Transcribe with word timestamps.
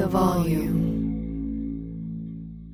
the 0.00 0.06
volume. 0.06 0.78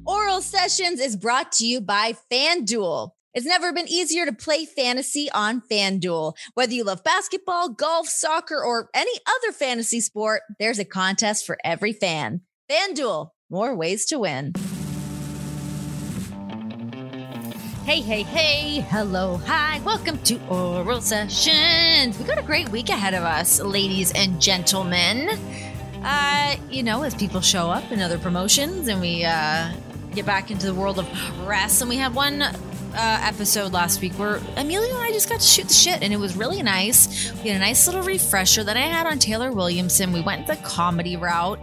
Oral 0.07 0.41
Sessions 0.41 1.01
is 1.01 1.17
brought 1.17 1.51
to 1.53 1.67
you 1.67 1.81
by 1.81 2.15
FanDuel. 2.31 3.11
It's 3.35 3.45
never 3.45 3.73
been 3.73 3.89
easier 3.89 4.27
to 4.27 4.33
play 4.33 4.65
fantasy 4.65 5.29
on 5.33 5.61
FanDuel. 5.69 6.35
Whether 6.55 6.75
you 6.75 6.85
love 6.85 7.03
basketball, 7.03 7.71
golf, 7.71 8.07
soccer, 8.07 8.63
or 8.65 8.91
any 8.95 9.11
other 9.27 9.51
fantasy 9.53 10.01
sport, 10.01 10.43
there's 10.61 10.79
a 10.79 10.85
contest 10.85 11.45
for 11.45 11.59
every 11.65 11.93
fan. 11.93 12.43
FanDuel, 12.71 13.31
more 13.51 13.75
ways 13.75 14.07
to 14.07 14.21
win. 14.21 14.53
Hey, 17.85 18.03
hey, 18.03 18.23
hey, 18.23 18.81
hello, 18.89 19.39
hi, 19.47 19.81
welcome 19.85 20.19
to 20.19 20.39
Oral 20.47 21.01
Sessions. 21.01 22.17
We 22.19 22.25
got 22.25 22.39
a 22.39 22.43
great 22.43 22.69
week 22.69 22.89
ahead 22.89 23.15
of 23.15 23.25
us, 23.25 23.61
ladies 23.61 24.13
and 24.13 24.41
gentlemen. 24.41 25.76
Uh, 26.09 26.55
you 26.71 26.85
know, 26.85 27.03
as 27.03 27.17
people 27.17 27.41
show 27.41 27.69
up 27.69 27.91
in 27.91 28.01
other 28.01 28.17
promotions 28.17 28.87
and 28.87 29.01
we 29.01 29.25
uh, 29.25 29.73
get 30.15 30.25
back 30.25 30.53
into 30.53 30.65
the 30.65 30.75
world 30.75 31.01
of 31.01 31.47
rest, 31.47 31.81
and 31.81 31.91
we 31.91 31.97
had 31.97 32.15
one 32.15 32.43
uh, 32.43 32.53
episode 32.95 33.73
last 33.73 34.01
week 34.01 34.13
where 34.13 34.37
Emilio 34.57 34.95
and 34.95 35.03
I 35.03 35.11
just 35.11 35.29
got 35.29 35.41
to 35.41 35.47
shoot 35.47 35.67
the 35.67 35.75
shit, 35.75 36.05
and 36.05 36.13
it 36.13 36.19
was 36.19 36.37
really 36.37 36.63
nice. 36.63 37.33
We 37.43 37.51
had 37.51 37.57
a 37.57 37.59
nice 37.59 37.89
little 37.89 38.03
refresher 38.03 38.63
that 38.63 38.77
I 38.77 38.83
had 38.83 39.09
on 39.09 39.19
Taylor 39.19 39.51
Williamson. 39.51 40.13
We 40.13 40.21
went 40.21 40.47
the 40.47 40.55
comedy 40.57 41.17
route. 41.17 41.59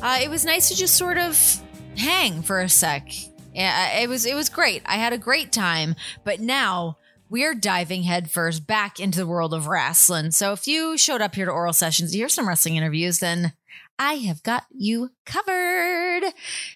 Uh, 0.00 0.20
it 0.22 0.30
was 0.30 0.44
nice 0.44 0.68
to 0.68 0.76
just 0.76 0.94
sort 0.94 1.18
of 1.18 1.60
hang 1.96 2.42
for 2.42 2.60
a 2.60 2.68
sec. 2.68 3.10
Yeah, 3.52 3.98
it 3.98 4.08
was 4.08 4.24
it 4.24 4.36
was 4.36 4.48
great. 4.48 4.82
I 4.86 4.98
had 4.98 5.12
a 5.12 5.18
great 5.18 5.50
time, 5.50 5.96
but 6.22 6.38
now 6.38 6.96
we're 7.28 7.54
diving 7.54 8.04
headfirst 8.04 8.66
back 8.66 9.00
into 9.00 9.18
the 9.18 9.26
world 9.26 9.52
of 9.52 9.66
wrestling. 9.66 10.30
So 10.30 10.52
if 10.52 10.68
you 10.68 10.96
showed 10.96 11.20
up 11.20 11.34
here 11.34 11.46
to 11.46 11.52
oral 11.52 11.72
sessions 11.72 12.12
to 12.12 12.18
hear 12.18 12.28
some 12.28 12.46
wrestling 12.46 12.76
interviews, 12.76 13.18
then 13.18 13.52
I 14.00 14.14
have 14.14 14.42
got 14.42 14.64
you 14.70 15.10
covered 15.26 16.22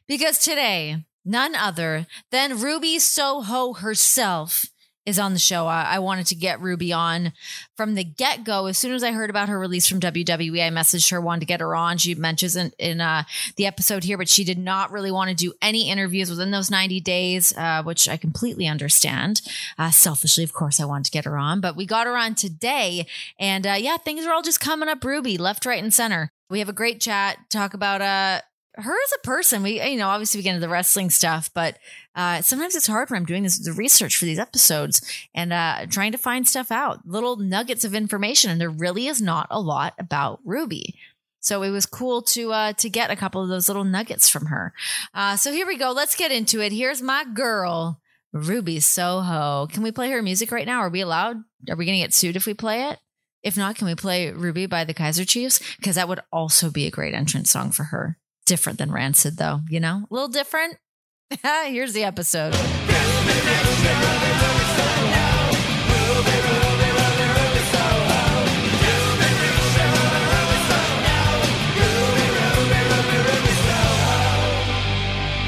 because 0.06 0.38
today 0.38 1.06
none 1.24 1.54
other 1.54 2.06
than 2.30 2.60
Ruby 2.60 2.98
Soho 2.98 3.72
herself 3.72 4.66
is 5.06 5.18
on 5.18 5.32
the 5.32 5.38
show. 5.38 5.66
I, 5.66 5.98
wanted 6.00 6.26
to 6.28 6.34
get 6.34 6.60
Ruby 6.60 6.92
on 6.92 7.32
from 7.78 7.94
the 7.94 8.04
get 8.04 8.44
go. 8.44 8.66
As 8.66 8.76
soon 8.76 8.92
as 8.92 9.02
I 9.02 9.12
heard 9.12 9.30
about 9.30 9.48
her 9.48 9.58
release 9.58 9.88
from 9.88 10.00
WWE, 10.00 10.66
I 10.66 10.70
messaged 10.70 11.10
her, 11.10 11.20
wanted 11.20 11.40
to 11.40 11.46
get 11.46 11.60
her 11.60 11.74
on. 11.74 11.96
She 11.96 12.14
mentions 12.14 12.56
in, 12.56 12.72
in 12.78 13.00
uh, 13.00 13.24
the 13.56 13.66
episode 13.66 14.04
here, 14.04 14.18
but 14.18 14.28
she 14.28 14.44
did 14.44 14.58
not 14.58 14.92
really 14.92 15.10
want 15.10 15.30
to 15.30 15.36
do 15.36 15.54
any 15.62 15.88
interviews 15.90 16.28
within 16.28 16.50
those 16.50 16.70
90 16.70 17.00
days, 17.00 17.56
uh, 17.56 17.82
which 17.82 18.06
I 18.06 18.18
completely 18.18 18.66
understand. 18.66 19.40
Uh, 19.78 19.90
selfishly, 19.90 20.44
of 20.44 20.52
course, 20.52 20.78
I 20.78 20.84
wanted 20.84 21.06
to 21.06 21.10
get 21.10 21.24
her 21.24 21.38
on, 21.38 21.62
but 21.62 21.74
we 21.74 21.86
got 21.86 22.06
her 22.06 22.18
on 22.18 22.34
today. 22.34 23.06
And 23.38 23.66
uh, 23.66 23.76
yeah, 23.78 23.96
things 23.96 24.26
are 24.26 24.32
all 24.32 24.42
just 24.42 24.60
coming 24.60 24.90
up 24.90 25.04
Ruby, 25.04 25.38
left, 25.38 25.64
right, 25.64 25.82
and 25.82 25.92
center. 25.92 26.33
We 26.50 26.58
have 26.58 26.68
a 26.68 26.74
great 26.74 27.00
chat, 27.00 27.38
talk 27.50 27.74
about 27.74 28.00
uh, 28.00 28.40
her 28.76 28.92
as 28.92 29.12
a 29.14 29.26
person. 29.26 29.62
We, 29.62 29.82
you 29.82 29.96
know, 29.96 30.08
obviously 30.08 30.38
we 30.38 30.42
get 30.42 30.54
into 30.54 30.60
the 30.60 30.68
wrestling 30.68 31.10
stuff, 31.10 31.50
but 31.54 31.78
uh, 32.14 32.42
sometimes 32.42 32.74
it's 32.74 32.86
hard 32.86 33.10
when 33.10 33.18
I'm 33.18 33.26
doing 33.26 33.42
this 33.42 33.58
the 33.58 33.72
research 33.72 34.16
for 34.16 34.24
these 34.24 34.38
episodes 34.38 35.00
and 35.34 35.52
uh, 35.52 35.86
trying 35.88 36.12
to 36.12 36.18
find 36.18 36.46
stuff 36.46 36.70
out, 36.70 37.06
little 37.06 37.36
nuggets 37.36 37.84
of 37.84 37.94
information, 37.94 38.50
and 38.50 38.60
there 38.60 38.70
really 38.70 39.06
is 39.06 39.22
not 39.22 39.46
a 39.50 39.60
lot 39.60 39.94
about 39.98 40.40
Ruby. 40.44 40.96
So 41.40 41.62
it 41.62 41.70
was 41.70 41.86
cool 41.86 42.22
to 42.22 42.52
uh, 42.52 42.72
to 42.74 42.88
get 42.88 43.10
a 43.10 43.16
couple 43.16 43.42
of 43.42 43.48
those 43.48 43.68
little 43.68 43.84
nuggets 43.84 44.28
from 44.28 44.46
her. 44.46 44.72
Uh, 45.12 45.36
so 45.36 45.52
here 45.52 45.66
we 45.66 45.76
go. 45.76 45.92
Let's 45.92 46.16
get 46.16 46.32
into 46.32 46.60
it. 46.60 46.72
Here's 46.72 47.02
my 47.02 47.24
girl, 47.24 48.00
Ruby 48.32 48.80
Soho. 48.80 49.66
Can 49.66 49.82
we 49.82 49.92
play 49.92 50.10
her 50.10 50.22
music 50.22 50.50
right 50.50 50.66
now? 50.66 50.80
Are 50.80 50.88
we 50.88 51.02
allowed? 51.02 51.36
Are 51.68 51.76
we 51.76 51.84
going 51.84 51.98
to 51.98 52.04
get 52.04 52.14
sued 52.14 52.36
if 52.36 52.46
we 52.46 52.54
play 52.54 52.88
it? 52.88 52.98
If 53.44 53.58
not, 53.58 53.76
can 53.76 53.86
we 53.86 53.94
play 53.94 54.30
Ruby 54.32 54.64
by 54.64 54.84
the 54.84 54.94
Kaiser 54.94 55.26
Chiefs? 55.26 55.60
Because 55.76 55.96
that 55.96 56.08
would 56.08 56.20
also 56.32 56.70
be 56.70 56.86
a 56.86 56.90
great 56.90 57.12
entrance 57.12 57.50
song 57.50 57.72
for 57.72 57.84
her. 57.84 58.16
Different 58.46 58.78
than 58.78 58.90
Rancid, 58.90 59.36
though, 59.36 59.60
you 59.68 59.80
know? 59.80 60.06
A 60.10 60.14
little 60.14 60.28
different. 60.28 60.78
Here's 61.42 61.92
the 61.92 62.04
episode. 62.04 62.54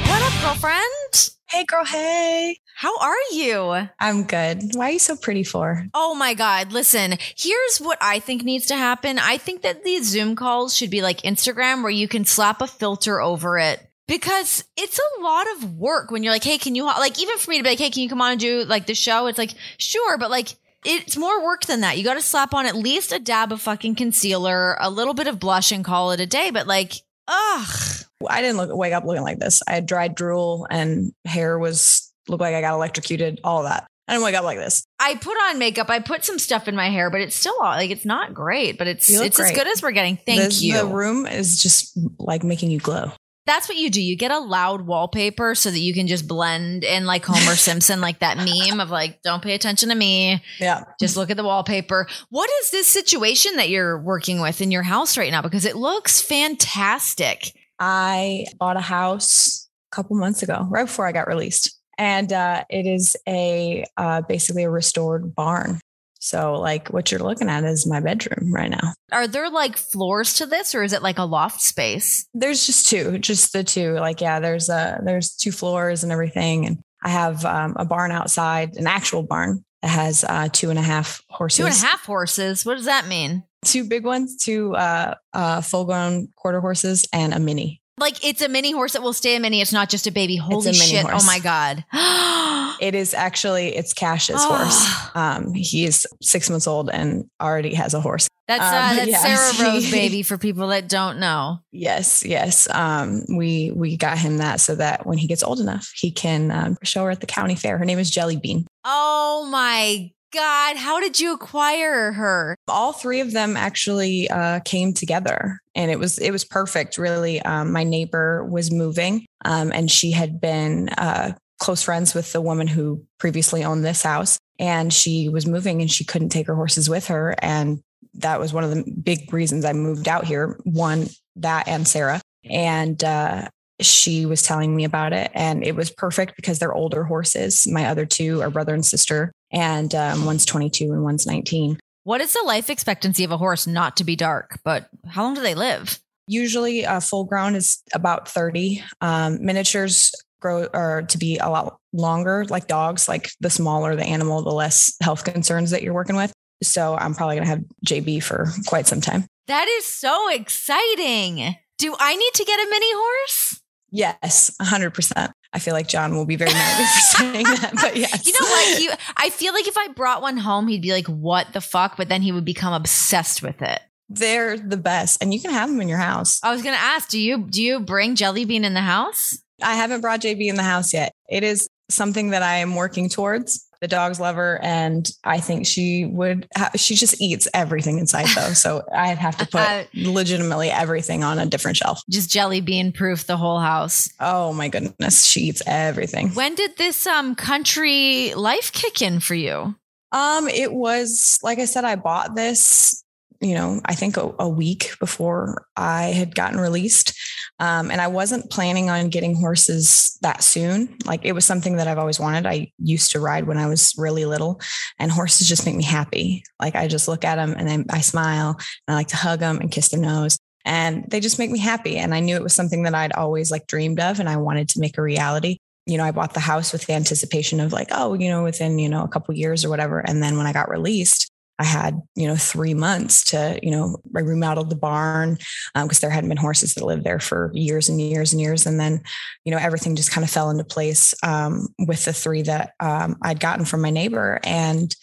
What 0.05 0.21
up, 0.21 0.33
girlfriend? 0.43 1.31
Hey, 1.49 1.65
girl. 1.65 1.83
Hey. 1.83 2.59
How 2.79 2.95
are 2.99 3.15
you? 3.31 3.89
I'm 3.99 4.25
good. 4.25 4.61
Why 4.75 4.89
are 4.89 4.91
you 4.91 4.99
so 4.99 5.15
pretty 5.15 5.43
for? 5.43 5.87
Oh 5.95 6.13
my 6.13 6.35
God. 6.35 6.71
Listen, 6.71 7.15
here's 7.35 7.79
what 7.79 7.97
I 8.01 8.19
think 8.19 8.43
needs 8.43 8.67
to 8.67 8.75
happen. 8.75 9.17
I 9.17 9.39
think 9.39 9.63
that 9.63 9.83
these 9.83 10.07
Zoom 10.07 10.35
calls 10.35 10.75
should 10.75 10.91
be 10.91 11.01
like 11.01 11.23
Instagram 11.23 11.81
where 11.81 11.89
you 11.89 12.07
can 12.07 12.23
slap 12.23 12.61
a 12.61 12.67
filter 12.67 13.19
over 13.19 13.57
it 13.57 13.79
because 14.07 14.63
it's 14.77 14.99
a 14.99 15.21
lot 15.23 15.47
of 15.55 15.73
work 15.73 16.11
when 16.11 16.21
you're 16.21 16.31
like, 16.31 16.43
hey, 16.43 16.59
can 16.59 16.75
you, 16.75 16.83
like, 16.83 17.19
even 17.19 17.39
for 17.39 17.49
me 17.49 17.57
to 17.57 17.63
be 17.63 17.69
like, 17.69 17.79
hey, 17.79 17.89
can 17.89 18.03
you 18.03 18.09
come 18.09 18.21
on 18.21 18.33
and 18.33 18.39
do 18.39 18.63
like 18.65 18.85
the 18.85 18.93
show? 18.93 19.25
It's 19.25 19.39
like, 19.39 19.55
sure, 19.79 20.19
but 20.19 20.29
like, 20.29 20.49
it's 20.85 21.17
more 21.17 21.43
work 21.43 21.65
than 21.65 21.81
that. 21.81 21.97
You 21.97 22.03
got 22.03 22.13
to 22.13 22.21
slap 22.21 22.53
on 22.53 22.67
at 22.67 22.75
least 22.75 23.11
a 23.11 23.17
dab 23.17 23.51
of 23.51 23.59
fucking 23.59 23.95
concealer, 23.95 24.77
a 24.79 24.91
little 24.91 25.15
bit 25.15 25.25
of 25.25 25.39
blush, 25.39 25.71
and 25.71 25.83
call 25.83 26.11
it 26.11 26.19
a 26.19 26.27
day. 26.27 26.51
But 26.51 26.67
like, 26.67 26.93
ugh. 27.27 28.03
I 28.29 28.41
didn't 28.41 28.57
look, 28.57 28.69
wake 28.71 28.93
up 28.93 29.03
looking 29.03 29.23
like 29.23 29.39
this. 29.39 29.63
I 29.67 29.73
had 29.73 29.87
dried 29.87 30.13
drool 30.13 30.67
and 30.69 31.11
hair 31.25 31.57
was 31.57 32.06
looked 32.27 32.41
like 32.41 32.55
I 32.55 32.61
got 32.61 32.73
electrocuted. 32.73 33.39
All 33.43 33.63
that. 33.63 33.87
I 34.07 34.13
didn't 34.13 34.23
wake 34.23 34.35
up 34.35 34.45
like 34.45 34.57
this. 34.57 34.85
I 34.99 35.15
put 35.15 35.35
on 35.35 35.59
makeup. 35.59 35.89
I 35.89 35.99
put 35.99 36.23
some 36.23 36.39
stuff 36.39 36.67
in 36.67 36.75
my 36.75 36.89
hair, 36.89 37.09
but 37.09 37.19
it's 37.19 37.35
still 37.35 37.55
all 37.59 37.71
like 37.75 37.91
it's 37.91 38.05
not 38.05 38.33
great, 38.33 38.77
but 38.77 38.87
it's 38.87 39.09
look 39.09 39.25
it's 39.25 39.39
as 39.39 39.51
good 39.51 39.67
as 39.67 39.81
we're 39.83 39.91
getting. 39.91 40.17
Thank 40.17 40.41
This- 40.41 40.61
you. 40.61 40.77
The 40.77 40.85
room 40.85 41.25
is 41.25 41.61
just 41.61 41.97
like 42.17 42.43
making 42.43 42.71
you 42.71 42.79
glow. 42.79 43.11
That's 43.45 43.69
what 43.69 43.77
you 43.77 43.89
do. 43.89 44.01
You 44.01 44.17
get 44.17 44.31
a 44.31 44.39
loud 44.39 44.81
wallpaper 44.81 45.55
so 45.55 45.71
that 45.71 45.79
you 45.79 45.93
can 45.93 46.07
just 46.07 46.27
blend 46.27 46.83
in 46.83 47.05
like 47.05 47.23
Homer 47.23 47.55
Simpson, 47.55 48.01
like 48.01 48.19
that 48.19 48.35
meme 48.37 48.81
of 48.81 48.89
like, 48.89 49.21
don't 49.21 49.41
pay 49.41 49.53
attention 49.53 49.87
to 49.87 49.95
me. 49.95 50.43
Yeah. 50.59 50.83
Just 50.99 51.15
look 51.15 51.29
at 51.31 51.37
the 51.37 51.45
wallpaper. 51.45 52.07
What 52.29 52.49
is 52.61 52.71
this 52.71 52.87
situation 52.87 53.55
that 53.55 53.69
you're 53.69 53.97
working 54.01 54.41
with 54.41 54.59
in 54.59 54.69
your 54.69 54.83
house 54.83 55.17
right 55.17 55.31
now? 55.31 55.41
Because 55.41 55.63
it 55.63 55.77
looks 55.77 56.21
fantastic. 56.21 57.53
I 57.79 58.47
bought 58.59 58.75
a 58.75 58.81
house 58.81 59.69
a 59.93 59.95
couple 59.95 60.17
months 60.17 60.43
ago, 60.43 60.67
right 60.69 60.85
before 60.85 61.07
I 61.07 61.13
got 61.13 61.27
released. 61.27 61.76
And 61.97 62.31
uh, 62.31 62.63
it 62.69 62.85
is 62.85 63.17
a 63.27 63.85
uh, 63.97 64.21
basically 64.21 64.63
a 64.63 64.69
restored 64.69 65.33
barn. 65.35 65.79
So, 66.19 66.59
like 66.59 66.89
what 66.89 67.11
you're 67.11 67.21
looking 67.21 67.49
at 67.49 67.63
is 67.63 67.87
my 67.87 67.99
bedroom 67.99 68.53
right 68.53 68.69
now. 68.69 68.93
Are 69.11 69.27
there 69.27 69.49
like 69.49 69.77
floors 69.77 70.33
to 70.35 70.45
this 70.45 70.75
or 70.75 70.83
is 70.83 70.93
it 70.93 71.01
like 71.01 71.19
a 71.19 71.23
loft 71.23 71.61
space? 71.61 72.27
There's 72.33 72.65
just 72.65 72.87
two, 72.87 73.17
just 73.19 73.53
the 73.53 73.63
two. 73.63 73.93
Like, 73.93 74.19
yeah, 74.19 74.39
there's 74.39 74.69
a 74.69 74.99
there's 75.03 75.35
two 75.35 75.51
floors 75.51 76.03
and 76.03 76.11
everything, 76.11 76.65
and 76.65 76.79
I 77.03 77.09
have 77.09 77.45
um, 77.45 77.75
a 77.77 77.85
barn 77.85 78.11
outside, 78.11 78.75
an 78.77 78.87
actual 78.87 79.23
barn 79.23 79.63
that 79.81 79.89
has 79.89 80.23
uh, 80.23 80.49
two 80.51 80.69
and 80.69 80.79
a 80.79 80.83
half 80.83 81.21
horses. 81.29 81.57
Two 81.57 81.65
and 81.65 81.75
a 81.75 81.87
half 81.87 82.05
horses. 82.05 82.65
What 82.65 82.75
does 82.75 82.85
that 82.85 83.07
mean? 83.07 83.43
two 83.67 83.83
big 83.83 84.05
ones, 84.05 84.37
two 84.37 84.75
uh, 84.75 85.15
uh, 85.33 85.61
full 85.61 85.85
grown 85.85 86.29
quarter 86.35 86.59
horses, 86.59 87.05
and 87.13 87.33
a 87.33 87.39
mini. 87.39 87.81
Like 87.99 88.23
it's 88.23 88.41
a 88.41 88.47
mini 88.49 88.71
horse 88.71 88.93
that 88.93 89.01
will 89.01 89.13
stay 89.13 89.35
a 89.35 89.39
mini. 89.39 89.59
It's 89.61 89.73
not 89.73 89.89
just 89.89 90.05
a 90.07 90.11
baby. 90.11 90.35
Holy 90.35 90.65
mini 90.65 90.77
shit. 90.77 91.01
horse. 91.05 91.23
Oh 91.23 91.25
my 91.25 91.39
God. 91.39 91.83
It 92.79 92.93
is 92.93 93.15
actually 93.15 93.75
it's 93.75 93.91
Cash's 93.91 94.35
Oh. 94.37 94.53
horse. 94.55 95.09
Um, 95.15 95.51
he's 95.55 96.05
six 96.21 96.47
months 96.47 96.67
old 96.67 96.91
and 96.91 97.25
already 97.41 97.73
has 97.73 97.95
a 97.95 97.99
horse. 98.01 98.27
That's 98.47 98.61
Um, 98.61 98.67
uh, 98.67 98.95
that's 98.97 99.09
yeah, 99.09 99.35
Sarah 99.57 99.71
Rowe's 99.73 99.89
baby 99.91 100.21
for 100.21 100.37
people 100.37 100.67
that 100.67 100.87
don't 100.87 101.17
know. 101.19 101.57
Yes, 101.71 102.23
yes. 102.23 102.67
Um, 102.69 103.23
we 103.35 103.71
we 103.75 103.97
got 103.97 104.19
him 104.19 104.37
that 104.37 104.59
so 104.61 104.75
that 104.75 105.07
when 105.07 105.17
he 105.17 105.25
gets 105.25 105.41
old 105.41 105.59
enough, 105.59 105.91
he 105.95 106.11
can 106.11 106.51
um, 106.51 106.77
show 106.83 107.03
her 107.05 107.09
at 107.09 107.19
the 107.19 107.25
county 107.25 107.55
fair. 107.55 107.79
Her 107.79 107.85
name 107.85 107.97
is 107.97 108.11
Jelly 108.11 108.35
Bean. 108.37 108.67
Oh 108.85 109.47
my 109.51 110.11
God. 110.31 110.77
How 110.77 110.99
did 110.99 111.19
you 111.19 111.33
acquire 111.33 112.11
her? 112.11 112.57
all 112.67 112.93
three 112.93 113.19
of 113.19 113.31
them 113.31 113.55
actually 113.55 114.29
uh, 114.29 114.59
came 114.61 114.93
together 114.93 115.59
and 115.75 115.89
it 115.89 115.99
was 115.99 116.17
it 116.17 116.31
was 116.31 116.43
perfect 116.43 116.97
really 116.97 117.41
um, 117.41 117.71
my 117.71 117.83
neighbor 117.83 118.43
was 118.45 118.71
moving 118.71 119.25
um, 119.45 119.71
and 119.71 119.89
she 119.89 120.11
had 120.11 120.41
been 120.41 120.89
uh, 120.89 121.31
close 121.59 121.83
friends 121.83 122.13
with 122.13 122.31
the 122.33 122.41
woman 122.41 122.67
who 122.67 123.03
previously 123.19 123.63
owned 123.63 123.85
this 123.85 124.03
house 124.03 124.37
and 124.59 124.93
she 124.93 125.29
was 125.29 125.45
moving 125.45 125.81
and 125.81 125.91
she 125.91 126.03
couldn't 126.03 126.29
take 126.29 126.47
her 126.47 126.55
horses 126.55 126.89
with 126.89 127.07
her 127.07 127.35
and 127.41 127.81
that 128.15 128.39
was 128.39 128.53
one 128.53 128.63
of 128.63 128.71
the 128.71 128.83
big 129.03 129.31
reasons 129.31 129.63
i 129.63 129.73
moved 129.73 130.07
out 130.07 130.25
here 130.25 130.59
one 130.63 131.07
that 131.35 131.67
and 131.67 131.87
sarah 131.87 132.21
and 132.49 133.03
uh, 133.03 133.47
she 133.79 134.25
was 134.25 134.41
telling 134.41 134.75
me 134.75 134.83
about 134.83 135.13
it 135.13 135.29
and 135.33 135.63
it 135.63 135.75
was 135.75 135.91
perfect 135.91 136.35
because 136.35 136.59
they're 136.59 136.73
older 136.73 137.03
horses 137.03 137.67
my 137.67 137.85
other 137.85 138.05
two 138.05 138.41
are 138.41 138.49
brother 138.49 138.73
and 138.73 138.85
sister 138.85 139.31
and 139.51 139.93
um, 139.93 140.25
one's 140.25 140.45
22 140.45 140.91
and 140.91 141.03
one's 141.03 141.25
19 141.25 141.77
What 142.03 142.21
is 142.21 142.33
the 142.33 142.43
life 142.45 142.69
expectancy 142.69 143.23
of 143.23 143.31
a 143.31 143.37
horse? 143.37 143.67
Not 143.67 143.97
to 143.97 144.03
be 144.03 144.15
dark, 144.15 144.59
but 144.63 144.89
how 145.05 145.23
long 145.23 145.33
do 145.33 145.41
they 145.41 145.55
live? 145.55 145.99
Usually, 146.27 146.85
uh, 146.85 146.99
full 146.99 147.25
grown 147.25 147.53
is 147.55 147.81
about 147.93 148.29
30. 148.29 148.81
Um, 149.01 149.45
miniatures 149.45 150.13
grow 150.39 150.67
or 150.73 151.03
to 151.09 151.17
be 151.17 151.37
a 151.37 151.49
lot 151.49 151.77
longer, 151.93 152.45
like 152.49 152.67
dogs, 152.67 153.07
like 153.07 153.29
the 153.39 153.49
smaller 153.49 153.95
the 153.95 154.05
animal, 154.05 154.41
the 154.41 154.51
less 154.51 154.95
health 155.01 155.23
concerns 155.23 155.71
that 155.71 155.83
you're 155.83 155.93
working 155.93 156.15
with. 156.15 156.31
So 156.63 156.95
I'm 156.95 157.13
probably 157.13 157.35
going 157.35 157.45
to 157.45 157.49
have 157.49 157.63
JB 157.85 158.23
for 158.23 158.47
quite 158.67 158.87
some 158.87 159.01
time. 159.01 159.25
That 159.47 159.67
is 159.67 159.85
so 159.85 160.29
exciting. 160.31 161.55
Do 161.77 161.95
I 161.99 162.15
need 162.15 162.33
to 162.33 162.45
get 162.45 162.59
a 162.59 162.69
mini 162.69 162.91
horse? 162.93 163.61
Yes, 163.89 164.51
100%. 164.61 165.31
I 165.53 165.59
feel 165.59 165.73
like 165.73 165.87
John 165.87 166.13
will 166.15 166.25
be 166.25 166.35
very 166.35 166.51
mad 166.51 166.77
for 166.77 166.99
saying 167.17 167.45
that, 167.45 167.71
but 167.75 167.95
yes. 167.95 168.27
You 168.27 168.33
know 168.33 168.47
what? 168.47 168.77
He, 168.77 168.89
I 169.15 169.29
feel 169.29 169.53
like 169.53 169.67
if 169.67 169.77
I 169.77 169.87
brought 169.89 170.21
one 170.21 170.37
home, 170.37 170.67
he'd 170.67 170.81
be 170.81 170.91
like, 170.91 171.07
what 171.07 171.53
the 171.53 171.61
fuck? 171.61 171.97
But 171.97 172.09
then 172.09 172.21
he 172.21 172.31
would 172.31 172.45
become 172.45 172.73
obsessed 172.73 173.41
with 173.41 173.61
it. 173.61 173.79
They're 174.09 174.57
the 174.57 174.77
best, 174.77 175.21
and 175.21 175.33
you 175.33 175.41
can 175.41 175.51
have 175.51 175.69
them 175.69 175.81
in 175.81 175.89
your 175.89 175.97
house. 175.97 176.39
I 176.41 176.51
was 176.53 176.63
going 176.63 176.75
to 176.75 176.81
ask, 176.81 177.09
do 177.09 177.19
you 177.19 177.39
do 177.39 177.61
you 177.61 177.81
bring 177.81 178.15
Jelly 178.15 178.45
Bean 178.45 178.63
in 178.63 178.73
the 178.73 178.81
house? 178.81 179.37
I 179.61 179.75
haven't 179.75 179.99
brought 179.99 180.21
JB 180.21 180.47
in 180.47 180.55
the 180.55 180.63
house 180.63 180.93
yet. 180.93 181.11
It 181.29 181.43
is 181.43 181.67
something 181.89 182.31
that 182.31 182.43
I 182.43 182.57
am 182.57 182.75
working 182.75 183.09
towards. 183.09 183.63
The 183.79 183.87
dogs 183.87 184.19
love 184.19 184.35
her, 184.37 184.59
and 184.63 185.07
I 185.23 185.39
think 185.39 185.67
she 185.67 186.05
would. 186.05 186.47
Ha- 186.57 186.71
she 186.75 186.95
just 186.95 187.21
eats 187.21 187.47
everything 187.53 187.99
inside, 187.99 188.25
though. 188.35 188.53
So 188.53 188.83
I'd 188.93 189.19
have 189.19 189.37
to 189.37 189.45
put 189.45 189.87
legitimately 189.93 190.71
everything 190.71 191.23
on 191.23 191.37
a 191.37 191.45
different 191.45 191.77
shelf. 191.77 192.01
Just 192.09 192.31
Jelly 192.31 192.59
Bean 192.59 192.91
proof 192.91 193.27
the 193.27 193.37
whole 193.37 193.59
house. 193.59 194.09
Oh 194.19 194.51
my 194.51 194.67
goodness, 194.67 195.25
she 195.25 195.41
eats 195.41 195.61
everything. 195.67 196.29
When 196.29 196.55
did 196.55 196.77
this 196.77 197.05
um 197.05 197.35
country 197.35 198.33
life 198.33 198.71
kick 198.71 199.01
in 199.03 199.19
for 199.19 199.35
you? 199.35 199.75
Um, 200.11 200.47
it 200.47 200.73
was 200.73 201.39
like 201.43 201.59
I 201.59 201.65
said, 201.65 201.85
I 201.85 201.97
bought 201.97 202.33
this 202.33 203.03
you 203.41 203.53
know, 203.53 203.81
I 203.85 203.93
think 203.93 204.17
a, 204.17 204.33
a, 204.39 204.49
week 204.49 204.91
before 204.99 205.67
I 205.75 206.05
had 206.05 206.33
gotten 206.33 206.59
released. 206.59 207.13
Um, 207.59 207.91
and 207.91 208.01
I 208.01 208.07
wasn't 208.07 208.49
planning 208.49 208.89
on 208.89 209.09
getting 209.09 209.35
horses 209.35 210.17
that 210.21 210.43
soon. 210.43 210.97
Like 211.05 211.21
it 211.23 211.33
was 211.33 211.45
something 211.45 211.75
that 211.77 211.87
I've 211.87 211.97
always 211.97 212.19
wanted. 212.19 212.45
I 212.45 212.71
used 212.79 213.11
to 213.11 213.19
ride 213.19 213.47
when 213.47 213.57
I 213.57 213.67
was 213.67 213.93
really 213.97 214.25
little, 214.25 214.59
and 214.99 215.11
horses 215.11 215.47
just 215.47 215.65
make 215.65 215.75
me 215.75 215.83
happy. 215.83 216.43
Like 216.59 216.75
I 216.75 216.87
just 216.87 217.07
look 217.07 217.23
at 217.23 217.35
them 217.35 217.55
and 217.57 217.85
I 217.91 218.01
smile 218.01 218.57
and 218.87 218.93
I 218.93 218.95
like 218.95 219.07
to 219.09 219.17
hug 219.17 219.39
them 219.39 219.59
and 219.59 219.71
kiss 219.71 219.89
their 219.89 220.01
nose. 220.01 220.37
And 220.65 221.05
they 221.09 221.19
just 221.19 221.39
make 221.39 221.51
me 221.51 221.59
happy. 221.59 221.97
And 221.97 222.13
I 222.13 222.19
knew 222.19 222.35
it 222.35 222.43
was 222.43 222.53
something 222.53 222.83
that 222.83 222.95
I'd 222.95 223.13
always 223.13 223.51
like 223.51 223.67
dreamed 223.67 223.99
of 223.99 224.19
and 224.19 224.27
I 224.27 224.37
wanted 224.37 224.69
to 224.69 224.79
make 224.79 224.97
a 224.97 225.01
reality 225.01 225.57
you 225.87 225.97
know, 225.97 226.03
I 226.03 226.11
bought 226.11 226.33
the 226.33 226.41
house 226.41 226.73
with 226.73 226.85
the 226.85 226.93
anticipation 226.93 227.61
of 227.61 227.71
like, 227.71 227.87
oh, 227.91 228.13
you 228.13 228.29
know, 228.29 228.43
within, 228.43 228.77
you 228.77 228.89
know, 228.89 229.03
a 229.03 229.07
couple 229.07 229.33
years 229.33 229.63
or 229.63 229.69
whatever. 229.69 229.99
And 229.99 230.21
then 230.21 230.37
when 230.37 230.45
I 230.45 230.51
got 230.51 230.69
released, 230.69 231.31
I 231.59 231.63
had, 231.63 232.01
you 232.15 232.27
know, 232.27 232.35
three 232.35 232.73
months 232.73 233.23
to, 233.25 233.59
you 233.63 233.71
know, 233.71 233.97
I 234.15 234.19
remodeled 234.19 234.69
the 234.69 234.75
barn 234.75 235.37
because 235.73 235.97
um, 235.97 236.01
there 236.01 236.09
hadn't 236.09 236.29
been 236.29 236.37
horses 236.37 236.75
that 236.75 236.85
lived 236.85 237.03
there 237.03 237.19
for 237.19 237.51
years 237.53 237.89
and 237.89 237.99
years 237.99 238.31
and 238.31 238.41
years. 238.41 238.65
And 238.65 238.79
then, 238.79 239.01
you 239.43 239.51
know, 239.51 239.57
everything 239.57 239.95
just 239.95 240.11
kind 240.11 240.23
of 240.23 240.29
fell 240.29 240.49
into 240.49 240.63
place 240.63 241.15
um, 241.23 241.67
with 241.79 242.05
the 242.05 242.13
three 242.13 242.43
that 242.43 242.73
um, 242.79 243.17
I'd 243.23 243.39
gotten 243.39 243.65
from 243.65 243.81
my 243.81 243.89
neighbor. 243.89 244.39
And 244.43 244.95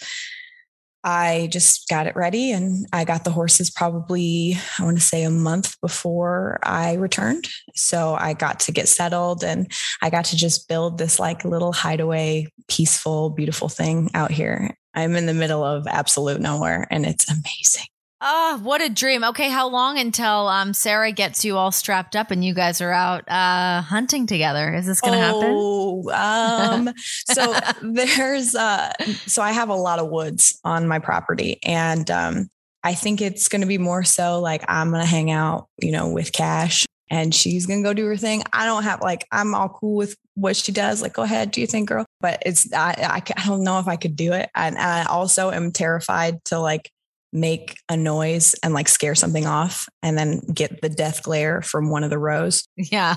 I 1.07 1.49
just 1.53 1.89
got 1.89 2.07
it 2.07 2.17
ready 2.17 2.51
and 2.51 2.87
I 2.93 3.05
got 3.05 3.25
the 3.25 3.31
horses 3.31 3.69
probably, 3.69 4.57
I 4.79 4.85
want 4.85 4.97
to 4.97 5.05
say 5.05 5.23
a 5.23 5.31
month 5.31 5.79
before 5.83 6.59
I 6.63 6.95
returned. 6.95 7.47
So 7.75 8.17
I 8.19 8.33
got 8.33 8.61
to 8.61 8.73
get 8.73 8.89
settled 8.89 9.45
and 9.45 9.71
I 10.01 10.09
got 10.09 10.25
to 10.27 10.37
just 10.37 10.67
build 10.67 10.97
this 10.97 11.21
like 11.21 11.45
little 11.45 11.75
hideaway, 11.75 12.47
peaceful, 12.69 13.29
beautiful 13.29 13.69
thing 13.69 14.11
out 14.15 14.31
here. 14.31 14.79
I'm 14.95 15.17
in 15.17 15.27
the 15.27 15.35
middle 15.35 15.65
of 15.65 15.87
absolute 15.87 16.41
nowhere 16.41 16.87
and 16.91 17.05
it's 17.05 17.31
amazing. 17.31 17.87
Oh, 18.27 18.59
what 18.63 18.81
a 18.81 18.89
dream. 18.89 19.23
Okay, 19.23 19.51
how 19.51 19.69
long 19.69 19.99
until 19.99 20.49
um, 20.49 20.73
Sarah 20.73 21.13
gets 21.13 21.45
you 21.45 21.59
all 21.59 21.71
strapped 21.71 22.17
up 22.17 22.31
and 22.31 22.43
you 22.43 22.55
guys 22.55 22.81
are 22.81 22.93
out 22.93 23.29
uh, 23.29 23.83
hunting 23.83 24.27
together? 24.27 24.73
Is 24.73 24.87
this 24.87 25.03
going 25.03 25.19
to 25.19 25.31
oh, 25.35 26.09
happen? 26.09 26.89
Um, 26.89 26.95
so 27.27 27.55
there's, 27.83 28.55
uh, 28.55 28.93
so 29.27 29.43
I 29.43 29.53
have 29.53 29.69
a 29.69 29.75
lot 29.75 29.99
of 29.99 30.09
woods 30.09 30.59
on 30.65 30.89
my 30.89 31.01
property 31.01 31.59
and 31.65 32.11
um, 32.11 32.49
I 32.83 32.95
think 32.95 33.21
it's 33.21 33.49
going 33.49 33.63
to 33.63 33.67
be 33.67 33.79
more 33.79 34.05
so 34.05 34.41
like 34.41 34.65
I'm 34.69 34.91
going 34.91 35.03
to 35.03 35.09
hang 35.09 35.31
out, 35.31 35.69
you 35.83 35.93
know, 35.93 36.09
with 36.09 36.33
Cash 36.33 36.87
and 37.11 37.35
she's 37.35 37.67
to 37.67 37.83
go 37.83 37.93
do 37.93 38.07
her 38.07 38.17
thing. 38.17 38.43
I 38.53 38.67
don't 38.67 38.85
have 38.85 39.01
like, 39.01 39.27
I'm 39.31 39.55
all 39.55 39.69
cool 39.69 39.97
with 39.97 40.17
what 40.35 40.57
she 40.57 40.73
does. 40.73 41.03
Like, 41.03 41.13
go 41.13 41.23
ahead, 41.23 41.51
do 41.51 41.61
you 41.61 41.67
think, 41.67 41.89
girl? 41.89 42.07
But 42.21 42.43
it's, 42.47 42.73
I, 42.73 42.95
I, 42.99 43.23
I 43.37 43.47
don't 43.47 43.63
know 43.63 43.79
if 43.79 43.89
I 43.89 43.97
could 43.97 44.17
do 44.17 44.33
it. 44.33 44.51
And, 44.55 44.77
and 44.77 44.85
I 44.87 45.05
also 45.05 45.51
am 45.51 45.71
terrified 45.71 46.45
to 46.47 46.59
like 46.59 46.91
make 47.33 47.77
a 47.89 47.97
noise 47.97 48.55
and 48.63 48.73
like 48.73 48.89
scare 48.89 49.15
something 49.15 49.47
off 49.47 49.89
and 50.03 50.17
then 50.17 50.41
get 50.53 50.81
the 50.81 50.89
death 50.89 51.23
glare 51.23 51.63
from 51.63 51.91
one 51.91 52.05
of 52.05 52.11
the 52.11 52.19
Rowes. 52.19 52.67
Yeah. 52.77 53.17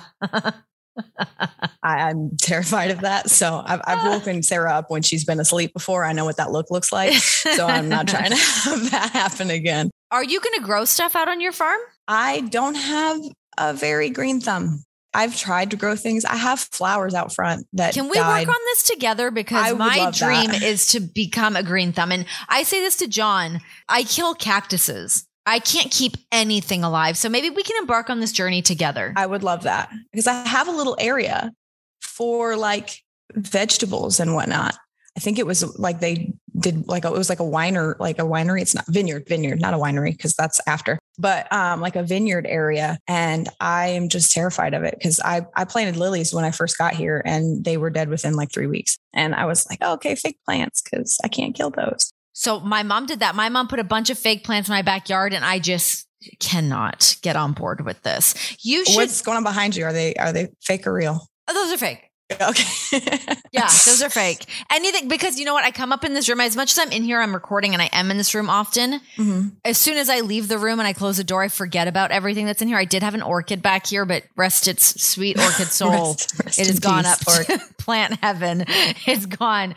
I, 1.84 2.10
am 2.10 2.36
terrified 2.42 2.92
of 2.92 3.02
that. 3.02 3.30
So 3.30 3.62
I've, 3.66 3.82
I've, 3.86 4.06
woken 4.12 4.44
Sarah 4.44 4.74
up 4.74 4.90
when 4.90 5.02
she's 5.02 5.26
been 5.26 5.40
asleep 5.40 5.74
before. 5.74 6.04
I 6.04 6.14
know 6.14 6.26
what 6.26 6.38
that 6.38 6.52
look 6.52 6.72
looks 6.72 6.92
like. 6.92 7.14
So 7.14 7.66
I'm 7.66 7.90
not 7.90 8.08
trying 8.08 8.32
to 8.32 8.36
have 8.64 8.92
that 8.92 9.12
happen 9.12 9.50
again. 9.50 9.92
Are 10.10 10.24
you 10.24 10.40
going 10.40 10.56
to 10.56 10.66
grow 10.66 10.86
stuff 10.86 11.16
out 11.16 11.28
on 11.28 11.42
your 11.42 11.52
farm? 11.52 11.80
I 12.08 12.42
don't 12.42 12.76
have 12.76 13.20
a 13.58 13.74
very 13.74 14.10
green 14.10 14.40
thumb. 14.40 14.84
I've 15.14 15.36
tried 15.36 15.72
to 15.72 15.78
grow 15.78 15.96
things. 15.96 16.26
I 16.26 16.36
have 16.36 16.60
flowers 16.60 17.16
out 17.16 17.34
front 17.34 17.66
that 17.74 17.94
Can 17.94 18.08
we 18.10 18.18
died. 18.18 18.48
work 18.48 18.56
on 18.56 18.62
this 18.66 18.84
together? 18.84 19.32
Because 19.32 19.74
my 19.76 20.12
dream 20.12 20.52
that. 20.52 20.62
is 20.62 20.88
to 20.88 21.00
become 21.00 21.56
a 21.56 21.64
green 21.64 21.92
thumb. 21.92 22.12
And 22.12 22.26
I 22.50 22.64
say 22.64 22.82
this 22.82 22.98
to 22.98 23.08
John 23.08 23.62
I 23.90 24.04
kill 24.04 24.36
cactuses. 24.36 25.26
I 25.48 25.60
can't 25.60 25.90
keep 25.90 26.18
anything 26.32 26.84
alive. 26.84 27.18
So 27.18 27.30
maybe 27.30 27.50
we 27.50 27.64
can 27.64 27.78
embark 27.78 28.10
on 28.10 28.20
this 28.20 28.34
journey 28.34 28.62
together. 28.62 29.14
I 29.16 29.26
would 29.26 29.44
love 29.44 29.64
that 29.64 29.90
because 30.12 30.28
I 30.28 30.46
have 30.46 30.68
a 30.68 30.72
little 30.72 30.98
area 31.00 31.54
for 32.02 32.58
like 32.58 33.02
vegetables 33.34 34.20
and 34.20 34.36
whatnot. 34.36 34.78
I 35.16 35.20
think 35.20 35.40
it 35.40 35.48
was 35.48 35.80
like 35.80 36.00
they 36.00 36.34
did 36.60 36.88
like 36.88 37.06
a, 37.06 37.08
it 37.08 37.18
was 37.18 37.30
like 37.30 37.40
a 37.40 37.44
winer, 37.44 37.98
like 37.98 38.20
a 38.20 38.24
winery. 38.24 38.62
It's 38.62 38.76
not 38.76 38.86
vineyard, 38.88 39.28
vineyard, 39.28 39.62
not 39.62 39.74
a 39.74 39.78
winery 39.78 40.12
because 40.12 40.34
that's 40.36 40.60
after, 40.68 41.00
but 41.18 41.52
um, 41.52 41.82
like 41.82 41.96
a 41.96 42.04
vineyard 42.04 42.46
area. 42.48 43.00
And 43.08 43.50
I 43.60 43.88
am 43.88 44.10
just 44.10 44.32
terrified 44.32 44.74
of 44.74 44.84
it 44.84 44.96
because 44.98 45.20
I 45.20 45.46
I 45.56 45.66
planted 45.66 45.98
lilies 45.98 46.34
when 46.34 46.46
I 46.46 46.52
first 46.52 46.78
got 46.78 46.94
here 46.94 47.22
and 47.26 47.64
they 47.64 47.78
were 47.78 47.90
dead 47.90 48.10
within 48.10 48.36
like 48.36 48.52
three 48.52 48.68
weeks. 48.68 48.98
And 49.14 49.36
I 49.36 49.46
was 49.46 49.68
like, 49.70 49.80
oh, 49.82 49.94
okay, 49.94 50.16
fake 50.16 50.40
plants 50.46 50.82
because 50.82 51.18
I 51.24 51.28
can't 51.28 51.56
kill 51.56 51.70
those. 51.70 52.12
So 52.34 52.60
my 52.60 52.84
mom 52.84 53.08
did 53.08 53.22
that. 53.22 53.36
My 53.36 53.50
mom 53.50 53.68
put 53.68 53.80
a 53.80 53.84
bunch 53.84 54.10
of 54.10 54.20
fake 54.20 54.44
plants 54.44 54.70
in 54.70 54.74
my 54.74 54.84
backyard, 54.84 55.34
and 55.34 55.44
I 55.44 55.58
just 55.58 56.08
cannot 56.40 57.18
get 57.22 57.36
on 57.36 57.54
board 57.54 57.84
with 57.84 58.02
this. 58.04 58.36
You 58.64 58.86
should. 58.86 58.96
What's 58.96 59.22
going 59.22 59.38
on 59.38 59.44
behind 59.44 59.76
you? 59.76 59.86
Are 59.86 59.94
they 59.94 60.14
are 60.16 60.32
they 60.32 60.50
fake 60.62 60.86
or 60.86 60.94
real? 60.94 61.28
Oh, 61.48 61.54
those 61.54 61.74
are 61.74 61.78
fake. 61.78 62.12
Okay. 62.30 63.00
yeah, 63.52 63.68
those 63.68 64.02
are 64.04 64.10
fake. 64.10 64.46
Anything 64.70 65.08
because 65.08 65.40
you 65.40 65.46
know 65.46 65.54
what? 65.54 65.64
I 65.64 65.72
come 65.72 65.94
up 65.94 66.04
in 66.04 66.14
this 66.14 66.28
room 66.28 66.42
as 66.42 66.58
much 66.58 66.72
as 66.72 66.78
I'm 66.78 66.92
in 66.92 67.04
here, 67.04 67.22
I'm 67.22 67.34
recording 67.34 67.72
and 67.72 67.82
I 67.82 67.90
am 67.94 68.12
in 68.12 68.18
this 68.18 68.36
room 68.36 68.50
often. 68.50 69.00
Mm-hmm. 69.16 69.50
As 69.64 69.78
soon 69.78 69.98
as 69.98 70.10
I 70.10 70.20
leave 70.20 70.50
the 70.50 70.58
room 70.58 70.80
and 70.80 70.88
I 70.88 70.92
close 70.92 71.18
the 71.18 71.24
door, 71.24 71.44
I 71.44 71.48
forget 71.48 71.88
about 71.88 72.12
everything 72.12 72.46
that's 72.46 72.62
in 72.62 72.68
here. 72.68 72.78
I 72.78 72.84
did 72.84 73.02
have 73.02 73.14
an 73.14 73.22
orchid 73.22 73.62
back 73.62 73.88
here, 73.88 74.04
but 74.04 74.24
rest 74.36 74.68
its 74.68 75.02
sweet 75.02 75.40
orchid 75.40 75.68
soul. 75.72 75.92
rest, 75.92 76.44
rest 76.44 76.60
it 76.60 76.68
has 76.68 76.80
gone 76.80 77.06
up 77.06 77.20
to 77.20 77.62
plant 77.78 78.20
heaven. 78.22 78.66
It's 78.68 79.26
gone. 79.26 79.76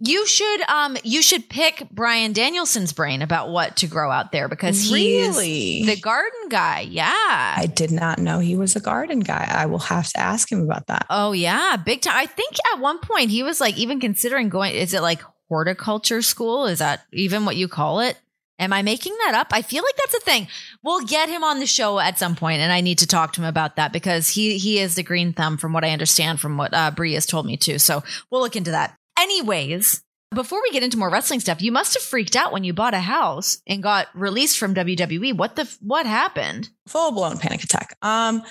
You 0.00 0.26
should 0.26 0.62
um 0.62 0.96
you 1.04 1.22
should 1.22 1.48
pick 1.48 1.86
Bryan 1.92 2.32
Danielson's 2.32 2.92
brain 2.92 3.22
about 3.22 3.50
what 3.50 3.76
to 3.76 3.86
grow 3.86 4.10
out 4.10 4.32
there 4.32 4.48
because 4.48 4.82
he's 4.82 4.92
really? 5.36 5.84
the 5.86 6.00
garden 6.00 6.48
guy. 6.48 6.80
Yeah. 6.80 7.12
I 7.14 7.70
did 7.72 7.92
not 7.92 8.18
know 8.18 8.40
he 8.40 8.56
was 8.56 8.74
a 8.74 8.80
garden 8.80 9.20
guy. 9.20 9.48
I 9.48 9.66
will 9.66 9.78
have 9.78 10.08
to 10.10 10.18
ask 10.18 10.50
him 10.50 10.62
about 10.62 10.88
that. 10.88 11.06
Oh 11.08 11.30
yeah 11.30 11.76
big 11.91 11.91
time. 12.00 12.16
I 12.16 12.26
think 12.26 12.54
at 12.72 12.80
one 12.80 12.98
point 12.98 13.30
he 13.30 13.42
was 13.42 13.60
like 13.60 13.76
even 13.76 14.00
considering 14.00 14.48
going. 14.48 14.74
Is 14.74 14.94
it 14.94 15.02
like 15.02 15.20
horticulture 15.48 16.22
school? 16.22 16.66
Is 16.66 16.78
that 16.78 17.02
even 17.12 17.44
what 17.44 17.56
you 17.56 17.68
call 17.68 18.00
it? 18.00 18.16
Am 18.58 18.72
I 18.72 18.82
making 18.82 19.16
that 19.24 19.34
up? 19.34 19.48
I 19.50 19.62
feel 19.62 19.82
like 19.82 19.96
that's 19.96 20.14
a 20.14 20.20
thing. 20.20 20.46
We'll 20.84 21.04
get 21.04 21.28
him 21.28 21.42
on 21.42 21.58
the 21.58 21.66
show 21.66 21.98
at 21.98 22.18
some 22.18 22.36
point, 22.36 22.60
and 22.60 22.72
I 22.72 22.80
need 22.80 22.98
to 22.98 23.06
talk 23.06 23.32
to 23.32 23.40
him 23.42 23.46
about 23.46 23.76
that 23.76 23.92
because 23.92 24.28
he 24.28 24.56
he 24.56 24.78
is 24.78 24.94
the 24.94 25.02
green 25.02 25.32
thumb, 25.32 25.56
from 25.58 25.72
what 25.72 25.84
I 25.84 25.90
understand, 25.90 26.40
from 26.40 26.56
what 26.56 26.72
uh, 26.72 26.92
Brie 26.92 27.14
has 27.14 27.26
told 27.26 27.44
me 27.44 27.56
too. 27.56 27.78
So 27.78 28.04
we'll 28.30 28.40
look 28.40 28.56
into 28.56 28.70
that. 28.70 28.96
Anyways, 29.18 30.02
before 30.34 30.60
we 30.62 30.70
get 30.70 30.82
into 30.82 30.98
more 30.98 31.10
wrestling 31.10 31.40
stuff, 31.40 31.62
you 31.62 31.72
must 31.72 31.94
have 31.94 32.02
freaked 32.02 32.36
out 32.36 32.52
when 32.52 32.64
you 32.64 32.72
bought 32.72 32.94
a 32.94 33.00
house 33.00 33.58
and 33.66 33.82
got 33.82 34.08
released 34.14 34.58
from 34.58 34.74
WWE. 34.74 35.36
What 35.36 35.56
the 35.56 35.72
what 35.80 36.06
happened? 36.06 36.68
Full 36.86 37.12
blown 37.12 37.38
panic 37.38 37.62
attack. 37.62 37.96
Um, 38.02 38.42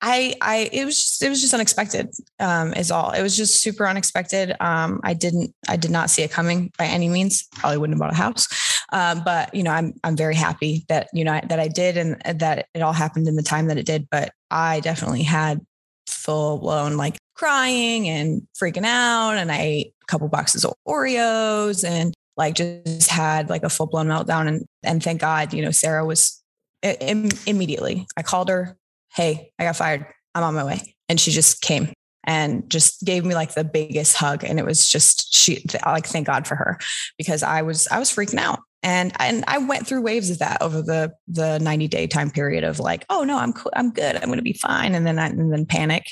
I 0.00 0.34
I 0.40 0.70
it 0.72 0.84
was 0.84 0.96
just, 0.96 1.22
it 1.22 1.28
was 1.28 1.40
just 1.40 1.54
unexpected. 1.54 2.10
Um, 2.40 2.72
is 2.74 2.90
all. 2.90 3.10
It 3.12 3.22
was 3.22 3.36
just 3.36 3.60
super 3.60 3.86
unexpected. 3.86 4.54
Um, 4.60 5.00
I 5.04 5.14
didn't 5.14 5.54
I 5.68 5.76
did 5.76 5.90
not 5.90 6.10
see 6.10 6.22
it 6.22 6.30
coming 6.30 6.72
by 6.78 6.86
any 6.86 7.08
means. 7.08 7.48
Probably 7.52 7.78
wouldn't 7.78 7.94
have 7.94 8.00
bought 8.00 8.12
a 8.12 8.22
house. 8.22 8.48
Um, 8.92 9.22
but 9.24 9.54
you 9.54 9.62
know, 9.62 9.70
I'm 9.70 9.94
I'm 10.04 10.16
very 10.16 10.34
happy 10.34 10.84
that 10.88 11.08
you 11.12 11.24
know 11.24 11.40
that 11.48 11.60
I 11.60 11.68
did 11.68 11.96
and 11.96 12.20
that 12.40 12.68
it 12.74 12.82
all 12.82 12.92
happened 12.92 13.28
in 13.28 13.36
the 13.36 13.42
time 13.42 13.66
that 13.66 13.78
it 13.78 13.86
did. 13.86 14.08
But 14.10 14.32
I 14.50 14.80
definitely 14.80 15.22
had 15.22 15.60
full 16.06 16.58
blown 16.58 16.96
like 16.96 17.18
crying 17.34 18.08
and 18.08 18.46
freaking 18.60 18.84
out. 18.84 19.36
And 19.36 19.50
I 19.50 19.86
couple 20.06 20.28
boxes 20.28 20.64
of 20.64 20.74
Oreos 20.86 21.88
and 21.88 22.14
like 22.36 22.54
just 22.54 23.10
had 23.10 23.48
like 23.48 23.62
a 23.62 23.68
full 23.68 23.86
blown 23.86 24.08
meltdown. 24.08 24.48
And, 24.48 24.66
and 24.82 25.02
thank 25.02 25.20
God, 25.20 25.52
you 25.54 25.62
know, 25.62 25.70
Sarah 25.70 26.04
was 26.04 26.42
Im- 26.82 27.30
immediately, 27.46 28.06
I 28.16 28.22
called 28.22 28.50
her, 28.50 28.76
Hey, 29.14 29.52
I 29.58 29.64
got 29.64 29.76
fired. 29.76 30.06
I'm 30.34 30.42
on 30.42 30.54
my 30.54 30.64
way. 30.64 30.94
And 31.08 31.18
she 31.18 31.30
just 31.30 31.60
came 31.62 31.92
and 32.24 32.68
just 32.68 33.04
gave 33.04 33.24
me 33.24 33.34
like 33.34 33.54
the 33.54 33.64
biggest 33.64 34.16
hug. 34.16 34.44
And 34.44 34.58
it 34.58 34.64
was 34.64 34.88
just, 34.88 35.34
she 35.34 35.64
like, 35.86 36.06
thank 36.06 36.26
God 36.26 36.46
for 36.46 36.56
her 36.56 36.78
because 37.16 37.42
I 37.42 37.62
was, 37.62 37.86
I 37.88 37.98
was 37.98 38.10
freaking 38.10 38.38
out 38.38 38.60
And 38.84 39.12
and 39.18 39.44
I 39.48 39.58
went 39.58 39.86
through 39.86 40.02
waves 40.02 40.28
of 40.30 40.38
that 40.40 40.60
over 40.60 40.82
the 40.82 41.12
the 41.26 41.58
90 41.58 41.88
day 41.88 42.06
time 42.06 42.30
period 42.30 42.64
of 42.64 42.78
like, 42.78 43.06
oh 43.08 43.24
no, 43.24 43.38
I'm 43.38 43.54
I'm 43.74 43.90
good, 43.90 44.16
I'm 44.16 44.30
to 44.30 44.42
be 44.42 44.52
fine, 44.52 44.94
and 44.94 45.06
then 45.06 45.18
I, 45.18 45.28
and 45.28 45.52
then 45.52 45.64
panic, 45.64 46.04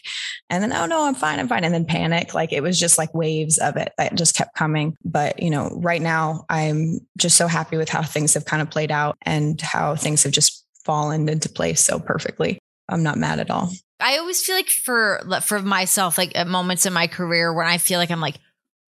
and 0.49 0.63
then 0.63 0.73
oh 0.73 0.87
no, 0.87 1.05
I'm 1.05 1.15
fine, 1.15 1.39
I'm 1.39 1.49
fine, 1.49 1.65
and 1.65 1.75
then 1.75 1.85
panic. 1.85 2.35
Like 2.35 2.53
it 2.53 2.63
was 2.63 2.81
just 2.81 2.97
like 2.97 3.13
waves 3.15 3.59
of 3.59 3.77
it 3.77 3.93
that 3.99 4.15
just 4.15 4.35
kept 4.35 4.57
coming. 4.57 4.97
But 5.05 5.41
you 5.43 5.51
know, 5.51 5.71
right 5.83 6.01
now 6.01 6.47
I'm 6.49 7.01
just 7.19 7.37
so 7.37 7.47
happy 7.47 7.77
with 7.77 7.91
how 7.91 8.03
things 8.03 8.33
have 8.35 8.47
kind 8.47 8.63
of 8.63 8.71
played 8.71 8.91
out 8.91 9.19
and 9.23 9.61
how 9.61 9.95
things 9.95 10.23
have 10.23 10.33
just 10.33 10.67
fallen 10.85 11.29
into 11.29 11.51
place 11.51 11.81
so 11.81 12.01
perfectly. 12.01 12.59
I'm 12.89 13.03
not 13.03 13.19
mad 13.19 13.39
at 13.39 13.51
all. 13.51 13.71
I 14.01 14.19
always 14.19 14.43
feel 14.43 14.57
like 14.57 14.71
for 14.71 15.23
for 15.43 15.61
myself, 15.61 16.17
like 16.17 16.33
at 16.35 16.49
moments 16.49 16.87
in 16.87 16.93
my 16.93 17.07
career 17.07 17.53
when 17.53 17.67
I 17.67 17.79
feel 17.79 17.99
like 17.99 18.11
I'm 18.11 18.21
like, 18.21 18.39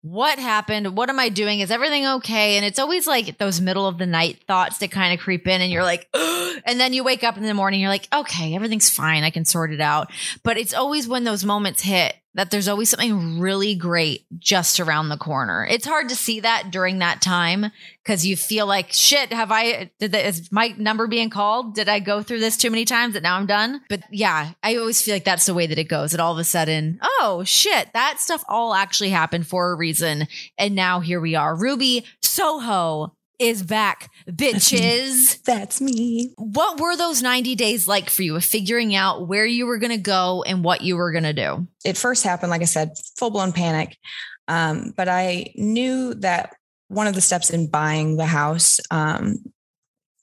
what 0.02 0.38
happened? 0.40 0.96
What 0.96 1.08
am 1.10 1.20
I 1.20 1.28
doing? 1.28 1.60
Is 1.60 1.70
everything 1.70 2.06
okay? 2.06 2.56
And 2.56 2.66
it's 2.66 2.80
always 2.80 3.06
like 3.06 3.38
those 3.38 3.60
middle 3.60 3.86
of 3.86 3.98
the 3.98 4.06
night 4.06 4.42
thoughts 4.48 4.78
that 4.78 4.90
kind 4.90 5.14
of 5.14 5.20
creep 5.20 5.46
in, 5.46 5.60
and 5.60 5.70
you're 5.70 5.84
like, 5.84 6.08
and 6.14 6.78
then 6.78 6.92
you 6.92 7.04
wake 7.04 7.22
up 7.22 7.36
in 7.36 7.44
the 7.44 7.54
morning, 7.54 7.80
you're 7.80 7.88
like, 7.88 8.08
okay, 8.12 8.54
everything's 8.54 8.90
fine. 8.90 9.22
I 9.22 9.30
can 9.30 9.44
sort 9.44 9.72
it 9.72 9.80
out. 9.80 10.10
But 10.42 10.58
it's 10.58 10.74
always 10.74 11.06
when 11.06 11.22
those 11.22 11.44
moments 11.44 11.82
hit 11.82 12.16
that 12.34 12.50
there's 12.50 12.68
always 12.68 12.88
something 12.88 13.38
really 13.38 13.74
great 13.74 14.24
just 14.38 14.80
around 14.80 15.08
the 15.08 15.16
corner. 15.16 15.66
It's 15.68 15.86
hard 15.86 16.08
to 16.08 16.16
see 16.16 16.40
that 16.40 16.70
during 16.70 16.98
that 16.98 17.20
time 17.20 17.66
because 18.02 18.24
you 18.24 18.36
feel 18.36 18.66
like 18.66 18.92
shit. 18.92 19.32
Have 19.32 19.52
I 19.52 19.90
did 19.98 20.12
the, 20.12 20.26
is 20.26 20.50
my 20.50 20.74
number 20.78 21.06
being 21.06 21.30
called? 21.30 21.74
Did 21.74 21.88
I 21.88 22.00
go 22.00 22.22
through 22.22 22.40
this 22.40 22.56
too 22.56 22.70
many 22.70 22.84
times 22.84 23.14
that 23.14 23.22
now 23.22 23.36
I'm 23.36 23.46
done? 23.46 23.82
But 23.88 24.02
yeah, 24.10 24.52
I 24.62 24.76
always 24.76 25.02
feel 25.02 25.14
like 25.14 25.24
that's 25.24 25.46
the 25.46 25.54
way 25.54 25.66
that 25.66 25.78
it 25.78 25.88
goes. 25.88 26.12
That 26.12 26.20
all 26.20 26.32
of 26.32 26.38
a 26.38 26.44
sudden, 26.44 26.98
oh 27.02 27.42
shit, 27.44 27.92
that 27.92 28.18
stuff 28.18 28.44
all 28.48 28.74
actually 28.74 29.10
happened 29.10 29.46
for 29.46 29.70
a 29.70 29.76
reason, 29.76 30.26
and 30.56 30.74
now 30.74 31.00
here 31.00 31.20
we 31.20 31.34
are. 31.34 31.54
Ruby 31.54 32.06
Soho 32.22 33.14
is 33.42 33.62
back, 33.62 34.10
bitches. 34.28 35.42
That's 35.44 35.80
me. 35.80 36.32
What 36.36 36.80
were 36.80 36.96
those 36.96 37.22
90 37.22 37.56
days 37.56 37.88
like 37.88 38.08
for 38.08 38.22
you 38.22 38.36
of 38.36 38.44
figuring 38.44 38.94
out 38.94 39.26
where 39.26 39.44
you 39.44 39.66
were 39.66 39.78
going 39.78 39.90
to 39.90 39.98
go 39.98 40.44
and 40.46 40.62
what 40.62 40.82
you 40.82 40.96
were 40.96 41.10
going 41.10 41.24
to 41.24 41.32
do? 41.32 41.66
It 41.84 41.96
first 41.96 42.22
happened, 42.22 42.50
like 42.50 42.62
I 42.62 42.66
said, 42.66 42.92
full 43.18 43.30
blown 43.30 43.52
panic. 43.52 43.98
Um, 44.48 44.94
but 44.96 45.08
I 45.08 45.52
knew 45.56 46.14
that 46.14 46.54
one 46.88 47.06
of 47.06 47.14
the 47.14 47.20
steps 47.20 47.50
in 47.50 47.68
buying 47.68 48.16
the 48.16 48.26
house, 48.26 48.80
um, 48.90 49.38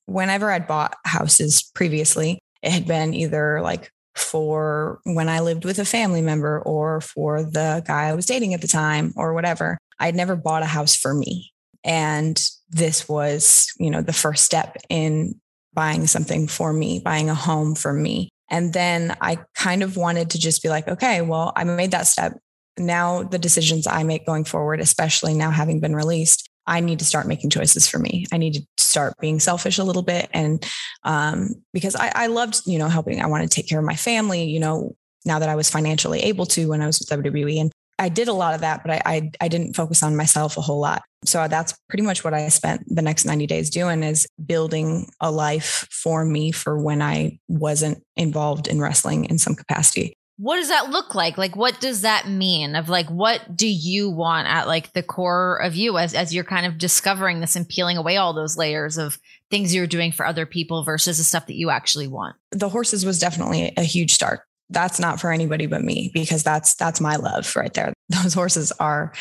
whenever 0.05 0.51
I'd 0.51 0.67
bought 0.67 0.95
houses 1.05 1.69
previously, 1.75 2.39
it 2.61 2.71
had 2.71 2.88
been 2.88 3.13
either 3.13 3.61
like 3.61 3.91
for 4.15 4.99
when 5.03 5.29
I 5.29 5.39
lived 5.39 5.65
with 5.65 5.79
a 5.79 5.85
family 5.85 6.21
member 6.21 6.61
or 6.61 7.01
for 7.01 7.43
the 7.43 7.83
guy 7.85 8.05
I 8.05 8.15
was 8.15 8.25
dating 8.25 8.53
at 8.53 8.61
the 8.61 8.67
time 8.67 9.13
or 9.15 9.33
whatever. 9.33 9.77
I'd 9.99 10.15
never 10.15 10.35
bought 10.35 10.63
a 10.63 10.67
house 10.67 10.95
for 10.95 11.13
me. 11.13 11.51
And 11.83 12.41
this 12.69 13.07
was, 13.09 13.67
you 13.79 13.89
know, 13.89 14.01
the 14.01 14.13
first 14.13 14.45
step 14.45 14.77
in 14.89 15.39
buying 15.73 16.07
something 16.07 16.47
for 16.47 16.73
me, 16.73 16.99
buying 16.99 17.29
a 17.29 17.35
home 17.35 17.75
for 17.75 17.93
me. 17.93 18.29
And 18.49 18.73
then 18.73 19.15
I 19.21 19.39
kind 19.55 19.83
of 19.83 19.97
wanted 19.97 20.31
to 20.31 20.39
just 20.39 20.63
be 20.63 20.69
like, 20.69 20.88
okay, 20.88 21.21
well, 21.21 21.53
I 21.55 21.63
made 21.63 21.91
that 21.91 22.07
step. 22.07 22.38
Now 22.77 23.23
the 23.23 23.38
decisions 23.38 23.88
I 23.88 24.03
make 24.03 24.25
going 24.25 24.45
forward, 24.45 24.79
especially 24.79 25.33
now 25.33 25.51
having 25.51 25.79
been 25.79 25.95
released, 25.95 26.49
I 26.65 26.79
need 26.79 26.99
to 26.99 27.05
start 27.05 27.27
making 27.27 27.49
choices 27.49 27.88
for 27.88 27.99
me. 27.99 28.25
I 28.31 28.38
need 28.38 28.53
to 28.53 28.67
start 28.77 29.15
being 29.19 29.39
selfish 29.39 29.77
a 29.77 29.83
little 29.83 30.03
bit. 30.03 30.29
And 30.33 30.65
um, 31.03 31.49
because 31.73 31.95
I, 31.95 32.11
I 32.13 32.27
loved, 32.27 32.61
you 32.65 32.77
know, 32.77 32.88
helping, 32.88 33.21
I 33.21 33.27
want 33.27 33.43
to 33.43 33.53
take 33.53 33.67
care 33.67 33.79
of 33.79 33.85
my 33.85 33.95
family, 33.95 34.43
you 34.43 34.59
know, 34.59 34.95
now 35.25 35.39
that 35.39 35.49
I 35.49 35.55
was 35.55 35.69
financially 35.69 36.19
able 36.21 36.45
to 36.47 36.69
when 36.69 36.81
I 36.81 36.85
was 36.85 36.99
with 36.99 37.09
WWE. 37.09 37.61
And 37.61 37.71
I 38.00 38.10
did 38.10 38.29
a 38.29 38.34
lot 38.34 38.56
of 38.56 38.62
that, 38.62 38.82
but 38.84 38.91
I, 38.91 39.01
I, 39.06 39.32
I 39.41 39.48
didn't 39.50 39.75
focus 39.75 40.01
on 40.01 40.15
myself 40.15 40.58
a 40.58 40.62
whole 40.62 40.79
lot. 40.79 41.03
So 41.25 41.48
that's 41.48 41.77
pretty 41.89 42.03
much 42.03 42.24
what 42.24 42.34
I 42.34 42.48
spent 42.48 42.84
the 42.88 43.01
next 43.01 43.25
90 43.25 43.46
days 43.46 43.70
doing 43.70 44.03
is 44.03 44.25
building 44.44 45.12
a 45.20 45.29
life 45.29 45.86
for 45.91 46.24
me 46.24 46.51
for 46.51 46.82
when 46.82 47.01
I 47.01 47.39
wasn't 47.50 48.01
involved 48.15 48.68
in 48.68 48.79
wrestling 48.79 49.25
in 49.25 49.38
some 49.38 49.53
capacity. 49.53 50.13
What 50.38 50.56
does 50.56 50.70
that 50.70 50.89
look 50.89 51.15
like? 51.15 51.38
Like 51.38 51.58
what 51.58 51.82
does 51.82 52.03
that 52.03 52.29
mean? 52.29 52.77
Of 52.77 52.88
like 52.88 53.08
what 53.10 53.58
do 53.58 53.68
you 53.68 54.10
want 54.10 54.48
at 54.48 54.68
like 54.68 54.94
the 54.94 55.03
core 55.03 55.58
of 55.58 55.75
you 55.75 55.98
as 55.98 56.13
as 56.13 56.34
you're 56.34 56.46
kind 56.46 56.65
of 56.65 56.77
discovering 56.77 57.41
this 57.41 57.58
and 57.58 57.68
peeling 57.68 57.98
away 57.98 58.15
all 58.15 58.32
those 58.32 58.56
layers 58.56 58.98
of 58.98 59.20
things 59.51 59.75
you're 59.75 59.86
doing 59.86 60.13
for 60.13 60.25
other 60.25 60.46
people 60.46 60.86
versus 60.86 61.18
the 61.18 61.25
stuff 61.25 61.48
that 61.48 61.58
you 61.58 61.70
actually 61.70 62.08
want? 62.08 62.38
The 62.51 62.70
horses 62.70 63.06
was 63.06 63.20
definitely 63.20 63.74
a 63.75 63.84
huge 63.84 64.13
start 64.13 64.39
that's 64.69 64.99
not 64.99 65.19
for 65.19 65.31
anybody 65.31 65.65
but 65.65 65.83
me 65.83 66.11
because 66.13 66.43
that's 66.43 66.75
that's 66.75 67.01
my 67.01 67.15
love 67.15 67.55
right 67.55 67.73
there. 67.73 67.93
Those 68.09 68.33
horses 68.33 68.71
are 68.73 69.13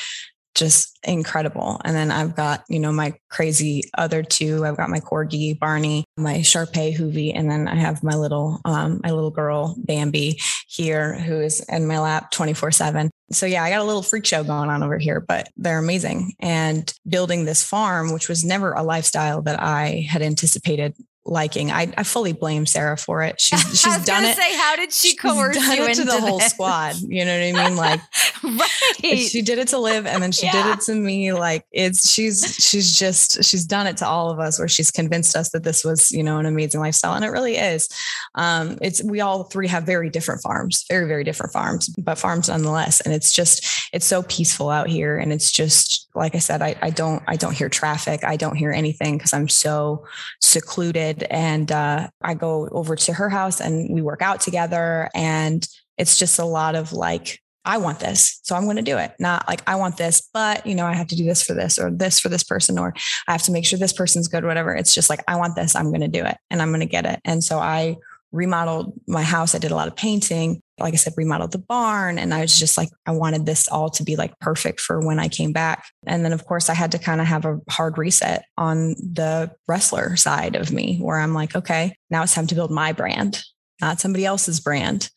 just 0.55 0.99
incredible. 1.05 1.81
And 1.85 1.95
then 1.95 2.11
I've 2.11 2.35
got, 2.35 2.65
you 2.69 2.81
know, 2.81 2.91
my 2.91 3.15
crazy 3.31 3.85
other 3.97 4.25
two. 4.25 4.65
I've 4.65 4.77
got 4.77 4.91
my 4.91 4.99
corgi, 4.99 5.57
Barney, 5.57 6.05
my 6.17 6.43
Shar-Pei 6.43 6.95
Hoovie, 6.95 7.33
and 7.33 7.49
then 7.49 7.69
I 7.69 7.77
have 7.77 8.03
my 8.03 8.17
little 8.17 8.61
um 8.65 9.01
my 9.03 9.11
little 9.11 9.31
girl 9.31 9.77
Bambi 9.79 10.41
here 10.67 11.15
who 11.15 11.41
is 11.41 11.65
in 11.69 11.87
my 11.87 12.01
lap 12.01 12.33
24/7. 12.33 13.11
So 13.31 13.47
yeah, 13.47 13.63
I 13.63 13.71
got 13.71 13.81
a 13.81 13.85
little 13.85 14.03
freak 14.03 14.27
show 14.27 14.43
going 14.43 14.69
on 14.69 14.83
over 14.83 14.99
here, 14.99 15.21
but 15.21 15.49
they're 15.57 15.79
amazing. 15.79 16.33
And 16.41 16.93
building 17.09 17.45
this 17.45 17.63
farm, 17.63 18.13
which 18.13 18.29
was 18.29 18.45
never 18.45 18.73
a 18.73 18.83
lifestyle 18.83 19.43
that 19.43 19.63
I 19.63 20.07
had 20.11 20.23
anticipated 20.23 20.97
liking. 21.29 21.71
I, 21.71 21.93
I 21.97 22.03
fully 22.03 22.33
blame 22.33 22.67
Sarah 22.67 22.97
for 22.97 23.23
it. 23.23 23.41
She's 23.41 23.61
she's 23.81 24.05
done 24.05 24.25
it. 24.25 24.37
Say, 24.37 24.57
how 24.57 24.77
did 24.77 24.93
she 24.93 25.15
coerce 25.15 25.57
you 25.57 25.85
it 25.85 25.91
into 25.91 25.95
to 25.95 26.05
the 26.07 26.13
this? 26.13 26.21
whole 26.21 26.41
squad? 26.41 26.97
You 27.01 27.25
know 27.25 27.33
what 27.53 27.61
I 27.61 27.69
mean? 27.69 27.77
Like, 27.77 28.01
right. 28.43 29.19
she 29.19 29.43
did 29.43 29.59
it 29.59 29.69
to 29.69 29.79
Liv, 29.79 30.07
and 30.07 30.23
then 30.23 30.33
she 30.33 30.47
Yeah. 30.47 30.53
did 30.53 30.67
it 30.79 30.81
to 30.87 30.95
me. 30.95 31.33
Like, 31.33 31.65
it's 31.73 32.11
she's 32.11 32.57
she's 32.57 32.97
just 32.99 33.45
she's 33.45 33.65
done 33.65 33.87
it 33.87 33.97
to 33.99 34.07
all 34.07 34.31
of 34.31 34.39
us, 34.39 34.59
where 34.59 34.69
she's 34.69 34.91
convinced 34.91 35.37
us 35.37 35.51
that 35.51 35.65
this 35.65 35.85
was 35.85 36.11
you 36.11 36.23
know 36.23 36.39
an 36.39 36.47
amazing 36.47 36.81
lifestyle, 36.81 37.15
and 37.15 37.25
it 37.25 37.29
really 37.29 37.57
is. 37.57 37.89
Um, 38.35 38.79
it's 38.81 39.03
we 39.03 39.21
all 39.21 39.45
three 39.45 39.69
have 39.69 39.85
very 39.85 40.11
different 40.11 40.43
farms, 40.43 40.85
very 40.89 41.07
very 41.07 41.25
different 41.25 41.53
farms, 41.53 41.89
but 41.99 42.19
farms 42.19 42.49
nonetheless, 42.49 43.01
and 43.01 43.13
it's 43.15 43.33
just 43.33 43.67
it's 43.93 44.07
so 44.07 44.23
peaceful 44.25 44.71
out 44.71 44.89
here, 44.89 45.19
and 45.19 45.33
it's 45.33 45.53
just 45.53 46.09
like 46.15 46.35
I 46.35 46.39
said, 46.39 46.63
I, 46.63 46.75
I 46.83 46.91
don't 46.91 47.23
I 47.29 47.37
don't 47.37 47.55
hear 47.55 47.69
traffic, 47.69 48.25
I 48.25 48.37
don't 48.37 48.57
hear 48.57 48.73
anything 48.73 49.19
because 49.19 49.33
I'm 49.33 49.49
so 49.49 50.05
secluded 50.41 51.18
and 51.31 51.71
uh, 51.73 52.09
i 52.23 52.35
go 52.35 52.69
over 52.73 52.97
to 52.97 53.13
her 53.13 53.29
house 53.29 53.61
and 53.61 53.93
we 53.95 54.03
work 54.03 54.23
out 54.23 54.41
together. 54.41 55.11
And 55.15 55.67
it's 55.97 56.19
just 56.19 56.39
a 56.39 56.45
lot 56.45 56.75
of 56.75 56.93
like 56.93 57.41
i 57.65 57.77
want 57.77 57.99
this 57.99 58.41
so 58.45 58.55
i'm 58.55 58.65
going 58.65 58.77
to 58.77 58.83
do 58.83 58.99
it. 58.99 59.13
Not 59.19 59.47
like 59.49 59.63
i 59.67 59.75
want 59.77 59.97
this 59.97 60.29
but 60.33 60.67
you 60.67 60.75
know 60.75 60.87
i 60.87 60.95
have 60.95 61.09
to 61.09 61.17
do 61.17 61.25
this 61.25 61.43
for 61.43 61.55
this 61.55 61.79
or 61.79 61.91
this 61.91 62.21
for 62.21 62.29
this 62.29 62.45
person 62.45 62.79
or 62.79 62.95
i 63.27 63.33
have 63.33 63.43
to 63.43 63.53
make 63.53 63.67
sure 63.67 63.79
this 63.79 63.93
person's 63.93 64.29
good 64.29 64.45
whatever. 64.45 64.75
It's 64.75 64.95
just 64.95 65.11
like 65.11 65.23
i 65.29 65.37
want 65.37 65.57
this 65.57 65.75
i'm 65.75 65.89
going 65.89 66.01
to 66.01 66.09
do 66.09 66.25
it 66.25 66.37
and 66.51 66.63
i'm 66.63 66.71
going 66.71 66.81
to 66.81 66.87
get 66.87 67.07
it. 67.07 67.21
And 67.25 67.43
so 67.43 67.59
i 67.59 67.97
remodeled 68.33 68.93
my 69.07 69.23
house. 69.23 69.55
I 69.55 69.59
did 69.59 69.71
a 69.71 69.77
lot 69.77 69.89
of 69.89 69.97
painting. 69.97 70.61
Like 70.79 70.95
i 70.95 70.97
said 70.97 71.15
remodeled 71.17 71.53
the 71.53 71.59
barn. 71.59 72.19
And 72.19 72.33
i 72.33 72.41
was 72.41 72.57
just 72.57 72.77
like 72.77 72.91
i 73.07 73.11
wanted 73.11 73.47
this 73.47 73.69
all 73.69 73.91
to 73.91 74.05
be 74.05 74.17
like 74.17 74.39
perfect 74.39 74.81
for 74.81 75.05
when 75.05 75.19
i 75.19 75.29
came 75.29 75.53
back. 75.53 75.87
And 76.07 76.25
then 76.25 76.33
of 76.33 76.45
course 76.45 76.69
i 76.69 76.75
had 76.75 76.93
to 76.93 76.99
kind 76.99 77.21
of 77.21 77.27
have 77.27 77.45
a 77.45 77.59
hard 77.71 77.99
reset 77.99 78.45
on 78.57 78.91
the 78.91 79.51
wrestler 79.67 80.17
side 80.17 80.57
of 80.57 80.73
me 80.73 80.99
where 80.99 81.19
i'm 81.19 81.35
like 81.35 81.57
okay 81.57 81.95
now 82.11 82.23
it's 82.23 82.35
time 82.35 82.47
to 82.49 82.55
build 82.55 82.71
my 82.71 82.93
brand 82.93 83.43
not 83.81 84.01
somebody 84.01 84.25
else's 84.25 84.61
brand 84.61 85.11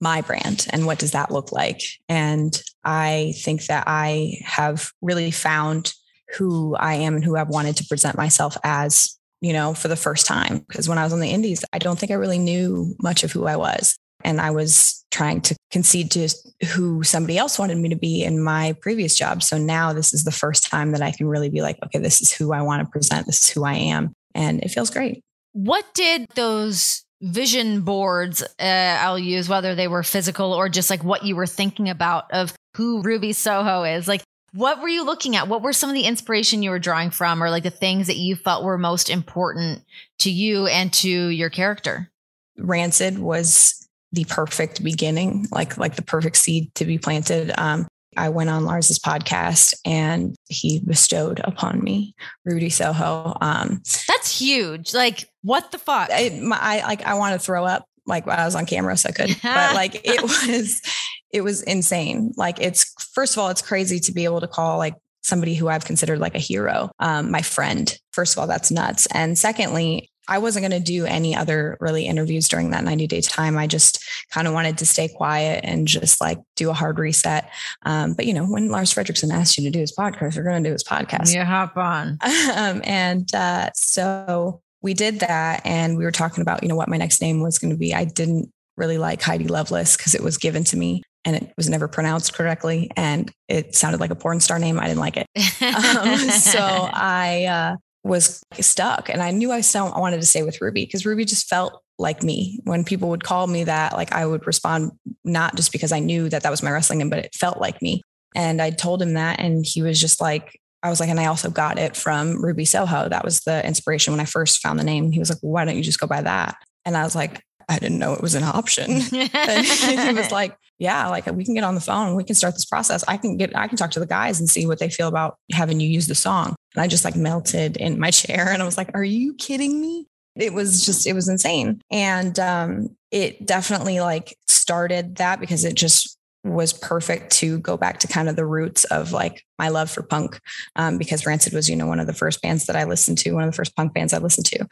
my 0.00 0.20
brand. 0.20 0.66
And 0.70 0.86
what 0.86 0.98
does 1.00 1.10
that 1.12 1.30
look 1.30 1.52
like? 1.52 1.82
And 2.08 2.60
i 2.84 3.34
think 3.38 3.66
that 3.66 3.84
i 3.86 4.38
have 4.44 4.92
really 5.02 5.30
found 5.30 5.92
who 6.36 6.76
i 6.76 6.94
am 6.94 7.16
and 7.16 7.24
who 7.24 7.36
i've 7.36 7.48
wanted 7.48 7.76
to 7.76 7.86
present 7.86 8.16
myself 8.16 8.56
as 8.62 9.17
you 9.40 9.52
know 9.52 9.74
for 9.74 9.88
the 9.88 9.96
first 9.96 10.26
time 10.26 10.58
because 10.68 10.88
when 10.88 10.98
i 10.98 11.04
was 11.04 11.12
on 11.12 11.20
the 11.20 11.30
indies 11.30 11.64
i 11.72 11.78
don't 11.78 11.98
think 11.98 12.12
i 12.12 12.16
really 12.16 12.38
knew 12.38 12.94
much 13.00 13.24
of 13.24 13.32
who 13.32 13.46
i 13.46 13.56
was 13.56 13.98
and 14.24 14.40
I 14.40 14.50
was 14.50 15.04
trying 15.10 15.40
to 15.42 15.56
concede 15.70 16.10
to 16.12 16.28
who 16.74 17.02
somebody 17.02 17.38
else 17.38 17.58
wanted 17.58 17.78
me 17.78 17.88
to 17.90 17.96
be 17.96 18.24
in 18.24 18.42
my 18.42 18.74
previous 18.80 19.16
job. 19.16 19.42
So 19.42 19.58
now 19.58 19.92
this 19.92 20.12
is 20.12 20.24
the 20.24 20.32
first 20.32 20.68
time 20.68 20.92
that 20.92 21.02
I 21.02 21.12
can 21.12 21.28
really 21.28 21.48
be 21.48 21.62
like, 21.62 21.78
okay, 21.84 21.98
this 21.98 22.20
is 22.20 22.32
who 22.32 22.52
I 22.52 22.62
want 22.62 22.84
to 22.84 22.90
present. 22.90 23.26
This 23.26 23.42
is 23.42 23.50
who 23.50 23.64
I 23.64 23.74
am. 23.74 24.12
And 24.34 24.62
it 24.62 24.70
feels 24.70 24.90
great. 24.90 25.22
What 25.52 25.84
did 25.94 26.26
those 26.34 27.04
vision 27.22 27.80
boards, 27.82 28.42
uh, 28.42 28.96
I'll 29.00 29.18
use, 29.18 29.48
whether 29.48 29.74
they 29.74 29.88
were 29.88 30.02
physical 30.02 30.52
or 30.52 30.68
just 30.68 30.90
like 30.90 31.02
what 31.02 31.24
you 31.24 31.34
were 31.34 31.46
thinking 31.46 31.88
about 31.88 32.30
of 32.32 32.52
who 32.76 33.02
Ruby 33.02 33.32
Soho 33.32 33.84
is, 33.84 34.06
like 34.06 34.22
what 34.52 34.80
were 34.80 34.88
you 34.88 35.04
looking 35.04 35.36
at? 35.36 35.48
What 35.48 35.62
were 35.62 35.72
some 35.72 35.90
of 35.90 35.94
the 35.94 36.04
inspiration 36.04 36.62
you 36.62 36.70
were 36.70 36.78
drawing 36.78 37.10
from 37.10 37.42
or 37.42 37.50
like 37.50 37.62
the 37.62 37.70
things 37.70 38.06
that 38.06 38.16
you 38.16 38.36
felt 38.36 38.64
were 38.64 38.78
most 38.78 39.10
important 39.10 39.82
to 40.20 40.30
you 40.30 40.66
and 40.66 40.92
to 40.94 41.08
your 41.08 41.50
character? 41.50 42.10
Rancid 42.56 43.18
was 43.18 43.88
the 44.12 44.24
perfect 44.24 44.82
beginning, 44.82 45.46
like 45.52 45.76
like 45.76 45.96
the 45.96 46.02
perfect 46.02 46.36
seed 46.36 46.74
to 46.76 46.84
be 46.84 46.98
planted. 46.98 47.52
Um, 47.58 47.86
I 48.16 48.30
went 48.30 48.50
on 48.50 48.64
Lars's 48.64 48.98
podcast 48.98 49.74
and 49.84 50.34
he 50.48 50.80
bestowed 50.80 51.40
upon 51.44 51.82
me 51.82 52.14
Ruby 52.44 52.70
Soho. 52.70 53.36
Um, 53.40 53.82
That's 54.08 54.38
huge. 54.38 54.92
Like, 54.92 55.28
what 55.42 55.70
the 55.70 55.78
fuck? 55.78 56.08
I, 56.12 56.40
my, 56.42 56.58
I 56.60 56.82
like 56.82 57.04
I 57.04 57.14
want 57.14 57.34
to 57.34 57.38
throw 57.38 57.64
up 57.64 57.84
like 58.06 58.26
I 58.26 58.44
was 58.44 58.56
on 58.56 58.66
camera, 58.66 58.96
so 58.96 59.10
I 59.10 59.12
could. 59.12 59.36
but 59.42 59.74
like 59.74 60.00
it 60.04 60.22
was, 60.48 60.82
it 61.32 61.42
was 61.42 61.62
insane. 61.62 62.32
Like 62.36 62.60
it's 62.60 62.92
first 63.12 63.36
of 63.36 63.42
all, 63.42 63.48
it's 63.48 63.62
crazy 63.62 64.00
to 64.00 64.12
be 64.12 64.24
able 64.24 64.40
to 64.40 64.48
call 64.48 64.78
like 64.78 64.94
somebody 65.22 65.54
who 65.54 65.68
I've 65.68 65.84
considered 65.84 66.18
like 66.18 66.34
a 66.34 66.40
hero, 66.40 66.90
um, 66.98 67.30
my 67.30 67.42
friend. 67.42 67.96
First 68.12 68.34
of 68.34 68.40
all, 68.40 68.46
that's 68.46 68.70
nuts. 68.70 69.06
And 69.12 69.38
secondly, 69.38 70.10
I 70.28 70.38
wasn't 70.38 70.68
going 70.68 70.82
to 70.82 70.92
do 70.92 71.06
any 71.06 71.34
other 71.34 71.78
really 71.80 72.06
interviews 72.06 72.48
during 72.48 72.70
that 72.70 72.84
90 72.84 73.06
day 73.06 73.22
time. 73.22 73.56
I 73.56 73.66
just 73.66 74.04
kind 74.30 74.46
of 74.46 74.52
wanted 74.52 74.78
to 74.78 74.86
stay 74.86 75.08
quiet 75.08 75.64
and 75.64 75.88
just 75.88 76.20
like 76.20 76.38
do 76.54 76.68
a 76.68 76.74
hard 76.74 76.98
reset. 76.98 77.50
Um, 77.84 78.12
but 78.12 78.26
you 78.26 78.34
know, 78.34 78.44
when 78.44 78.68
Lars 78.68 78.92
Frederiksen 78.92 79.32
asked 79.32 79.56
you 79.56 79.64
to 79.64 79.70
do 79.70 79.80
his 79.80 79.96
podcast, 79.96 80.36
you're 80.36 80.44
going 80.44 80.62
to 80.62 80.68
do 80.68 80.72
his 80.72 80.84
podcast. 80.84 81.34
Yeah, 81.34 81.44
hop 81.44 81.76
on. 81.76 82.18
um, 82.54 82.82
and 82.84 83.34
uh, 83.34 83.70
so 83.74 84.60
we 84.82 84.94
did 84.94 85.20
that, 85.20 85.62
and 85.64 85.96
we 85.96 86.04
were 86.04 86.12
talking 86.12 86.42
about 86.42 86.62
you 86.62 86.68
know 86.68 86.76
what 86.76 86.88
my 86.88 86.98
next 86.98 87.20
name 87.20 87.40
was 87.40 87.58
going 87.58 87.72
to 87.72 87.78
be. 87.78 87.94
I 87.94 88.04
didn't 88.04 88.52
really 88.76 88.98
like 88.98 89.22
Heidi 89.22 89.48
Lovelace 89.48 89.96
because 89.96 90.14
it 90.14 90.22
was 90.22 90.36
given 90.36 90.62
to 90.64 90.76
me 90.76 91.02
and 91.24 91.36
it 91.36 91.52
was 91.56 91.68
never 91.68 91.88
pronounced 91.88 92.34
correctly 92.34 92.90
and 92.96 93.30
it 93.48 93.74
sounded 93.74 94.00
like 94.00 94.10
a 94.10 94.14
porn 94.14 94.40
star 94.40 94.58
name. 94.58 94.78
I 94.78 94.86
didn't 94.86 95.00
like 95.00 95.16
it. 95.16 95.26
um, 95.62 96.18
so 96.30 96.60
I 96.60 97.44
uh, 97.44 97.76
was 98.04 98.42
stuck 98.60 99.08
and 99.08 99.22
I 99.22 99.30
knew 99.30 99.52
I 99.52 99.60
still 99.60 99.92
I 99.94 100.00
wanted 100.00 100.20
to 100.20 100.26
stay 100.26 100.42
with 100.42 100.60
Ruby 100.60 100.84
because 100.84 101.04
Ruby 101.04 101.24
just 101.24 101.48
felt 101.48 101.82
like 101.98 102.22
me. 102.22 102.60
When 102.64 102.84
people 102.84 103.08
would 103.10 103.24
call 103.24 103.46
me 103.46 103.64
that, 103.64 103.92
like 103.92 104.12
I 104.12 104.24
would 104.24 104.46
respond 104.46 104.92
not 105.24 105.56
just 105.56 105.72
because 105.72 105.92
I 105.92 105.98
knew 105.98 106.28
that 106.28 106.42
that 106.42 106.50
was 106.50 106.62
my 106.62 106.70
wrestling 106.70 107.00
name, 107.00 107.10
but 107.10 107.18
it 107.18 107.34
felt 107.34 107.60
like 107.60 107.82
me. 107.82 108.02
And 108.34 108.62
I 108.62 108.70
told 108.70 109.02
him 109.02 109.14
that, 109.14 109.40
and 109.40 109.64
he 109.66 109.82
was 109.82 110.00
just 110.00 110.20
like, 110.20 110.60
I 110.82 110.90
was 110.90 111.00
like, 111.00 111.08
and 111.08 111.18
I 111.18 111.26
also 111.26 111.50
got 111.50 111.78
it 111.78 111.96
from 111.96 112.44
Ruby 112.44 112.64
Soho. 112.64 113.08
That 113.08 113.24
was 113.24 113.40
the 113.40 113.66
inspiration 113.66 114.12
when 114.12 114.20
I 114.20 114.26
first 114.26 114.60
found 114.60 114.78
the 114.78 114.84
name. 114.84 115.10
He 115.10 115.18
was 115.18 115.28
like, 115.28 115.38
well, 115.42 115.52
why 115.52 115.64
don't 115.64 115.76
you 115.76 115.82
just 115.82 115.98
go 115.98 116.06
by 116.06 116.22
that? 116.22 116.56
And 116.84 116.96
I 116.96 117.02
was 117.02 117.16
like, 117.16 117.42
I 117.68 117.78
didn't 117.78 117.98
know 117.98 118.14
it 118.14 118.22
was 118.22 118.34
an 118.34 118.44
option. 118.44 118.90
and 119.12 119.66
he 119.66 120.12
was 120.12 120.30
like, 120.30 120.56
yeah, 120.78 121.08
like 121.08 121.26
we 121.26 121.44
can 121.44 121.54
get 121.54 121.64
on 121.64 121.74
the 121.74 121.80
phone. 121.80 122.14
We 122.14 122.24
can 122.24 122.36
start 122.36 122.54
this 122.54 122.64
process. 122.64 123.04
I 123.08 123.16
can 123.16 123.36
get, 123.36 123.56
I 123.56 123.66
can 123.66 123.76
talk 123.76 123.90
to 123.92 124.00
the 124.00 124.06
guys 124.06 124.38
and 124.38 124.48
see 124.48 124.66
what 124.66 124.78
they 124.78 124.88
feel 124.88 125.08
about 125.08 125.36
having 125.52 125.80
you 125.80 125.88
use 125.88 126.06
the 126.06 126.14
song. 126.14 126.54
And 126.74 126.82
I 126.82 126.86
just 126.86 127.04
like 127.04 127.16
melted 127.16 127.76
in 127.76 127.98
my 127.98 128.10
chair 128.12 128.48
and 128.50 128.62
I 128.62 128.64
was 128.64 128.76
like, 128.76 128.90
are 128.94 129.04
you 129.04 129.34
kidding 129.34 129.80
me? 129.80 130.06
It 130.36 130.52
was 130.52 130.86
just, 130.86 131.06
it 131.06 131.14
was 131.14 131.28
insane. 131.28 131.80
And 131.90 132.38
um, 132.38 132.96
it 133.10 133.44
definitely 133.44 133.98
like 133.98 134.36
started 134.46 135.16
that 135.16 135.40
because 135.40 135.64
it 135.64 135.74
just 135.74 136.16
was 136.44 136.72
perfect 136.72 137.32
to 137.32 137.58
go 137.58 137.76
back 137.76 137.98
to 137.98 138.08
kind 138.08 138.28
of 138.28 138.36
the 138.36 138.46
roots 138.46 138.84
of 138.84 139.10
like 139.10 139.44
my 139.58 139.68
love 139.68 139.90
for 139.90 140.02
punk 140.02 140.40
um, 140.76 140.96
because 140.96 141.26
rancid 141.26 141.52
was 141.52 141.68
you 141.68 141.74
know 141.74 141.86
one 141.86 141.98
of 141.98 142.06
the 142.06 142.14
first 142.14 142.40
bands 142.40 142.66
that 142.66 142.76
i 142.76 142.84
listened 142.84 143.18
to 143.18 143.32
one 143.32 143.42
of 143.42 143.50
the 143.50 143.56
first 143.56 143.74
punk 143.74 143.92
bands 143.92 144.12
i 144.12 144.18
listened 144.18 144.46
to 144.46 144.64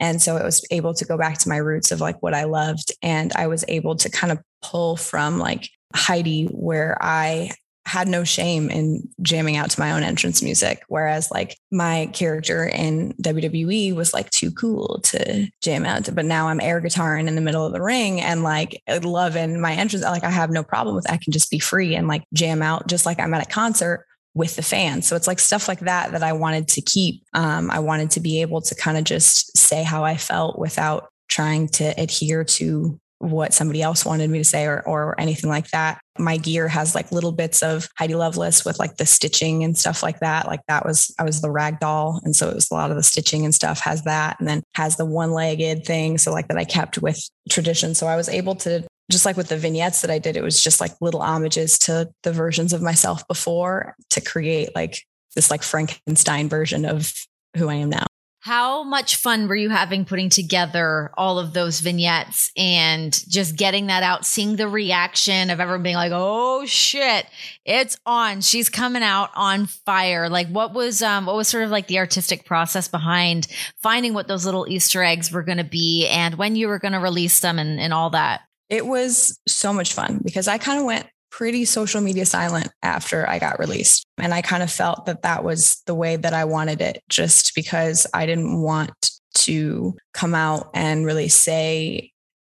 and 0.00 0.22
so 0.22 0.36
it 0.36 0.42
was 0.42 0.66
able 0.70 0.94
to 0.94 1.04
go 1.04 1.18
back 1.18 1.36
to 1.36 1.48
my 1.48 1.58
roots 1.58 1.92
of 1.92 2.00
like 2.00 2.20
what 2.22 2.32
i 2.32 2.44
loved 2.44 2.90
and 3.02 3.32
i 3.36 3.46
was 3.46 3.64
able 3.68 3.94
to 3.94 4.08
kind 4.10 4.32
of 4.32 4.38
pull 4.62 4.96
from 4.96 5.38
like 5.38 5.68
heidi 5.94 6.44
where 6.46 6.96
i 7.00 7.50
had 7.90 8.06
no 8.06 8.22
shame 8.22 8.70
in 8.70 9.08
jamming 9.20 9.56
out 9.56 9.68
to 9.68 9.80
my 9.80 9.90
own 9.90 10.04
entrance 10.04 10.42
music. 10.42 10.84
Whereas 10.86 11.28
like 11.32 11.56
my 11.72 12.08
character 12.12 12.64
in 12.64 13.12
WWE 13.20 13.94
was 13.96 14.14
like 14.14 14.30
too 14.30 14.52
cool 14.52 15.00
to 15.04 15.48
jam 15.60 15.84
out 15.84 16.04
to, 16.04 16.12
but 16.12 16.24
now 16.24 16.46
I'm 16.46 16.60
air 16.60 16.80
guitaring 16.80 17.26
in 17.26 17.34
the 17.34 17.40
middle 17.40 17.66
of 17.66 17.72
the 17.72 17.82
ring 17.82 18.20
and 18.20 18.44
like 18.44 18.80
loving 19.02 19.60
my 19.60 19.72
entrance. 19.72 20.04
Like 20.04 20.22
I 20.22 20.30
have 20.30 20.50
no 20.50 20.62
problem 20.62 20.94
with, 20.94 21.10
I 21.10 21.16
can 21.16 21.32
just 21.32 21.50
be 21.50 21.58
free 21.58 21.96
and 21.96 22.06
like 22.06 22.22
jam 22.32 22.62
out 22.62 22.86
just 22.86 23.06
like 23.06 23.18
I'm 23.18 23.34
at 23.34 23.44
a 23.44 23.50
concert 23.50 24.06
with 24.34 24.54
the 24.54 24.62
fans. 24.62 25.08
So 25.08 25.16
it's 25.16 25.26
like 25.26 25.40
stuff 25.40 25.66
like 25.66 25.80
that 25.80 26.12
that 26.12 26.22
I 26.22 26.32
wanted 26.32 26.68
to 26.68 26.82
keep. 26.82 27.24
Um, 27.34 27.72
I 27.72 27.80
wanted 27.80 28.12
to 28.12 28.20
be 28.20 28.42
able 28.42 28.60
to 28.60 28.74
kind 28.76 28.98
of 28.98 29.04
just 29.04 29.58
say 29.58 29.82
how 29.82 30.04
I 30.04 30.16
felt 30.16 30.60
without 30.60 31.08
trying 31.28 31.66
to 31.68 31.86
adhere 31.98 32.44
to 32.44 33.00
what 33.20 33.52
somebody 33.52 33.82
else 33.82 34.04
wanted 34.04 34.30
me 34.30 34.38
to 34.38 34.44
say 34.44 34.64
or, 34.64 34.82
or 34.88 35.14
anything 35.20 35.50
like 35.50 35.68
that. 35.70 36.00
My 36.18 36.38
gear 36.38 36.68
has 36.68 36.94
like 36.94 37.12
little 37.12 37.32
bits 37.32 37.62
of 37.62 37.86
Heidi 37.98 38.14
Lovelace 38.14 38.64
with 38.64 38.78
like 38.78 38.96
the 38.96 39.04
stitching 39.04 39.62
and 39.62 39.76
stuff 39.76 40.02
like 40.02 40.20
that. 40.20 40.46
Like 40.46 40.60
that 40.68 40.86
was, 40.86 41.14
I 41.18 41.24
was 41.24 41.42
the 41.42 41.50
rag 41.50 41.80
doll. 41.80 42.20
And 42.24 42.34
so 42.34 42.48
it 42.48 42.54
was 42.54 42.70
a 42.70 42.74
lot 42.74 42.90
of 42.90 42.96
the 42.96 43.02
stitching 43.02 43.44
and 43.44 43.54
stuff 43.54 43.80
has 43.80 44.04
that 44.04 44.40
and 44.40 44.48
then 44.48 44.62
has 44.74 44.96
the 44.96 45.04
one 45.04 45.32
legged 45.32 45.84
thing. 45.84 46.16
So 46.16 46.32
like 46.32 46.48
that 46.48 46.56
I 46.56 46.64
kept 46.64 46.96
with 46.98 47.20
tradition. 47.50 47.94
So 47.94 48.06
I 48.06 48.16
was 48.16 48.30
able 48.30 48.54
to 48.56 48.86
just 49.10 49.26
like 49.26 49.36
with 49.36 49.48
the 49.48 49.58
vignettes 49.58 50.00
that 50.00 50.10
I 50.10 50.18
did, 50.18 50.36
it 50.36 50.42
was 50.42 50.62
just 50.62 50.80
like 50.80 50.92
little 51.02 51.20
homages 51.20 51.78
to 51.80 52.10
the 52.22 52.32
versions 52.32 52.72
of 52.72 52.80
myself 52.80 53.26
before 53.28 53.96
to 54.10 54.20
create 54.22 54.74
like 54.74 55.04
this 55.34 55.50
like 55.50 55.62
Frankenstein 55.62 56.48
version 56.48 56.86
of 56.86 57.12
who 57.56 57.68
I 57.68 57.74
am 57.74 57.90
now. 57.90 58.06
How 58.42 58.84
much 58.84 59.16
fun 59.16 59.48
were 59.48 59.54
you 59.54 59.68
having 59.68 60.06
putting 60.06 60.30
together 60.30 61.10
all 61.14 61.38
of 61.38 61.52
those 61.52 61.80
vignettes 61.80 62.50
and 62.56 63.12
just 63.28 63.54
getting 63.54 63.88
that 63.88 64.02
out, 64.02 64.24
seeing 64.24 64.56
the 64.56 64.66
reaction 64.66 65.50
of 65.50 65.60
everyone 65.60 65.82
being 65.82 65.96
like, 65.96 66.12
"Oh 66.14 66.64
shit, 66.64 67.26
it's 67.66 67.98
on. 68.06 68.40
She's 68.40 68.70
coming 68.70 69.02
out 69.02 69.28
on 69.34 69.66
fire." 69.66 70.30
Like 70.30 70.48
what 70.48 70.72
was 70.72 71.02
um 71.02 71.26
what 71.26 71.36
was 71.36 71.48
sort 71.48 71.64
of 71.64 71.70
like 71.70 71.86
the 71.86 71.98
artistic 71.98 72.46
process 72.46 72.88
behind 72.88 73.46
finding 73.82 74.14
what 74.14 74.26
those 74.26 74.46
little 74.46 74.66
easter 74.66 75.02
eggs 75.02 75.30
were 75.30 75.42
going 75.42 75.58
to 75.58 75.64
be 75.64 76.06
and 76.06 76.36
when 76.36 76.56
you 76.56 76.68
were 76.68 76.78
going 76.78 76.92
to 76.92 76.98
release 76.98 77.40
them 77.40 77.58
and 77.58 77.78
and 77.78 77.92
all 77.92 78.10
that? 78.10 78.40
It 78.70 78.86
was 78.86 79.38
so 79.46 79.72
much 79.74 79.92
fun 79.92 80.20
because 80.24 80.48
I 80.48 80.56
kind 80.56 80.78
of 80.78 80.86
went 80.86 81.06
pretty 81.30 81.64
social 81.64 82.00
media 82.00 82.26
silent 82.26 82.68
after 82.82 83.28
I 83.28 83.38
got 83.38 83.58
released. 83.58 84.04
And 84.18 84.34
I 84.34 84.42
kind 84.42 84.62
of 84.62 84.70
felt 84.70 85.06
that 85.06 85.22
that 85.22 85.44
was 85.44 85.82
the 85.86 85.94
way 85.94 86.16
that 86.16 86.34
I 86.34 86.44
wanted 86.44 86.80
it, 86.80 87.02
just 87.08 87.54
because 87.54 88.06
I 88.12 88.26
didn't 88.26 88.60
want 88.60 89.12
to 89.34 89.96
come 90.12 90.34
out 90.34 90.70
and 90.74 91.06
really 91.06 91.28
say 91.28 92.12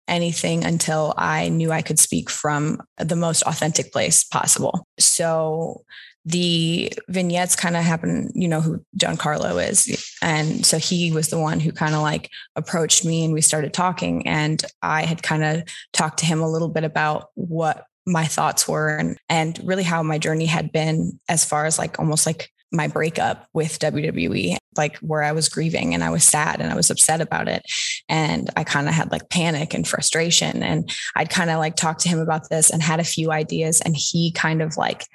anything 0.07 0.63
until 0.63 1.13
I 1.17 1.49
knew 1.49 1.71
I 1.71 1.81
could 1.81 1.99
speak 1.99 2.29
from 2.29 2.81
the 2.97 3.15
most 3.15 3.41
authentic 3.43 3.91
place 3.91 4.23
possible. 4.23 4.85
So 4.99 5.83
the 6.25 6.91
vignettes 7.07 7.55
kind 7.55 7.75
of 7.75 7.83
happen, 7.83 8.31
you 8.33 8.47
know, 8.47 8.59
who 8.59 8.83
Giancarlo 8.97 9.63
is. 9.67 10.15
And 10.21 10.65
so 10.65 10.77
he 10.77 11.11
was 11.11 11.29
the 11.29 11.39
one 11.39 11.59
who 11.59 11.71
kind 11.71 11.93
of 11.93 12.01
like 12.01 12.29
approached 12.55 13.05
me 13.05 13.23
and 13.23 13.33
we 13.33 13.41
started 13.41 13.73
talking. 13.73 14.27
And 14.27 14.63
I 14.81 15.03
had 15.03 15.21
kind 15.21 15.43
of 15.43 15.63
talked 15.93 16.19
to 16.19 16.25
him 16.25 16.41
a 16.41 16.49
little 16.49 16.69
bit 16.69 16.83
about 16.83 17.29
what 17.35 17.85
my 18.05 18.25
thoughts 18.25 18.67
were 18.67 18.97
and 18.97 19.17
and 19.29 19.59
really 19.63 19.83
how 19.83 20.03
my 20.03 20.17
journey 20.17 20.45
had 20.45 20.71
been 20.71 21.19
as 21.27 21.43
far 21.43 21.65
as 21.65 21.79
like 21.79 21.99
almost 21.99 22.25
like 22.25 22.51
my 22.71 22.87
breakup 22.87 23.47
with 23.53 23.79
WWE, 23.79 24.57
like 24.77 24.97
where 24.97 25.23
I 25.23 25.31
was 25.31 25.49
grieving 25.49 25.93
and 25.93 26.03
I 26.03 26.09
was 26.09 26.23
sad 26.23 26.59
and 26.59 26.71
I 26.71 26.75
was 26.75 26.89
upset 26.89 27.21
about 27.21 27.47
it. 27.47 27.63
And 28.09 28.49
I 28.55 28.63
kind 28.63 28.87
of 28.87 28.93
had 28.93 29.11
like 29.11 29.29
panic 29.29 29.73
and 29.73 29.87
frustration. 29.87 30.61
And 30.61 30.91
I'd 31.15 31.29
kind 31.29 31.49
of 31.49 31.59
like 31.59 31.75
talked 31.75 32.01
to 32.01 32.09
him 32.09 32.19
about 32.19 32.49
this 32.49 32.69
and 32.69 32.81
had 32.81 32.99
a 32.99 33.05
few 33.05 33.31
ideas. 33.31 33.81
And 33.81 33.95
he 33.95 34.31
kind 34.31 34.61
of 34.61 34.77
like 34.77 35.05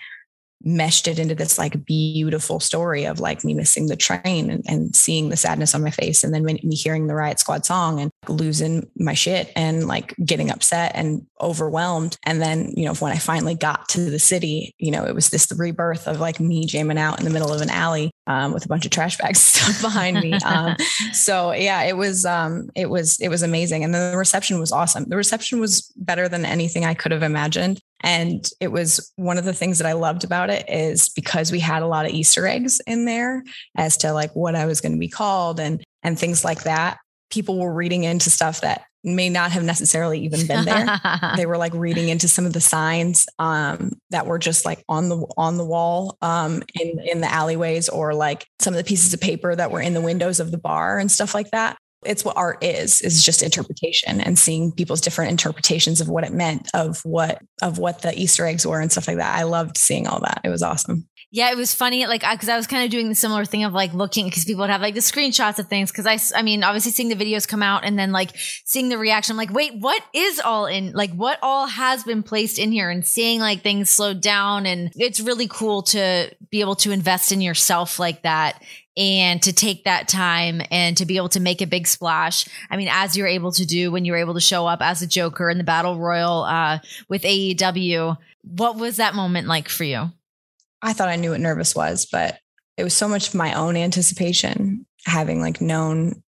meshed 0.62 1.08
it 1.08 1.18
into 1.18 1.34
this 1.34 1.58
like 1.58 1.84
beautiful 1.84 2.60
story 2.60 3.04
of 3.04 3.20
like 3.20 3.44
me 3.44 3.54
missing 3.54 3.86
the 3.86 3.96
train 3.96 4.50
and, 4.50 4.64
and 4.66 4.94
seeing 4.94 5.28
the 5.28 5.36
sadness 5.36 5.74
on 5.74 5.82
my 5.82 5.90
face 5.90 6.22
and 6.22 6.34
then 6.34 6.44
me 6.44 6.74
hearing 6.74 7.06
the 7.06 7.14
riot 7.14 7.38
squad 7.38 7.64
song 7.64 8.00
and 8.00 8.10
losing 8.28 8.88
my 8.96 9.14
shit 9.14 9.50
and 9.56 9.88
like 9.88 10.14
getting 10.24 10.50
upset 10.50 10.92
and 10.94 11.26
overwhelmed. 11.40 12.16
And 12.24 12.40
then 12.40 12.72
you 12.76 12.84
know 12.84 12.94
when 12.94 13.12
i 13.12 13.16
finally 13.16 13.54
got 13.54 13.88
to 13.88 14.10
the 14.10 14.18
city 14.18 14.74
you 14.78 14.90
know 14.90 15.04
it 15.04 15.14
was 15.14 15.30
this 15.30 15.50
rebirth 15.56 16.06
of 16.06 16.20
like 16.20 16.40
me 16.40 16.66
jamming 16.66 16.98
out 16.98 17.18
in 17.18 17.24
the 17.24 17.30
middle 17.30 17.52
of 17.52 17.60
an 17.60 17.70
alley 17.70 18.10
um, 18.26 18.52
with 18.52 18.64
a 18.64 18.68
bunch 18.68 18.84
of 18.84 18.90
trash 18.90 19.18
bags 19.18 19.40
stuff 19.40 19.80
behind 19.80 20.20
me. 20.20 20.32
Um, 20.44 20.76
so 21.12 21.52
yeah 21.52 21.82
it 21.82 21.96
was 21.96 22.24
um, 22.24 22.70
it 22.74 22.90
was 22.90 23.18
it 23.20 23.28
was 23.28 23.42
amazing. 23.42 23.84
And 23.84 23.94
then 23.94 24.12
the 24.12 24.18
reception 24.18 24.60
was 24.60 24.72
awesome. 24.72 25.04
The 25.04 25.16
reception 25.16 25.60
was 25.60 25.92
better 25.96 26.28
than 26.28 26.44
anything 26.44 26.84
i 26.84 26.94
could 26.94 27.12
have 27.12 27.22
imagined 27.22 27.80
and 28.02 28.48
it 28.60 28.68
was 28.68 29.12
one 29.16 29.38
of 29.38 29.44
the 29.44 29.52
things 29.52 29.78
that 29.78 29.86
I 29.86 29.92
loved 29.92 30.24
about 30.24 30.50
it 30.50 30.64
is 30.68 31.08
because 31.10 31.52
we 31.52 31.60
had 31.60 31.82
a 31.82 31.86
lot 31.86 32.06
of 32.06 32.12
Easter 32.12 32.46
eggs 32.46 32.80
in 32.86 33.04
there 33.04 33.44
as 33.76 33.96
to 33.98 34.12
like 34.12 34.34
what 34.34 34.54
I 34.54 34.66
was 34.66 34.80
going 34.80 34.92
to 34.92 34.98
be 34.98 35.08
called 35.08 35.60
and 35.60 35.82
and 36.02 36.18
things 36.18 36.44
like 36.44 36.62
that. 36.62 36.98
People 37.30 37.60
were 37.60 37.72
reading 37.72 38.04
into 38.04 38.30
stuff 38.30 38.62
that 38.62 38.84
may 39.04 39.28
not 39.28 39.50
have 39.52 39.62
necessarily 39.62 40.20
even 40.20 40.46
been 40.46 40.64
there. 40.64 41.00
they 41.36 41.46
were 41.46 41.56
like 41.56 41.72
reading 41.74 42.08
into 42.08 42.28
some 42.28 42.44
of 42.44 42.52
the 42.52 42.60
signs 42.60 43.26
um, 43.38 43.92
that 44.10 44.26
were 44.26 44.38
just 44.38 44.64
like 44.64 44.82
on 44.88 45.08
the 45.08 45.26
on 45.36 45.56
the 45.56 45.64
wall 45.64 46.16
um, 46.22 46.62
in 46.78 46.98
in 47.00 47.20
the 47.20 47.30
alleyways, 47.30 47.88
or 47.88 48.14
like 48.14 48.46
some 48.58 48.72
of 48.72 48.78
the 48.78 48.84
pieces 48.84 49.12
of 49.12 49.20
paper 49.20 49.54
that 49.54 49.70
were 49.70 49.80
in 49.80 49.94
the 49.94 50.00
windows 50.00 50.40
of 50.40 50.50
the 50.50 50.58
bar 50.58 50.98
and 50.98 51.10
stuff 51.10 51.34
like 51.34 51.50
that 51.50 51.76
it's 52.04 52.24
what 52.24 52.36
art 52.36 52.62
is 52.64 53.00
is 53.02 53.24
just 53.24 53.42
interpretation 53.42 54.20
and 54.20 54.38
seeing 54.38 54.72
people's 54.72 55.00
different 55.00 55.30
interpretations 55.30 56.00
of 56.00 56.08
what 56.08 56.24
it 56.24 56.32
meant 56.32 56.70
of 56.72 57.00
what 57.04 57.42
of 57.62 57.78
what 57.78 58.02
the 58.02 58.18
easter 58.18 58.46
eggs 58.46 58.66
were 58.66 58.80
and 58.80 58.90
stuff 58.90 59.06
like 59.06 59.18
that. 59.18 59.38
I 59.38 59.42
loved 59.42 59.76
seeing 59.76 60.06
all 60.06 60.20
that. 60.20 60.40
It 60.44 60.48
was 60.48 60.62
awesome 60.62 61.06
yeah, 61.32 61.52
it 61.52 61.56
was 61.56 61.72
funny. 61.72 62.06
Like, 62.06 62.22
because 62.28 62.48
I 62.48 62.56
was 62.56 62.66
kind 62.66 62.84
of 62.84 62.90
doing 62.90 63.08
the 63.08 63.14
similar 63.14 63.44
thing 63.44 63.62
of 63.62 63.72
like 63.72 63.94
looking 63.94 64.26
because 64.26 64.44
people 64.44 64.62
would 64.62 64.70
have 64.70 64.80
like 64.80 64.94
the 64.94 65.00
screenshots 65.00 65.60
of 65.60 65.68
things. 65.68 65.92
Because 65.92 66.04
I, 66.06 66.18
I 66.36 66.42
mean, 66.42 66.64
obviously 66.64 66.90
seeing 66.90 67.08
the 67.08 67.14
videos 67.14 67.46
come 67.46 67.62
out 67.62 67.84
and 67.84 67.96
then 67.96 68.10
like 68.10 68.30
seeing 68.64 68.88
the 68.88 68.98
reaction. 68.98 69.34
I'm 69.34 69.36
like, 69.36 69.52
wait, 69.52 69.74
what 69.78 70.02
is 70.12 70.40
all 70.40 70.66
in? 70.66 70.92
Like, 70.92 71.12
what 71.12 71.38
all 71.40 71.68
has 71.68 72.02
been 72.02 72.24
placed 72.24 72.58
in 72.58 72.72
here? 72.72 72.90
And 72.90 73.06
seeing 73.06 73.38
like 73.38 73.62
things 73.62 73.90
slowed 73.90 74.20
down, 74.20 74.66
and 74.66 74.90
it's 74.96 75.20
really 75.20 75.46
cool 75.46 75.82
to 75.82 76.34
be 76.50 76.62
able 76.62 76.76
to 76.76 76.90
invest 76.90 77.30
in 77.30 77.40
yourself 77.40 78.00
like 78.00 78.22
that 78.22 78.60
and 78.96 79.40
to 79.44 79.52
take 79.52 79.84
that 79.84 80.08
time 80.08 80.60
and 80.72 80.96
to 80.96 81.06
be 81.06 81.16
able 81.16 81.28
to 81.28 81.40
make 81.40 81.62
a 81.62 81.66
big 81.66 81.86
splash. 81.86 82.46
I 82.70 82.76
mean, 82.76 82.88
as 82.90 83.16
you're 83.16 83.28
able 83.28 83.52
to 83.52 83.64
do 83.64 83.92
when 83.92 84.04
you 84.04 84.12
were 84.12 84.18
able 84.18 84.34
to 84.34 84.40
show 84.40 84.66
up 84.66 84.82
as 84.82 85.00
a 85.00 85.06
Joker 85.06 85.48
in 85.48 85.58
the 85.58 85.64
Battle 85.64 85.96
Royal 85.96 86.42
uh, 86.42 86.80
with 87.08 87.22
AEW, 87.22 88.18
what 88.42 88.76
was 88.76 88.96
that 88.96 89.14
moment 89.14 89.46
like 89.46 89.68
for 89.68 89.84
you? 89.84 90.10
I 90.82 90.92
thought 90.92 91.08
I 91.08 91.16
knew 91.16 91.30
what 91.30 91.40
nervous 91.40 91.74
was, 91.74 92.06
but 92.10 92.38
it 92.76 92.84
was 92.84 92.94
so 92.94 93.08
much 93.08 93.34
my 93.34 93.54
own 93.54 93.76
anticipation, 93.76 94.86
having 95.04 95.40
like 95.40 95.60
known 95.60 96.22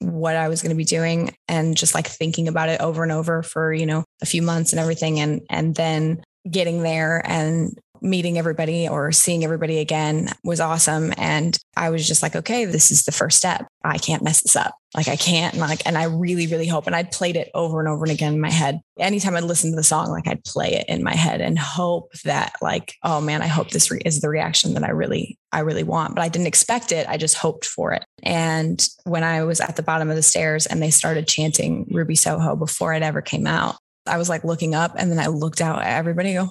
what 0.00 0.36
I 0.36 0.48
was 0.48 0.60
going 0.60 0.70
to 0.70 0.76
be 0.76 0.84
doing 0.84 1.34
and 1.48 1.76
just 1.76 1.94
like 1.94 2.06
thinking 2.06 2.48
about 2.48 2.68
it 2.68 2.80
over 2.80 3.02
and 3.02 3.12
over 3.12 3.42
for, 3.42 3.72
you 3.72 3.86
know, 3.86 4.04
a 4.20 4.26
few 4.26 4.42
months 4.42 4.72
and 4.72 4.80
everything. 4.80 5.20
And, 5.20 5.42
and 5.48 5.74
then 5.74 6.22
getting 6.50 6.82
there 6.82 7.22
and 7.24 7.78
meeting 8.04 8.38
everybody 8.38 8.86
or 8.86 9.10
seeing 9.10 9.42
everybody 9.44 9.78
again 9.78 10.28
was 10.44 10.60
awesome. 10.60 11.12
And 11.16 11.58
I 11.74 11.88
was 11.88 12.06
just 12.06 12.22
like, 12.22 12.36
okay, 12.36 12.66
this 12.66 12.90
is 12.90 13.04
the 13.04 13.12
first 13.12 13.38
step. 13.38 13.66
I 13.82 13.96
can't 13.96 14.22
mess 14.22 14.42
this 14.42 14.54
up. 14.54 14.74
Like 14.94 15.08
I 15.08 15.16
can't 15.16 15.56
like, 15.56 15.82
and 15.86 15.96
I 15.96 16.04
really, 16.04 16.46
really 16.46 16.68
hope. 16.68 16.86
And 16.86 16.94
I'd 16.94 17.10
played 17.10 17.34
it 17.34 17.50
over 17.54 17.80
and 17.80 17.88
over 17.88 18.04
and 18.04 18.12
again 18.12 18.34
in 18.34 18.40
my 18.40 18.50
head. 18.50 18.80
Anytime 18.98 19.34
I'd 19.34 19.44
listen 19.44 19.70
to 19.70 19.76
the 19.76 19.82
song, 19.82 20.10
like 20.10 20.28
I'd 20.28 20.44
play 20.44 20.74
it 20.74 20.84
in 20.86 21.02
my 21.02 21.14
head 21.14 21.40
and 21.40 21.58
hope 21.58 22.12
that 22.24 22.52
like, 22.60 22.94
oh 23.02 23.22
man, 23.22 23.40
I 23.40 23.46
hope 23.46 23.70
this 23.70 23.90
re- 23.90 24.02
is 24.04 24.20
the 24.20 24.28
reaction 24.28 24.74
that 24.74 24.84
I 24.84 24.90
really, 24.90 25.38
I 25.50 25.60
really 25.60 25.82
want. 25.82 26.14
But 26.14 26.22
I 26.22 26.28
didn't 26.28 26.46
expect 26.46 26.92
it. 26.92 27.08
I 27.08 27.16
just 27.16 27.38
hoped 27.38 27.64
for 27.64 27.92
it. 27.92 28.04
And 28.22 28.86
when 29.04 29.24
I 29.24 29.44
was 29.44 29.60
at 29.60 29.76
the 29.76 29.82
bottom 29.82 30.10
of 30.10 30.16
the 30.16 30.22
stairs 30.22 30.66
and 30.66 30.82
they 30.82 30.90
started 30.90 31.26
chanting 31.26 31.88
Ruby 31.90 32.16
Soho 32.16 32.54
before 32.54 32.92
it 32.92 33.02
ever 33.02 33.22
came 33.22 33.46
out, 33.46 33.76
I 34.06 34.18
was 34.18 34.28
like 34.28 34.44
looking 34.44 34.74
up 34.74 34.92
and 34.98 35.10
then 35.10 35.18
I 35.18 35.28
looked 35.28 35.62
out 35.62 35.80
at 35.80 35.96
everybody 35.96 36.34
go, 36.34 36.50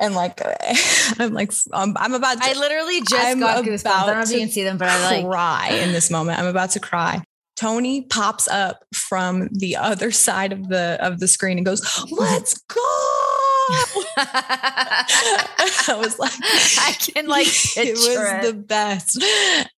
and 0.00 0.14
like 0.14 0.40
I'm 1.20 1.32
like 1.32 1.52
um, 1.72 1.94
I'm 1.98 2.14
about 2.14 2.42
to, 2.42 2.48
I 2.48 2.54
literally 2.54 3.00
just 3.00 3.14
I'm 3.14 3.38
got 3.38 3.64
goosebumps. 3.64 3.86
I 3.86 4.06
don't 4.06 4.16
know 4.16 4.22
if 4.22 4.32
you 4.32 4.40
can 4.40 4.48
see 4.48 4.64
them, 4.64 4.78
but 4.78 4.88
I 4.88 5.18
like 5.18 5.26
cry 5.26 5.68
in 5.82 5.92
this 5.92 6.10
moment. 6.10 6.38
I'm 6.38 6.46
about 6.46 6.70
to 6.70 6.80
cry. 6.80 7.22
Tony 7.56 8.02
pops 8.02 8.48
up 8.48 8.84
from 8.94 9.48
the 9.52 9.76
other 9.76 10.10
side 10.10 10.52
of 10.52 10.68
the 10.68 10.96
of 11.00 11.20
the 11.20 11.28
screen 11.28 11.58
and 11.58 11.66
goes, 11.66 11.82
"Let's 12.10 12.58
go!" 12.62 12.76
I 14.16 15.96
was 15.98 16.18
like, 16.18 16.32
I 16.42 16.96
can 16.98 17.26
like 17.26 17.46
it 17.76 17.92
was 17.92 18.08
it. 18.08 18.42
the 18.42 18.54
best, 18.54 19.22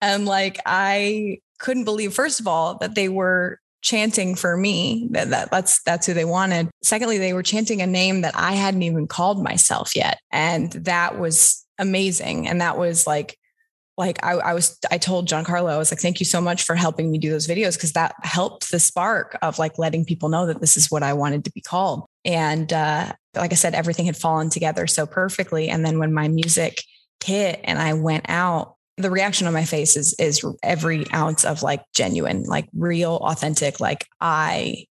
and 0.00 0.24
like 0.24 0.60
I 0.64 1.38
couldn't 1.58 1.84
believe, 1.84 2.14
first 2.14 2.38
of 2.38 2.46
all, 2.46 2.78
that 2.78 2.94
they 2.94 3.08
were 3.08 3.58
chanting 3.82 4.36
for 4.36 4.56
me 4.56 5.08
that, 5.10 5.30
that 5.30 5.50
that's 5.50 5.82
that's 5.82 6.06
who 6.06 6.14
they 6.14 6.24
wanted. 6.24 6.70
Secondly 6.82 7.18
they 7.18 7.32
were 7.32 7.42
chanting 7.42 7.82
a 7.82 7.86
name 7.86 8.22
that 8.22 8.34
i 8.36 8.52
hadn't 8.52 8.82
even 8.82 9.06
called 9.06 9.42
myself 9.42 9.94
yet. 9.94 10.20
And 10.30 10.72
that 10.72 11.18
was 11.18 11.66
amazing. 11.78 12.48
And 12.48 12.60
that 12.60 12.78
was 12.78 13.06
like 13.06 13.36
like 13.98 14.24
I, 14.24 14.32
I 14.32 14.54
was 14.54 14.78
i 14.90 14.96
told 14.96 15.28
giancarlo 15.28 15.68
i 15.68 15.76
was 15.76 15.92
like 15.92 16.00
thank 16.00 16.18
you 16.18 16.24
so 16.24 16.40
much 16.40 16.62
for 16.62 16.74
helping 16.74 17.10
me 17.10 17.18
do 17.18 17.28
those 17.28 17.46
videos 17.46 17.74
because 17.74 17.92
that 17.92 18.14
helped 18.22 18.70
the 18.70 18.80
spark 18.80 19.36
of 19.42 19.58
like 19.58 19.78
letting 19.78 20.06
people 20.06 20.30
know 20.30 20.46
that 20.46 20.62
this 20.62 20.78
is 20.78 20.90
what 20.90 21.02
i 21.02 21.12
wanted 21.12 21.44
to 21.44 21.52
be 21.52 21.60
called. 21.60 22.06
And 22.24 22.72
uh 22.72 23.12
like 23.34 23.52
i 23.52 23.56
said 23.56 23.74
everything 23.74 24.06
had 24.06 24.16
fallen 24.16 24.48
together 24.48 24.86
so 24.86 25.06
perfectly. 25.06 25.68
And 25.68 25.84
then 25.84 25.98
when 25.98 26.14
my 26.14 26.28
music 26.28 26.82
hit 27.24 27.60
and 27.64 27.78
i 27.78 27.94
went 27.94 28.26
out 28.28 28.76
the 28.96 29.10
reaction 29.10 29.46
on 29.46 29.52
my 29.52 29.64
face 29.64 29.96
is 29.96 30.14
is 30.18 30.44
every 30.62 31.10
ounce 31.12 31.44
of 31.44 31.62
like 31.62 31.82
genuine, 31.94 32.44
like 32.44 32.68
real, 32.74 33.16
authentic. 33.16 33.80
Like 33.80 34.06
I 34.20 34.86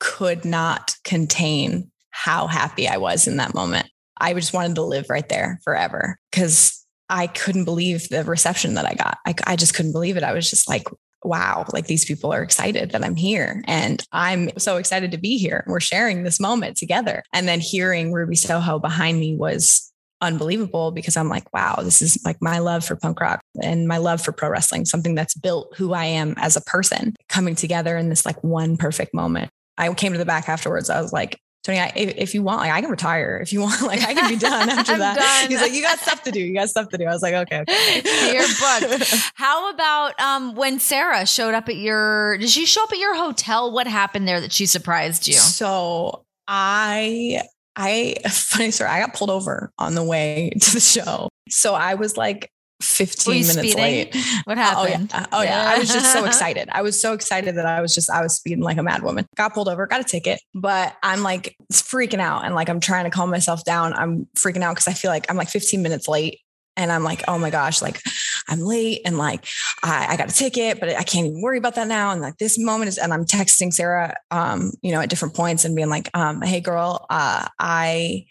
could 0.00 0.44
not 0.44 0.94
contain 1.04 1.90
how 2.10 2.46
happy 2.46 2.88
I 2.88 2.96
was 2.96 3.26
in 3.26 3.36
that 3.38 3.54
moment. 3.54 3.88
I 4.20 4.34
just 4.34 4.52
wanted 4.52 4.76
to 4.76 4.82
live 4.82 5.06
right 5.10 5.28
there 5.28 5.60
forever 5.64 6.18
because 6.30 6.84
I 7.08 7.26
couldn't 7.26 7.64
believe 7.64 8.08
the 8.08 8.24
reception 8.24 8.74
that 8.74 8.86
I 8.86 8.94
got. 8.94 9.18
I, 9.26 9.34
I 9.46 9.56
just 9.56 9.74
couldn't 9.74 9.92
believe 9.92 10.16
it. 10.16 10.22
I 10.22 10.32
was 10.32 10.48
just 10.48 10.68
like, 10.68 10.84
wow, 11.22 11.64
like 11.72 11.86
these 11.86 12.04
people 12.04 12.32
are 12.32 12.42
excited 12.42 12.90
that 12.90 13.04
I'm 13.04 13.16
here. 13.16 13.62
And 13.66 14.02
I'm 14.12 14.50
so 14.58 14.76
excited 14.76 15.10
to 15.12 15.18
be 15.18 15.38
here. 15.38 15.64
We're 15.66 15.80
sharing 15.80 16.22
this 16.22 16.38
moment 16.38 16.76
together. 16.76 17.22
And 17.32 17.48
then 17.48 17.60
hearing 17.60 18.12
Ruby 18.12 18.36
Soho 18.36 18.78
behind 18.78 19.18
me 19.18 19.36
was 19.36 19.92
unbelievable 20.20 20.90
because 20.90 21.16
I'm 21.16 21.28
like, 21.28 21.52
wow, 21.52 21.76
this 21.82 22.00
is 22.00 22.22
like 22.24 22.40
my 22.40 22.58
love 22.58 22.84
for 22.84 22.96
punk 22.96 23.20
rock 23.20 23.40
and 23.62 23.86
my 23.86 23.98
love 23.98 24.20
for 24.20 24.32
pro 24.32 24.48
wrestling, 24.48 24.84
something 24.84 25.14
that's 25.14 25.34
built 25.34 25.74
who 25.76 25.92
I 25.92 26.06
am 26.06 26.34
as 26.36 26.56
a 26.56 26.60
person 26.60 27.14
coming 27.28 27.54
together 27.54 27.96
in 27.96 28.08
this 28.08 28.26
like 28.26 28.42
one 28.42 28.76
perfect 28.76 29.14
moment. 29.14 29.50
I 29.76 29.92
came 29.94 30.12
to 30.12 30.18
the 30.18 30.24
back 30.24 30.48
afterwards. 30.48 30.90
I 30.90 31.00
was 31.00 31.12
like, 31.12 31.38
Tony, 31.64 31.78
I, 31.78 31.92
if 31.96 32.34
you 32.34 32.42
want, 32.42 32.60
like, 32.60 32.70
I 32.70 32.82
can 32.82 32.90
retire. 32.90 33.38
If 33.42 33.52
you 33.52 33.60
want, 33.62 33.80
like, 33.82 34.02
I 34.02 34.12
can 34.12 34.28
be 34.28 34.36
done 34.36 34.68
after 34.68 34.98
that. 34.98 35.16
Done. 35.16 35.50
He's 35.50 35.62
like, 35.62 35.72
you 35.72 35.82
got 35.82 35.98
stuff 35.98 36.22
to 36.24 36.30
do. 36.30 36.40
You 36.40 36.54
got 36.54 36.68
stuff 36.68 36.90
to 36.90 36.98
do. 36.98 37.06
I 37.06 37.12
was 37.12 37.22
like, 37.22 37.34
okay. 37.34 37.62
okay. 37.62 38.34
Your 38.34 38.42
book. 38.42 39.08
How 39.34 39.70
about 39.70 40.20
um, 40.20 40.54
when 40.54 40.78
Sarah 40.78 41.24
showed 41.26 41.54
up 41.54 41.70
at 41.70 41.76
your? 41.76 42.36
Did 42.36 42.50
she 42.50 42.66
show 42.66 42.84
up 42.84 42.92
at 42.92 42.98
your 42.98 43.16
hotel? 43.16 43.72
What 43.72 43.86
happened 43.86 44.28
there 44.28 44.42
that 44.42 44.52
she 44.52 44.66
surprised 44.66 45.26
you? 45.26 45.34
So 45.34 46.24
I 46.46 47.40
I 47.76 48.16
funny 48.28 48.70
story, 48.70 48.90
I 48.90 49.00
got 49.00 49.14
pulled 49.14 49.30
over 49.30 49.72
on 49.78 49.94
the 49.94 50.04
way 50.04 50.50
to 50.60 50.70
the 50.72 50.80
show. 50.80 51.28
So 51.48 51.74
I 51.74 51.94
was 51.94 52.16
like 52.16 52.50
15 52.82 53.34
minutes 53.34 53.52
speeding? 53.52 53.76
late. 53.76 54.16
What 54.44 54.58
happened? 54.58 55.10
Oh 55.14 55.18
yeah. 55.18 55.26
Oh 55.32 55.42
yeah. 55.42 55.72
I 55.74 55.78
was 55.78 55.88
just 55.88 56.12
so 56.12 56.24
excited. 56.26 56.68
I 56.72 56.82
was 56.82 57.00
so 57.00 57.12
excited 57.12 57.56
that 57.56 57.66
I 57.66 57.80
was 57.80 57.94
just 57.94 58.10
I 58.10 58.22
was 58.22 58.34
speeding 58.34 58.62
like 58.62 58.78
a 58.78 58.82
mad 58.82 59.02
woman. 59.02 59.26
Got 59.36 59.54
pulled 59.54 59.68
over, 59.68 59.86
got 59.86 60.00
a 60.00 60.04
ticket, 60.04 60.40
but 60.54 60.94
I'm 61.02 61.22
like 61.22 61.56
freaking 61.72 62.20
out 62.20 62.44
and 62.44 62.54
like 62.54 62.68
I'm 62.68 62.80
trying 62.80 63.04
to 63.04 63.10
calm 63.10 63.30
myself 63.30 63.64
down. 63.64 63.92
I'm 63.94 64.26
freaking 64.36 64.62
out 64.62 64.74
because 64.74 64.88
I 64.88 64.92
feel 64.92 65.10
like 65.10 65.30
I'm 65.30 65.36
like 65.36 65.48
15 65.48 65.82
minutes 65.82 66.08
late 66.08 66.40
and 66.76 66.90
I'm 66.90 67.04
like, 67.04 67.22
oh 67.28 67.38
my 67.38 67.50
gosh, 67.50 67.80
like 67.80 68.00
I'm 68.48 68.60
late 68.60 69.02
and 69.04 69.16
like 69.16 69.46
I, 69.82 70.06
I, 70.10 70.16
got 70.16 70.30
a 70.30 70.34
ticket, 70.34 70.80
but 70.80 70.88
I 70.88 71.04
can't 71.04 71.26
even 71.26 71.40
worry 71.40 71.58
about 71.58 71.76
that 71.76 71.86
now. 71.86 72.10
And 72.10 72.20
like 72.20 72.38
this 72.38 72.58
moment 72.58 72.88
is, 72.88 72.98
and 72.98 73.12
I'm 73.12 73.24
texting 73.24 73.72
Sarah, 73.72 74.16
um, 74.30 74.72
you 74.82 74.92
know, 74.92 75.00
at 75.00 75.08
different 75.08 75.34
points 75.34 75.64
and 75.64 75.76
being 75.76 75.88
like, 75.88 76.10
um, 76.14 76.42
hey 76.42 76.60
girl, 76.60 77.06
uh, 77.10 77.46
I 77.58 78.26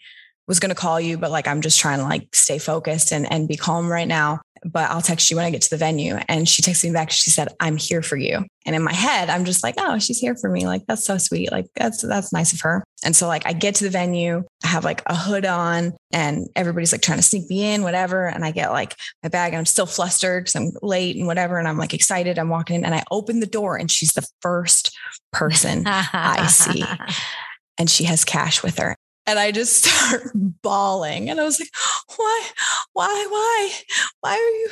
was 0.46 0.60
going 0.60 0.70
to 0.70 0.74
call 0.74 1.00
you, 1.00 1.18
but 1.18 1.30
like, 1.30 1.48
I'm 1.48 1.60
just 1.60 1.80
trying 1.80 1.98
to 1.98 2.04
like 2.04 2.34
stay 2.34 2.58
focused 2.58 3.12
and, 3.12 3.30
and 3.30 3.48
be 3.48 3.56
calm 3.56 3.90
right 3.90 4.08
now 4.08 4.40
but 4.64 4.90
I'll 4.90 5.02
text 5.02 5.30
you 5.30 5.36
when 5.36 5.44
I 5.44 5.50
get 5.50 5.62
to 5.62 5.70
the 5.70 5.76
venue. 5.76 6.16
And 6.28 6.48
she 6.48 6.62
texted 6.62 6.84
me 6.84 6.92
back. 6.92 7.10
She 7.10 7.30
said, 7.30 7.48
I'm 7.60 7.76
here 7.76 8.02
for 8.02 8.16
you. 8.16 8.46
And 8.64 8.74
in 8.74 8.82
my 8.82 8.94
head, 8.94 9.28
I'm 9.28 9.44
just 9.44 9.62
like, 9.62 9.74
oh, 9.78 9.98
she's 9.98 10.18
here 10.18 10.34
for 10.34 10.48
me. 10.48 10.66
Like, 10.66 10.86
that's 10.86 11.04
so 11.04 11.18
sweet. 11.18 11.52
Like, 11.52 11.66
that's, 11.76 12.00
that's 12.00 12.32
nice 12.32 12.54
of 12.54 12.62
her. 12.62 12.82
And 13.04 13.14
so 13.14 13.26
like, 13.26 13.46
I 13.46 13.52
get 13.52 13.74
to 13.76 13.84
the 13.84 13.90
venue, 13.90 14.42
I 14.64 14.68
have 14.68 14.84
like 14.84 15.02
a 15.04 15.14
hood 15.14 15.44
on 15.44 15.92
and 16.12 16.48
everybody's 16.56 16.92
like 16.92 17.02
trying 17.02 17.18
to 17.18 17.22
sneak 17.22 17.48
me 17.50 17.74
in, 17.74 17.82
whatever. 17.82 18.26
And 18.26 18.42
I 18.42 18.52
get 18.52 18.72
like 18.72 18.96
my 19.22 19.28
bag 19.28 19.52
and 19.52 19.58
I'm 19.58 19.66
still 19.66 19.86
flustered 19.86 20.44
because 20.44 20.56
I'm 20.56 20.72
late 20.80 21.16
and 21.16 21.26
whatever. 21.26 21.58
And 21.58 21.68
I'm 21.68 21.78
like 21.78 21.92
excited. 21.92 22.38
I'm 22.38 22.48
walking 22.48 22.76
in 22.76 22.84
and 22.86 22.94
I 22.94 23.04
open 23.10 23.40
the 23.40 23.46
door 23.46 23.76
and 23.76 23.90
she's 23.90 24.14
the 24.14 24.26
first 24.40 24.96
person 25.32 25.84
I 25.86 26.46
see. 26.46 26.84
And 27.76 27.90
she 27.90 28.04
has 28.04 28.24
cash 28.24 28.62
with 28.62 28.78
her. 28.78 28.96
And 29.26 29.38
I 29.38 29.52
just 29.52 29.84
start 29.84 30.30
bawling. 30.34 31.30
And 31.30 31.40
I 31.40 31.44
was 31.44 31.60
like, 31.60 31.70
why, 32.16 32.48
why, 32.92 33.26
why, 33.30 33.72
why 34.20 34.32
are 34.32 34.36
you? 34.36 34.68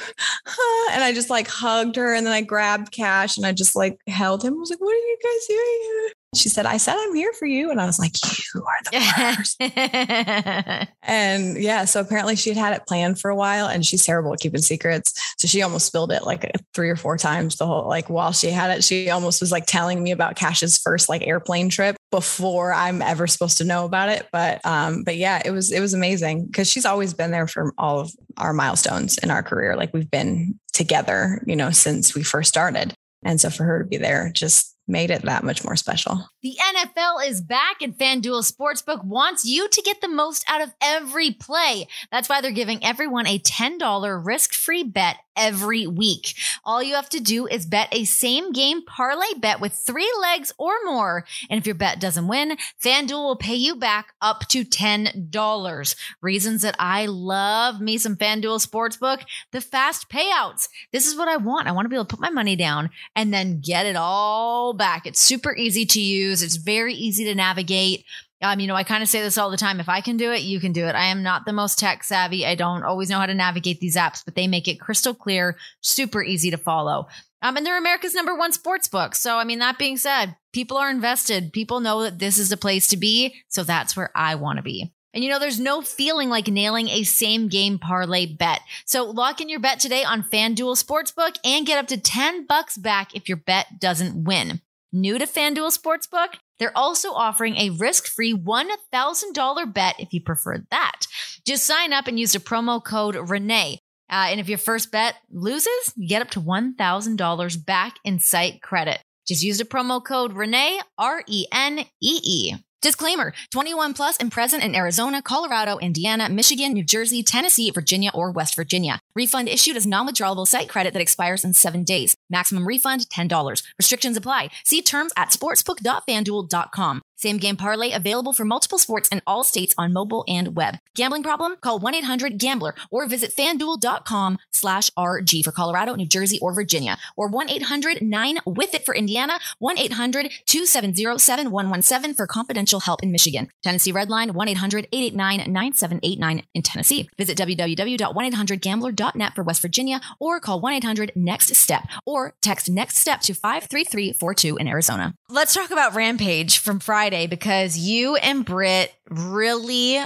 Huh? 0.46 0.90
And 0.92 1.04
I 1.04 1.12
just 1.12 1.30
like 1.30 1.48
hugged 1.48 1.96
her 1.96 2.14
and 2.14 2.26
then 2.26 2.32
I 2.32 2.42
grabbed 2.42 2.92
Cash 2.92 3.36
and 3.36 3.46
I 3.46 3.52
just 3.52 3.74
like 3.74 3.98
held 4.06 4.44
him. 4.44 4.54
I 4.54 4.58
was 4.58 4.70
like, 4.70 4.80
what 4.80 4.94
are 4.94 4.96
you 4.96 5.18
guys 5.22 5.46
doing? 5.46 5.80
Here? 5.82 6.12
She 6.34 6.48
said, 6.48 6.64
I 6.64 6.78
said 6.78 6.96
I'm 6.98 7.14
here 7.14 7.32
for 7.34 7.44
you. 7.44 7.70
And 7.70 7.78
I 7.78 7.84
was 7.84 7.98
like, 7.98 8.12
you 8.54 8.64
are 8.64 8.78
the 8.84 9.36
worst. 9.36 10.88
and 11.02 11.58
yeah, 11.58 11.84
so 11.84 12.00
apparently 12.00 12.36
she 12.36 12.48
had 12.48 12.56
had 12.56 12.72
it 12.72 12.86
planned 12.86 13.20
for 13.20 13.30
a 13.30 13.36
while 13.36 13.66
and 13.66 13.84
she's 13.84 14.06
terrible 14.06 14.32
at 14.32 14.40
keeping 14.40 14.62
secrets. 14.62 15.12
So 15.36 15.46
she 15.46 15.60
almost 15.60 15.86
spilled 15.86 16.10
it 16.10 16.24
like 16.24 16.50
three 16.72 16.88
or 16.88 16.96
four 16.96 17.18
times 17.18 17.56
the 17.56 17.66
whole, 17.66 17.86
like 17.86 18.08
while 18.08 18.32
she 18.32 18.48
had 18.48 18.70
it, 18.70 18.82
she 18.82 19.10
almost 19.10 19.42
was 19.42 19.52
like 19.52 19.66
telling 19.66 20.02
me 20.02 20.10
about 20.10 20.36
Cash's 20.36 20.78
first 20.78 21.10
like 21.10 21.26
airplane 21.26 21.68
trip 21.68 21.96
before 22.12 22.72
I'm 22.72 23.02
ever 23.02 23.26
supposed 23.26 23.58
to 23.58 23.64
know 23.64 23.84
about 23.84 24.10
it. 24.10 24.28
But, 24.30 24.64
um, 24.64 25.02
but 25.02 25.16
yeah, 25.16 25.42
it 25.44 25.50
was, 25.50 25.72
it 25.72 25.80
was 25.80 25.94
amazing 25.94 26.46
because 26.46 26.70
she's 26.70 26.84
always 26.84 27.14
been 27.14 27.32
there 27.32 27.48
for 27.48 27.74
all 27.76 27.98
of 27.98 28.12
our 28.36 28.52
milestones 28.52 29.18
in 29.18 29.30
our 29.32 29.42
career. 29.42 29.74
Like 29.74 29.92
we've 29.92 30.10
been 30.10 30.60
together, 30.72 31.42
you 31.46 31.56
know, 31.56 31.70
since 31.70 32.14
we 32.14 32.22
first 32.22 32.50
started. 32.50 32.94
And 33.24 33.40
so 33.40 33.50
for 33.50 33.64
her 33.64 33.82
to 33.82 33.88
be 33.88 33.96
there 33.96 34.30
just 34.32 34.71
made 34.92 35.10
it 35.10 35.22
that 35.22 35.42
much 35.42 35.64
more 35.64 35.74
special. 35.74 36.28
The 36.42 36.56
NFL 36.60 37.26
is 37.26 37.40
back 37.40 37.82
and 37.82 37.96
FanDuel 37.96 38.50
Sportsbook 38.52 39.04
wants 39.04 39.44
you 39.44 39.68
to 39.68 39.82
get 39.82 40.00
the 40.00 40.08
most 40.08 40.44
out 40.48 40.60
of 40.60 40.72
every 40.80 41.32
play. 41.32 41.88
That's 42.12 42.28
why 42.28 42.40
they're 42.40 42.52
giving 42.52 42.84
everyone 42.84 43.26
a 43.26 43.38
$10 43.38 44.24
risk-free 44.24 44.84
bet 44.84 45.16
every 45.36 45.86
week. 45.86 46.34
All 46.64 46.82
you 46.82 46.94
have 46.94 47.08
to 47.10 47.20
do 47.20 47.46
is 47.46 47.66
bet 47.66 47.88
a 47.92 48.04
same 48.04 48.52
game 48.52 48.84
parlay 48.84 49.32
bet 49.38 49.60
with 49.60 49.72
three 49.72 50.10
legs 50.20 50.52
or 50.58 50.72
more. 50.84 51.24
And 51.48 51.58
if 51.58 51.66
your 51.66 51.74
bet 51.74 52.00
doesn't 52.00 52.28
win, 52.28 52.56
FanDuel 52.82 53.24
will 53.24 53.36
pay 53.36 53.54
you 53.54 53.74
back 53.76 54.12
up 54.20 54.46
to 54.48 54.64
$10. 54.64 55.94
Reasons 56.20 56.62
that 56.62 56.76
I 56.78 57.06
love 57.06 57.80
me 57.80 57.98
some 57.98 58.16
FanDuel 58.16 58.66
Sportsbook, 58.66 59.24
the 59.52 59.60
fast 59.60 60.08
payouts. 60.08 60.68
This 60.92 61.06
is 61.06 61.16
what 61.16 61.28
I 61.28 61.36
want. 61.36 61.66
I 61.66 61.72
want 61.72 61.86
to 61.86 61.88
be 61.88 61.96
able 61.96 62.04
to 62.04 62.16
put 62.16 62.22
my 62.22 62.30
money 62.30 62.56
down 62.56 62.90
and 63.16 63.32
then 63.32 63.60
get 63.60 63.86
it 63.86 63.96
all 63.96 64.74
back. 64.82 65.06
It's 65.06 65.22
super 65.22 65.54
easy 65.54 65.86
to 65.86 66.00
use. 66.00 66.42
It's 66.42 66.56
very 66.56 66.92
easy 66.92 67.22
to 67.26 67.36
navigate. 67.36 68.04
Um, 68.42 68.58
you 68.58 68.66
know, 68.66 68.74
I 68.74 68.82
kind 68.82 69.00
of 69.00 69.08
say 69.08 69.22
this 69.22 69.38
all 69.38 69.48
the 69.48 69.56
time. 69.56 69.78
If 69.78 69.88
I 69.88 70.00
can 70.00 70.16
do 70.16 70.32
it, 70.32 70.42
you 70.42 70.58
can 70.58 70.72
do 70.72 70.86
it. 70.86 70.96
I 70.96 71.04
am 71.04 71.22
not 71.22 71.44
the 71.44 71.52
most 71.52 71.78
tech 71.78 72.02
savvy. 72.02 72.44
I 72.44 72.56
don't 72.56 72.82
always 72.82 73.08
know 73.08 73.20
how 73.20 73.26
to 73.26 73.34
navigate 73.34 73.78
these 73.78 73.94
apps, 73.94 74.24
but 74.24 74.34
they 74.34 74.48
make 74.48 74.66
it 74.66 74.80
crystal 74.80 75.14
clear, 75.14 75.56
super 75.82 76.20
easy 76.20 76.50
to 76.50 76.56
follow. 76.56 77.06
Um, 77.42 77.56
and 77.56 77.64
they're 77.64 77.78
America's 77.78 78.12
number 78.12 78.34
one 78.34 78.52
sports 78.52 78.88
book. 78.88 79.14
So, 79.14 79.36
I 79.36 79.44
mean, 79.44 79.60
that 79.60 79.78
being 79.78 79.96
said, 79.96 80.36
people 80.52 80.76
are 80.76 80.90
invested. 80.90 81.52
People 81.52 81.78
know 81.78 82.02
that 82.02 82.18
this 82.18 82.36
is 82.36 82.48
the 82.48 82.56
place 82.56 82.88
to 82.88 82.96
be. 82.96 83.36
So 83.46 83.62
that's 83.62 83.96
where 83.96 84.10
I 84.16 84.34
want 84.34 84.56
to 84.56 84.64
be. 84.64 84.92
And 85.14 85.22
you 85.22 85.30
know, 85.30 85.38
there's 85.38 85.60
no 85.60 85.82
feeling 85.82 86.28
like 86.28 86.48
nailing 86.48 86.88
a 86.88 87.02
same 87.02 87.48
game 87.48 87.78
parlay 87.78 88.26
bet. 88.26 88.60
So 88.86 89.04
lock 89.04 89.40
in 89.40 89.48
your 89.48 89.60
bet 89.60 89.78
today 89.78 90.04
on 90.04 90.22
FanDuel 90.22 90.82
Sportsbook 90.82 91.36
and 91.44 91.66
get 91.66 91.78
up 91.78 91.86
to 91.88 92.00
10 92.00 92.46
bucks 92.46 92.78
back 92.78 93.14
if 93.14 93.28
your 93.28 93.36
bet 93.36 93.78
doesn't 93.78 94.24
win. 94.24 94.60
New 94.92 95.18
to 95.18 95.26
FanDuel 95.26 95.76
Sportsbook? 95.76 96.34
They're 96.58 96.76
also 96.76 97.12
offering 97.12 97.56
a 97.56 97.70
risk-free 97.70 98.34
$1,000 98.34 99.74
bet 99.74 99.96
if 99.98 100.12
you 100.12 100.20
prefer 100.20 100.64
that. 100.70 101.06
Just 101.46 101.64
sign 101.66 101.92
up 101.92 102.06
and 102.06 102.20
use 102.20 102.32
the 102.32 102.38
promo 102.38 102.82
code 102.82 103.16
Renee. 103.16 103.78
Uh, 104.10 104.26
and 104.28 104.38
if 104.38 104.48
your 104.48 104.58
first 104.58 104.92
bet 104.92 105.14
loses, 105.30 105.92
you 105.96 106.06
get 106.06 106.20
up 106.20 106.30
to 106.30 106.40
$1,000 106.40 107.66
back 107.66 107.96
in 108.04 108.20
site 108.20 108.60
credit. 108.60 109.00
Just 109.26 109.42
use 109.42 109.58
the 109.58 109.64
promo 109.64 110.04
code 110.04 110.34
Renee, 110.34 110.80
R 110.98 111.22
E 111.26 111.46
N 111.50 111.78
E 111.78 111.84
E. 112.22 112.54
Disclaimer 112.82 113.32
21 113.52 113.94
plus 113.94 114.16
and 114.16 114.32
present 114.32 114.64
in 114.64 114.74
Arizona, 114.74 115.22
Colorado, 115.22 115.78
Indiana, 115.78 116.28
Michigan, 116.28 116.72
New 116.72 116.82
Jersey, 116.82 117.22
Tennessee, 117.22 117.70
Virginia, 117.70 118.10
or 118.12 118.32
West 118.32 118.56
Virginia. 118.56 118.98
Refund 119.14 119.48
issued 119.48 119.76
as 119.76 119.86
non 119.86 120.08
withdrawable 120.08 120.48
site 120.48 120.68
credit 120.68 120.92
that 120.92 121.00
expires 121.00 121.44
in 121.44 121.54
seven 121.54 121.84
days. 121.84 122.16
Maximum 122.28 122.66
refund 122.66 123.06
$10. 123.08 123.62
Restrictions 123.78 124.16
apply. 124.16 124.50
See 124.64 124.82
terms 124.82 125.12
at 125.16 125.30
sportsbook.fanduel.com. 125.30 127.02
Same 127.22 127.38
game 127.38 127.56
parlay 127.56 127.92
available 127.92 128.32
for 128.32 128.44
multiple 128.44 128.78
sports 128.78 129.08
in 129.10 129.22
all 129.28 129.44
states 129.44 129.76
on 129.78 129.92
mobile 129.92 130.24
and 130.26 130.56
web. 130.56 130.78
Gambling 130.96 131.22
problem? 131.22 131.54
Call 131.60 131.78
1-800-GAMBLER 131.78 132.74
or 132.90 133.06
visit 133.06 133.32
fanduel.com 133.32 134.38
slash 134.50 134.90
RG 134.98 135.44
for 135.44 135.52
Colorado, 135.52 135.94
New 135.94 136.08
Jersey, 136.08 136.40
or 136.42 136.52
Virginia. 136.52 136.98
Or 137.16 137.30
1-800-9-WITH-IT 137.30 138.84
for 138.84 138.96
Indiana, 138.96 139.38
1-800-270-7117 139.62 142.16
for 142.16 142.26
confidential 142.26 142.80
help 142.80 143.04
in 143.04 143.12
Michigan. 143.12 143.48
Tennessee 143.62 143.92
Redline, 143.92 144.32
1-800-889-9789 144.32 146.42
in 146.54 146.62
Tennessee. 146.62 147.08
Visit 147.16 147.38
www.1800gambler.net 147.38 149.34
for 149.36 149.44
West 149.44 149.62
Virginia 149.62 150.00
or 150.18 150.40
call 150.40 150.60
1-800-NEXT-STEP 150.60 151.86
or 152.04 152.34
text 152.42 152.68
NEXT 152.68 152.98
STEP 152.98 153.20
to 153.20 153.32
53342 153.32 154.56
in 154.56 154.66
Arizona. 154.66 155.14
Let's 155.28 155.54
talk 155.54 155.70
about 155.70 155.94
Rampage 155.94 156.58
from 156.58 156.80
Friday 156.80 157.11
because 157.28 157.78
you 157.78 158.16
and 158.16 158.44
Britt 158.44 158.92
really 159.08 159.98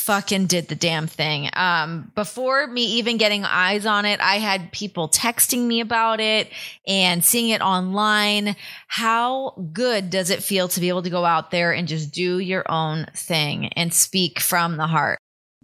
fucking 0.00 0.46
did 0.46 0.68
the 0.68 0.74
damn 0.74 1.06
thing. 1.06 1.50
Um, 1.52 2.10
before 2.14 2.66
me 2.66 2.84
even 2.98 3.18
getting 3.18 3.44
eyes 3.44 3.84
on 3.84 4.06
it, 4.06 4.18
I 4.20 4.36
had 4.36 4.72
people 4.72 5.08
texting 5.08 5.66
me 5.66 5.80
about 5.80 6.20
it 6.20 6.48
and 6.86 7.22
seeing 7.22 7.50
it 7.50 7.60
online. 7.60 8.56
How 8.88 9.50
good 9.72 10.08
does 10.08 10.30
it 10.30 10.42
feel 10.42 10.68
to 10.68 10.80
be 10.80 10.88
able 10.88 11.02
to 11.02 11.10
go 11.10 11.24
out 11.24 11.50
there 11.50 11.72
and 11.72 11.86
just 11.86 12.12
do 12.12 12.38
your 12.38 12.64
own 12.70 13.06
thing 13.14 13.68
and 13.74 13.92
speak 13.92 14.40
from 14.40 14.78
the 14.78 14.86
heart? 14.86 15.18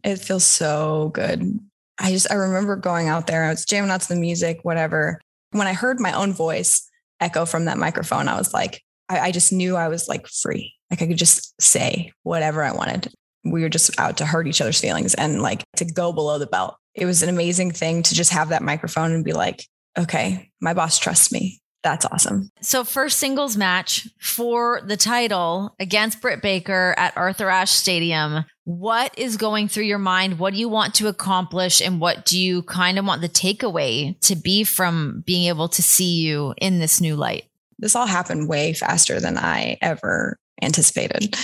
It 0.04 0.16
feels 0.16 0.44
so 0.44 1.10
good. 1.14 1.58
I 1.98 2.10
just, 2.10 2.30
I 2.30 2.34
remember 2.34 2.76
going 2.76 3.08
out 3.08 3.26
there, 3.26 3.44
I 3.44 3.50
was 3.50 3.64
jamming 3.64 3.90
out 3.90 4.02
to 4.02 4.08
the 4.08 4.20
music, 4.20 4.60
whatever. 4.62 5.18
When 5.52 5.66
I 5.66 5.72
heard 5.72 5.98
my 5.98 6.12
own 6.12 6.34
voice 6.34 6.88
echo 7.20 7.46
from 7.46 7.64
that 7.64 7.78
microphone, 7.78 8.28
I 8.28 8.36
was 8.36 8.52
like, 8.52 8.82
I, 9.08 9.20
I 9.20 9.30
just 9.32 9.52
knew 9.52 9.76
I 9.76 9.88
was 9.88 10.08
like 10.08 10.26
free. 10.26 10.74
Like 10.90 11.02
I 11.02 11.06
could 11.06 11.18
just 11.18 11.60
say 11.60 12.12
whatever 12.22 12.62
I 12.62 12.72
wanted. 12.72 13.12
We 13.44 13.62
were 13.62 13.68
just 13.68 13.98
out 13.98 14.16
to 14.18 14.26
hurt 14.26 14.48
each 14.48 14.60
other's 14.60 14.80
feelings 14.80 15.14
and 15.14 15.42
like 15.42 15.62
to 15.76 15.84
go 15.84 16.12
below 16.12 16.38
the 16.38 16.46
belt. 16.46 16.76
It 16.94 17.06
was 17.06 17.22
an 17.22 17.28
amazing 17.28 17.72
thing 17.72 18.02
to 18.04 18.14
just 18.14 18.32
have 18.32 18.48
that 18.48 18.62
microphone 18.62 19.12
and 19.12 19.24
be 19.24 19.32
like, 19.32 19.64
okay, 19.98 20.50
my 20.60 20.74
boss 20.74 20.98
trusts 20.98 21.32
me. 21.32 21.60
That's 21.82 22.04
awesome. 22.06 22.50
So, 22.62 22.82
first 22.82 23.18
singles 23.18 23.56
match 23.56 24.08
for 24.18 24.80
the 24.84 24.96
title 24.96 25.76
against 25.78 26.20
Britt 26.20 26.42
Baker 26.42 26.96
at 26.98 27.16
Arthur 27.16 27.48
Ashe 27.48 27.70
Stadium. 27.70 28.44
What 28.64 29.16
is 29.16 29.36
going 29.36 29.68
through 29.68 29.84
your 29.84 30.00
mind? 30.00 30.40
What 30.40 30.52
do 30.52 30.58
you 30.58 30.68
want 30.68 30.94
to 30.96 31.06
accomplish? 31.06 31.80
And 31.80 32.00
what 32.00 32.24
do 32.24 32.40
you 32.40 32.62
kind 32.62 32.98
of 32.98 33.04
want 33.04 33.20
the 33.20 33.28
takeaway 33.28 34.18
to 34.22 34.34
be 34.34 34.64
from 34.64 35.22
being 35.24 35.46
able 35.46 35.68
to 35.68 35.82
see 35.82 36.22
you 36.22 36.54
in 36.56 36.80
this 36.80 37.00
new 37.00 37.14
light? 37.14 37.44
This 37.78 37.94
all 37.94 38.06
happened 38.06 38.48
way 38.48 38.72
faster 38.72 39.20
than 39.20 39.36
I 39.38 39.78
ever 39.82 40.38
anticipated. 40.62 41.36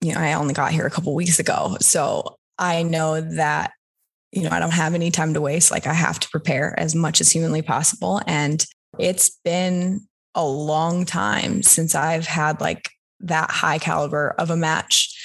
You 0.00 0.14
know, 0.14 0.20
I 0.20 0.34
only 0.34 0.54
got 0.54 0.72
here 0.72 0.86
a 0.86 0.90
couple 0.90 1.14
weeks 1.14 1.38
ago. 1.38 1.76
So 1.80 2.36
I 2.58 2.82
know 2.82 3.20
that, 3.20 3.72
you 4.32 4.42
know, 4.42 4.50
I 4.50 4.60
don't 4.60 4.72
have 4.72 4.94
any 4.94 5.10
time 5.10 5.34
to 5.34 5.40
waste. 5.40 5.70
Like 5.70 5.86
I 5.86 5.94
have 5.94 6.20
to 6.20 6.28
prepare 6.28 6.78
as 6.78 6.94
much 6.94 7.20
as 7.20 7.30
humanly 7.30 7.62
possible. 7.62 8.20
And 8.26 8.64
it's 8.98 9.38
been 9.44 10.06
a 10.34 10.46
long 10.46 11.04
time 11.04 11.62
since 11.62 11.94
I've 11.94 12.26
had 12.26 12.60
like 12.60 12.90
that 13.20 13.50
high 13.50 13.78
caliber 13.78 14.34
of 14.38 14.50
a 14.50 14.56
match. 14.56 15.16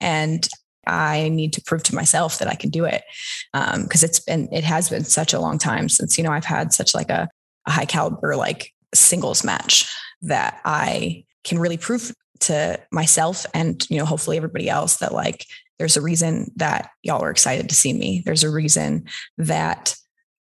And 0.00 0.48
I 0.86 1.28
need 1.28 1.52
to 1.54 1.62
prove 1.62 1.82
to 1.84 1.94
myself 1.94 2.38
that 2.38 2.48
I 2.48 2.54
can 2.54 2.70
do 2.70 2.84
it. 2.84 3.02
Um, 3.54 3.86
cause 3.88 4.02
it's 4.04 4.20
been, 4.20 4.48
it 4.52 4.64
has 4.64 4.88
been 4.88 5.04
such 5.04 5.32
a 5.32 5.40
long 5.40 5.58
time 5.58 5.88
since, 5.88 6.16
you 6.16 6.24
know, 6.24 6.30
I've 6.30 6.44
had 6.44 6.72
such 6.72 6.94
like 6.94 7.10
a, 7.10 7.28
a 7.66 7.70
high 7.70 7.86
caliber, 7.86 8.36
like 8.36 8.72
singles 8.96 9.44
match 9.44 9.86
that 10.22 10.60
I 10.64 11.24
can 11.44 11.58
really 11.58 11.76
prove 11.76 12.12
to 12.40 12.78
myself 12.92 13.46
and 13.54 13.86
you 13.88 13.98
know 13.98 14.04
hopefully 14.04 14.36
everybody 14.36 14.68
else 14.68 14.98
that 14.98 15.14
like 15.14 15.46
there's 15.78 15.96
a 15.96 16.02
reason 16.02 16.50
that 16.56 16.90
y'all 17.02 17.22
are 17.22 17.30
excited 17.30 17.68
to 17.68 17.74
see 17.74 17.92
me. 17.92 18.22
There's 18.24 18.44
a 18.44 18.50
reason 18.50 19.04
that 19.38 19.94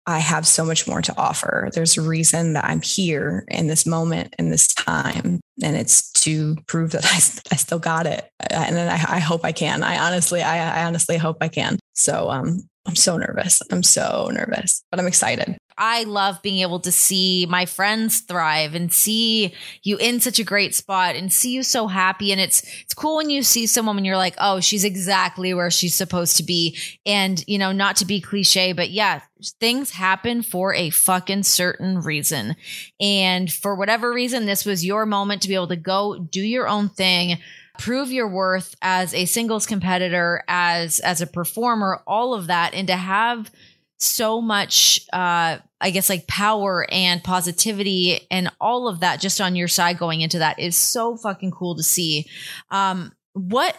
i 0.08 0.18
have 0.18 0.48
so 0.48 0.66
much 0.66 0.88
more 0.88 1.02
to 1.02 1.16
offer. 1.18 1.70
There's 1.74 1.98
a 1.98 2.02
reason 2.02 2.54
that 2.54 2.66
i'm 2.66 2.82
here 2.82 3.46
in 3.50 3.68
this 3.68 3.86
moment 3.86 4.36
in 4.40 4.50
this 4.50 4.68
time 4.68 5.40
and 5.64 5.76
it's 5.76 6.12
to 6.24 6.56
prove 6.68 6.92
that 6.92 7.06
i, 7.06 7.18
I 7.54 7.58
still 7.58 7.80
got 7.80 8.08
it. 8.08 8.28
And 8.50 8.78
I, 8.80 8.94
I 8.94 9.20
hope 9.20 9.42
i 9.46 9.52
can. 9.52 9.84
I 9.84 10.00
honestly 10.00 10.42
I, 10.42 10.82
I 10.82 10.86
honestly 10.86 11.18
hope 11.18 11.38
i 11.42 11.48
can. 11.48 11.80
So 11.94 12.30
um 12.30 12.62
i'm 12.88 12.96
so 12.96 13.18
nervous. 13.18 13.62
I'm 13.72 13.84
so 13.84 14.30
nervous 14.34 14.84
but 14.92 15.00
i'm 15.00 15.08
excited 15.08 15.58
I 15.84 16.04
love 16.04 16.44
being 16.44 16.60
able 16.60 16.80
to 16.82 16.92
see 16.92 17.48
my 17.50 17.66
friends 17.66 18.20
thrive 18.20 18.76
and 18.76 18.94
see 18.94 19.52
you 19.82 19.98
in 19.98 20.20
such 20.20 20.38
a 20.38 20.44
great 20.44 20.76
spot 20.76 21.16
and 21.16 21.34
see 21.34 21.52
you 21.56 21.64
so 21.64 21.88
happy. 21.88 22.32
And 22.32 22.40
it's 22.40 22.62
it's 22.84 22.94
cool 22.94 23.18
when 23.18 23.32
you 23.32 23.42
see 23.42 23.66
someone 23.66 23.98
and 23.98 24.06
you're 24.06 24.16
like, 24.16 24.36
oh, 24.38 24.60
she's 24.60 24.84
exactly 24.84 25.56
where 25.56 25.72
she's 25.72 25.96
supposed 25.96 26.38
to 26.38 26.44
be. 26.44 26.78
And 27.04 27.44
you 27.48 27.58
know, 27.58 27.72
not 27.72 27.96
to 27.96 28.06
be 28.06 28.22
cliche, 28.22 28.74
but 28.74 28.92
yeah, 28.92 29.22
things 29.60 29.90
happen 29.90 30.44
for 30.44 30.72
a 30.76 30.92
fucking 30.92 31.44
certain 31.44 32.02
reason. 32.02 32.56
And 33.00 33.52
for 33.52 33.74
whatever 33.74 34.14
reason, 34.14 34.46
this 34.46 34.66
was 34.66 34.86
your 34.86 35.08
moment 35.08 35.42
to 35.42 35.48
be 35.48 35.56
able 35.56 35.70
to 35.70 35.76
go 35.76 36.20
do 36.20 36.42
your 36.42 36.68
own 36.68 36.90
thing 36.90 37.40
prove 37.80 38.12
your 38.12 38.28
worth 38.28 38.76
as 38.82 39.14
a 39.14 39.26
singles 39.26 39.66
competitor 39.66 40.44
as 40.48 41.00
as 41.00 41.22
a 41.22 41.26
performer 41.26 42.04
all 42.06 42.34
of 42.34 42.48
that 42.48 42.74
and 42.76 42.88
to 42.88 42.96
have 42.96 43.50
so 43.98 44.42
much 44.42 45.00
uh 45.14 45.58
I 45.82 45.90
guess 45.90 46.10
like 46.10 46.28
power 46.28 46.86
and 46.92 47.24
positivity 47.24 48.28
and 48.30 48.52
all 48.60 48.88
of 48.88 49.02
that 49.02 49.20
just 49.20 49.42
on 49.42 49.56
your 49.56 49.68
side 49.68 49.98
going 49.98 50.22
into 50.22 50.40
that 50.40 50.60
is 50.60 50.76
so 50.76 51.18
fucking 51.18 51.52
cool 51.52 51.76
to 51.76 51.84
see. 51.84 52.28
Um 52.70 53.12
what 53.34 53.76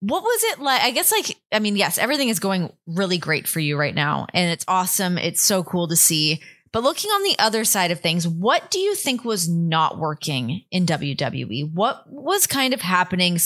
what 0.00 0.22
was 0.22 0.40
it 0.52 0.60
like? 0.60 0.82
I 0.82 0.90
guess 0.90 1.10
like 1.10 1.36
I 1.50 1.58
mean, 1.58 1.76
yes, 1.76 1.98
everything 1.98 2.28
is 2.28 2.38
going 2.38 2.72
really 2.86 3.18
great 3.18 3.48
for 3.48 3.60
you 3.60 3.78
right 3.78 3.94
now 3.94 4.26
and 4.34 4.50
it's 4.50 4.64
awesome. 4.68 5.18
It's 5.18 5.42
so 5.42 5.64
cool 5.64 5.88
to 5.88 5.96
see. 5.96 6.40
But 6.72 6.82
looking 6.82 7.10
on 7.10 7.22
the 7.22 7.38
other 7.38 7.64
side 7.64 7.90
of 7.90 8.00
things, 8.00 8.28
what 8.28 8.70
do 8.70 8.78
you 8.78 8.94
think 8.94 9.24
was 9.24 9.48
not 9.48 9.98
working 9.98 10.64
in 10.70 10.86
WWE? 10.86 11.72
What 11.72 12.04
was 12.10 12.46
kind 12.46 12.74
of 12.74 12.80
happening 12.80 13.38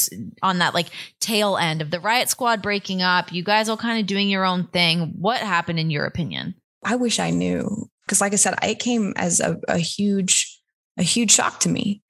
on 0.42 0.58
that 0.58 0.74
like 0.74 0.88
tail 1.20 1.56
end 1.56 1.82
of 1.82 1.90
the 1.90 2.00
Riot 2.00 2.28
Squad 2.28 2.62
breaking 2.62 3.00
up? 3.02 3.32
You 3.32 3.44
guys 3.44 3.68
all 3.68 3.76
kind 3.76 4.00
of 4.00 4.06
doing 4.06 4.28
your 4.28 4.44
own 4.44 4.66
thing. 4.66 5.14
What 5.18 5.40
happened 5.40 5.78
in 5.78 5.90
your 5.90 6.04
opinion? 6.04 6.54
I 6.84 6.96
wish 6.96 7.18
I 7.18 7.30
knew 7.30 7.88
because, 8.06 8.20
like 8.20 8.32
I 8.32 8.36
said, 8.36 8.54
it 8.62 8.78
came 8.78 9.12
as 9.16 9.40
a, 9.40 9.58
a 9.68 9.78
huge, 9.78 10.60
a 10.98 11.02
huge 11.02 11.32
shock 11.32 11.60
to 11.60 11.68
me. 11.68 12.02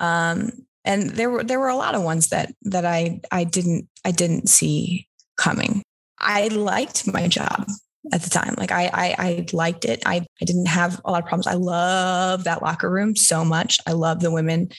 Um, 0.00 0.50
and 0.84 1.10
there 1.10 1.30
were 1.30 1.42
there 1.42 1.60
were 1.60 1.68
a 1.68 1.76
lot 1.76 1.94
of 1.94 2.02
ones 2.02 2.28
that 2.28 2.52
that 2.62 2.84
I 2.84 3.20
I 3.30 3.44
didn't 3.44 3.88
I 4.04 4.12
didn't 4.12 4.48
see 4.48 5.08
coming. 5.36 5.82
I 6.18 6.48
liked 6.48 7.12
my 7.12 7.28
job 7.28 7.66
at 8.12 8.22
the 8.22 8.30
time. 8.30 8.54
Like 8.56 8.72
I, 8.72 8.90
I, 8.92 9.14
I 9.18 9.46
liked 9.52 9.84
it. 9.84 10.02
I, 10.06 10.24
I 10.40 10.44
didn't 10.44 10.66
have 10.66 11.00
a 11.04 11.10
lot 11.10 11.22
of 11.22 11.28
problems. 11.28 11.46
I 11.46 11.54
love 11.54 12.44
that 12.44 12.62
locker 12.62 12.90
room 12.90 13.16
so 13.16 13.44
much. 13.44 13.78
I 13.86 13.92
love 13.92 14.20
the 14.20 14.30
women, 14.30 14.70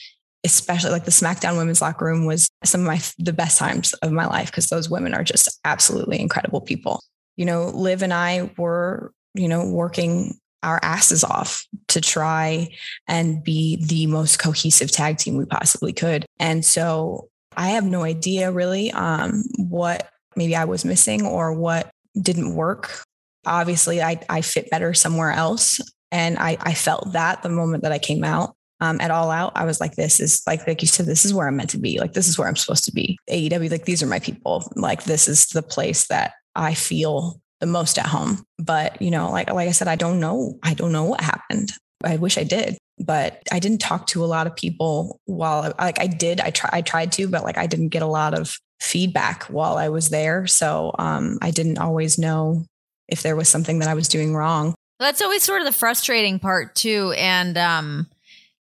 especially 0.44 0.90
like 0.90 1.04
the 1.04 1.10
SmackDown 1.10 1.58
women's 1.58 1.82
locker 1.82 2.06
room 2.06 2.24
was 2.26 2.48
some 2.64 2.80
of 2.80 2.86
my 2.86 3.00
the 3.18 3.32
best 3.32 3.58
times 3.58 3.92
of 3.94 4.12
my 4.12 4.26
life 4.26 4.50
because 4.50 4.68
those 4.68 4.90
women 4.90 5.14
are 5.14 5.24
just 5.24 5.60
absolutely 5.64 6.20
incredible 6.20 6.60
people. 6.60 7.02
You 7.36 7.44
know, 7.44 7.68
Liv 7.68 8.02
and 8.02 8.12
I 8.12 8.50
were, 8.58 9.12
you 9.38 9.48
know, 9.48 9.66
working 9.66 10.38
our 10.62 10.80
asses 10.82 11.22
off 11.22 11.64
to 11.88 12.00
try 12.00 12.68
and 13.06 13.42
be 13.44 13.84
the 13.86 14.06
most 14.06 14.38
cohesive 14.38 14.90
tag 14.90 15.16
team 15.18 15.36
we 15.36 15.44
possibly 15.44 15.92
could. 15.92 16.26
And 16.40 16.64
so 16.64 17.28
I 17.56 17.68
have 17.70 17.84
no 17.84 18.02
idea 18.02 18.50
really 18.50 18.90
um, 18.92 19.44
what 19.56 20.10
maybe 20.34 20.56
I 20.56 20.64
was 20.64 20.84
missing 20.84 21.24
or 21.24 21.52
what 21.54 21.90
didn't 22.20 22.54
work 22.54 23.04
obviously 23.48 24.02
I, 24.02 24.20
I 24.28 24.42
fit 24.42 24.70
better 24.70 24.94
somewhere 24.94 25.32
else. 25.32 25.80
And 26.12 26.38
I, 26.38 26.56
I 26.60 26.74
felt 26.74 27.12
that 27.12 27.42
the 27.42 27.48
moment 27.48 27.82
that 27.82 27.92
I 27.92 27.98
came 27.98 28.24
out. 28.24 28.54
um, 28.80 29.00
at 29.00 29.10
All 29.10 29.30
Out, 29.30 29.52
I 29.56 29.64
was 29.64 29.80
like, 29.80 29.96
this 29.96 30.20
is 30.20 30.42
like, 30.46 30.66
like 30.66 30.82
you 30.82 30.88
said, 30.88 31.06
this 31.06 31.24
is 31.24 31.34
where 31.34 31.48
I'm 31.48 31.56
meant 31.56 31.70
to 31.70 31.78
be. 31.78 31.98
Like, 31.98 32.12
this 32.12 32.28
is 32.28 32.38
where 32.38 32.46
I'm 32.46 32.56
supposed 32.56 32.84
to 32.84 32.92
be. 32.92 33.18
AEW, 33.28 33.70
like, 33.70 33.86
these 33.86 34.02
are 34.02 34.06
my 34.06 34.20
people. 34.20 34.70
Like, 34.76 35.04
this 35.04 35.26
is 35.26 35.46
the 35.46 35.62
place 35.62 36.06
that 36.06 36.34
I 36.54 36.74
feel 36.74 37.40
the 37.60 37.66
most 37.66 37.98
at 37.98 38.06
home. 38.06 38.44
But, 38.58 39.00
you 39.02 39.10
know, 39.10 39.30
like, 39.30 39.50
like 39.52 39.68
I 39.68 39.72
said, 39.72 39.88
I 39.88 39.96
don't 39.96 40.20
know. 40.20 40.58
I 40.62 40.74
don't 40.74 40.92
know 40.92 41.04
what 41.04 41.20
happened. 41.20 41.72
I 42.04 42.16
wish 42.16 42.38
I 42.38 42.44
did, 42.44 42.78
but 42.98 43.42
I 43.50 43.58
didn't 43.58 43.80
talk 43.80 44.06
to 44.08 44.24
a 44.24 44.26
lot 44.26 44.46
of 44.46 44.54
people 44.54 45.18
while 45.24 45.74
like 45.78 46.00
I 46.00 46.06
did. 46.06 46.40
I 46.40 46.50
try, 46.50 46.70
I 46.72 46.80
tried 46.82 47.12
to, 47.12 47.26
but 47.26 47.42
like 47.42 47.58
I 47.58 47.66
didn't 47.66 47.88
get 47.88 48.02
a 48.02 48.06
lot 48.06 48.38
of 48.38 48.56
feedback 48.80 49.44
while 49.44 49.76
I 49.76 49.88
was 49.88 50.10
there. 50.10 50.46
So 50.46 50.94
um, 50.98 51.38
I 51.42 51.50
didn't 51.50 51.78
always 51.78 52.16
know 52.16 52.64
if 53.08 53.22
there 53.22 53.34
was 53.34 53.48
something 53.48 53.80
that 53.80 53.88
I 53.88 53.94
was 53.94 54.06
doing 54.06 54.34
wrong. 54.34 54.74
That's 55.00 55.22
always 55.22 55.42
sort 55.42 55.60
of 55.60 55.66
the 55.66 55.72
frustrating 55.72 56.38
part 56.38 56.76
too. 56.76 57.12
And, 57.16 57.58
um, 57.58 58.06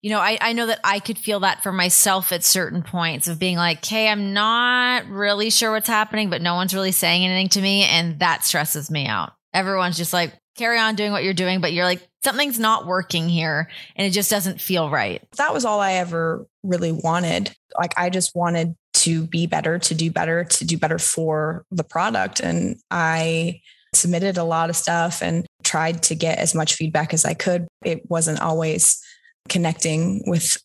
you 0.01 0.11
know, 0.11 0.19
I, 0.19 0.37
I 0.39 0.53
know 0.53 0.67
that 0.67 0.79
I 0.83 0.99
could 0.99 1.17
feel 1.17 1.39
that 1.41 1.63
for 1.63 1.71
myself 1.71 2.31
at 2.31 2.43
certain 2.43 2.83
points 2.83 3.27
of 3.27 3.39
being 3.39 3.57
like, 3.57 3.83
hey, 3.83 4.07
I'm 4.07 4.33
not 4.33 5.07
really 5.07 5.49
sure 5.49 5.71
what's 5.71 5.87
happening, 5.87 6.29
but 6.29 6.41
no 6.41 6.55
one's 6.55 6.73
really 6.73 6.91
saying 6.91 7.25
anything 7.25 7.49
to 7.49 7.61
me. 7.61 7.83
And 7.83 8.19
that 8.19 8.45
stresses 8.45 8.91
me 8.91 9.07
out. 9.07 9.33
Everyone's 9.53 9.97
just 9.97 10.13
like, 10.13 10.33
carry 10.55 10.79
on 10.79 10.95
doing 10.95 11.11
what 11.11 11.23
you're 11.23 11.33
doing, 11.33 11.61
but 11.61 11.73
you're 11.73 11.85
like, 11.85 12.07
something's 12.23 12.59
not 12.59 12.85
working 12.85 13.29
here 13.29 13.69
and 13.95 14.05
it 14.05 14.11
just 14.11 14.29
doesn't 14.29 14.59
feel 14.59 14.89
right. 14.89 15.21
That 15.37 15.53
was 15.53 15.65
all 15.65 15.79
I 15.79 15.93
ever 15.93 16.45
really 16.63 16.91
wanted. 16.91 17.55
Like, 17.77 17.93
I 17.97 18.09
just 18.09 18.35
wanted 18.35 18.75
to 18.95 19.25
be 19.27 19.45
better, 19.45 19.79
to 19.79 19.95
do 19.95 20.11
better, 20.11 20.43
to 20.43 20.65
do 20.65 20.77
better 20.77 20.97
for 20.97 21.63
the 21.71 21.83
product. 21.83 22.39
And 22.39 22.79
I 22.89 23.61
submitted 23.93 24.37
a 24.37 24.43
lot 24.43 24.69
of 24.69 24.75
stuff 24.75 25.21
and 25.21 25.45
tried 25.63 26.03
to 26.03 26.15
get 26.15 26.39
as 26.39 26.53
much 26.53 26.73
feedback 26.73 27.13
as 27.13 27.23
I 27.23 27.33
could. 27.33 27.67
It 27.83 28.09
wasn't 28.09 28.41
always 28.41 29.01
connecting 29.49 30.23
with 30.25 30.57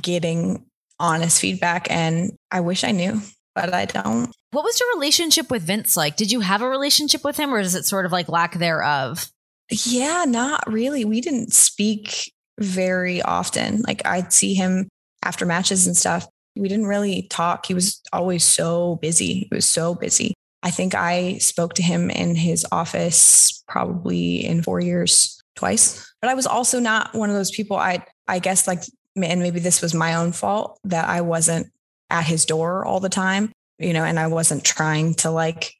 getting 0.00 0.64
honest 0.98 1.40
feedback. 1.40 1.90
And 1.90 2.32
I 2.50 2.60
wish 2.60 2.84
I 2.84 2.92
knew, 2.92 3.20
but 3.54 3.72
I 3.72 3.86
don't. 3.86 4.32
What 4.52 4.64
was 4.64 4.78
your 4.80 4.94
relationship 4.94 5.50
with 5.50 5.62
Vince 5.62 5.96
like? 5.96 6.16
Did 6.16 6.32
you 6.32 6.40
have 6.40 6.62
a 6.62 6.68
relationship 6.68 7.24
with 7.24 7.36
him 7.36 7.54
or 7.54 7.60
is 7.60 7.74
it 7.74 7.86
sort 7.86 8.06
of 8.06 8.12
like 8.12 8.28
lack 8.28 8.58
thereof? 8.58 9.30
Yeah, 9.70 10.24
not 10.26 10.64
really. 10.66 11.04
We 11.04 11.20
didn't 11.20 11.52
speak 11.52 12.32
very 12.58 13.22
often. 13.22 13.82
Like 13.82 14.04
I'd 14.06 14.32
see 14.32 14.54
him 14.54 14.88
after 15.22 15.46
matches 15.46 15.86
and 15.86 15.96
stuff. 15.96 16.26
We 16.56 16.68
didn't 16.68 16.86
really 16.86 17.22
talk. 17.22 17.66
He 17.66 17.74
was 17.74 18.00
always 18.12 18.44
so 18.44 18.96
busy. 18.96 19.34
He 19.34 19.48
was 19.52 19.68
so 19.68 19.94
busy. 19.94 20.34
I 20.62 20.70
think 20.70 20.94
I 20.94 21.38
spoke 21.38 21.74
to 21.74 21.82
him 21.82 22.10
in 22.10 22.34
his 22.34 22.66
office 22.70 23.62
probably 23.66 24.44
in 24.44 24.62
four 24.62 24.80
years 24.80 25.40
twice. 25.56 26.12
But 26.20 26.30
I 26.30 26.34
was 26.34 26.46
also 26.46 26.80
not 26.80 27.14
one 27.14 27.30
of 27.30 27.36
those 27.36 27.50
people 27.50 27.76
I 27.76 28.04
I 28.30 28.38
guess 28.38 28.66
like, 28.66 28.82
and 29.16 29.42
maybe 29.42 29.60
this 29.60 29.82
was 29.82 29.92
my 29.94 30.14
own 30.14 30.32
fault 30.32 30.78
that 30.84 31.08
I 31.08 31.20
wasn't 31.20 31.70
at 32.08 32.24
his 32.24 32.44
door 32.44 32.84
all 32.84 33.00
the 33.00 33.08
time, 33.08 33.52
you 33.78 33.92
know, 33.92 34.04
and 34.04 34.18
I 34.18 34.28
wasn't 34.28 34.64
trying 34.64 35.14
to 35.16 35.30
like 35.30 35.74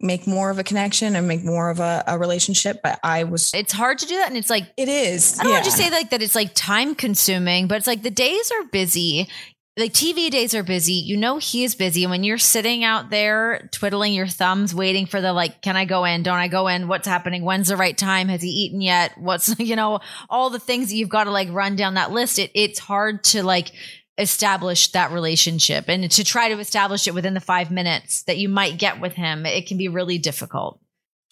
make 0.00 0.26
more 0.26 0.50
of 0.50 0.58
a 0.58 0.64
connection 0.64 1.14
and 1.14 1.28
make 1.28 1.44
more 1.44 1.68
of 1.68 1.78
a, 1.78 2.02
a 2.06 2.18
relationship. 2.18 2.80
But 2.82 2.98
I 3.04 3.24
was. 3.24 3.50
It's 3.54 3.72
hard 3.72 3.98
to 3.98 4.06
do 4.06 4.16
that. 4.16 4.28
And 4.28 4.36
it's 4.36 4.50
like, 4.50 4.72
it 4.76 4.88
is. 4.88 5.38
I 5.38 5.42
don't 5.42 5.52
yeah. 5.52 5.58
want 5.58 5.66
to 5.66 5.72
say 5.72 5.90
like 5.90 6.10
that 6.10 6.22
it's 6.22 6.34
like 6.34 6.52
time 6.54 6.94
consuming, 6.94 7.68
but 7.68 7.76
it's 7.76 7.86
like 7.86 8.02
the 8.02 8.10
days 8.10 8.50
are 8.50 8.64
busy 8.64 9.28
like 9.80 9.92
TV 9.92 10.30
days 10.30 10.54
are 10.54 10.62
busy. 10.62 10.92
You 10.92 11.16
know 11.16 11.38
he 11.38 11.64
is 11.64 11.74
busy. 11.74 12.04
And 12.04 12.10
when 12.10 12.22
you're 12.22 12.38
sitting 12.38 12.84
out 12.84 13.10
there 13.10 13.68
twiddling 13.72 14.12
your 14.12 14.26
thumbs, 14.26 14.74
waiting 14.74 15.06
for 15.06 15.20
the 15.20 15.32
like, 15.32 15.62
can 15.62 15.76
I 15.76 15.86
go 15.86 16.04
in? 16.04 16.22
Don't 16.22 16.38
I 16.38 16.48
go 16.48 16.68
in? 16.68 16.86
What's 16.86 17.08
happening? 17.08 17.42
When's 17.42 17.68
the 17.68 17.76
right 17.76 17.96
time? 17.96 18.28
Has 18.28 18.42
he 18.42 18.50
eaten 18.50 18.80
yet? 18.80 19.16
What's 19.18 19.54
you 19.58 19.76
know 19.76 20.00
all 20.28 20.50
the 20.50 20.60
things 20.60 20.88
that 20.88 20.96
you've 20.96 21.08
got 21.08 21.24
to 21.24 21.30
like 21.30 21.48
run 21.50 21.76
down 21.76 21.94
that 21.94 22.12
list. 22.12 22.38
It 22.38 22.50
it's 22.54 22.78
hard 22.78 23.24
to 23.24 23.42
like 23.42 23.72
establish 24.18 24.92
that 24.92 25.12
relationship 25.12 25.86
and 25.88 26.10
to 26.10 26.24
try 26.24 26.50
to 26.50 26.58
establish 26.58 27.08
it 27.08 27.14
within 27.14 27.32
the 27.32 27.40
five 27.40 27.70
minutes 27.70 28.22
that 28.24 28.36
you 28.36 28.48
might 28.48 28.78
get 28.78 29.00
with 29.00 29.14
him. 29.14 29.46
It 29.46 29.66
can 29.66 29.78
be 29.78 29.88
really 29.88 30.18
difficult. 30.18 30.78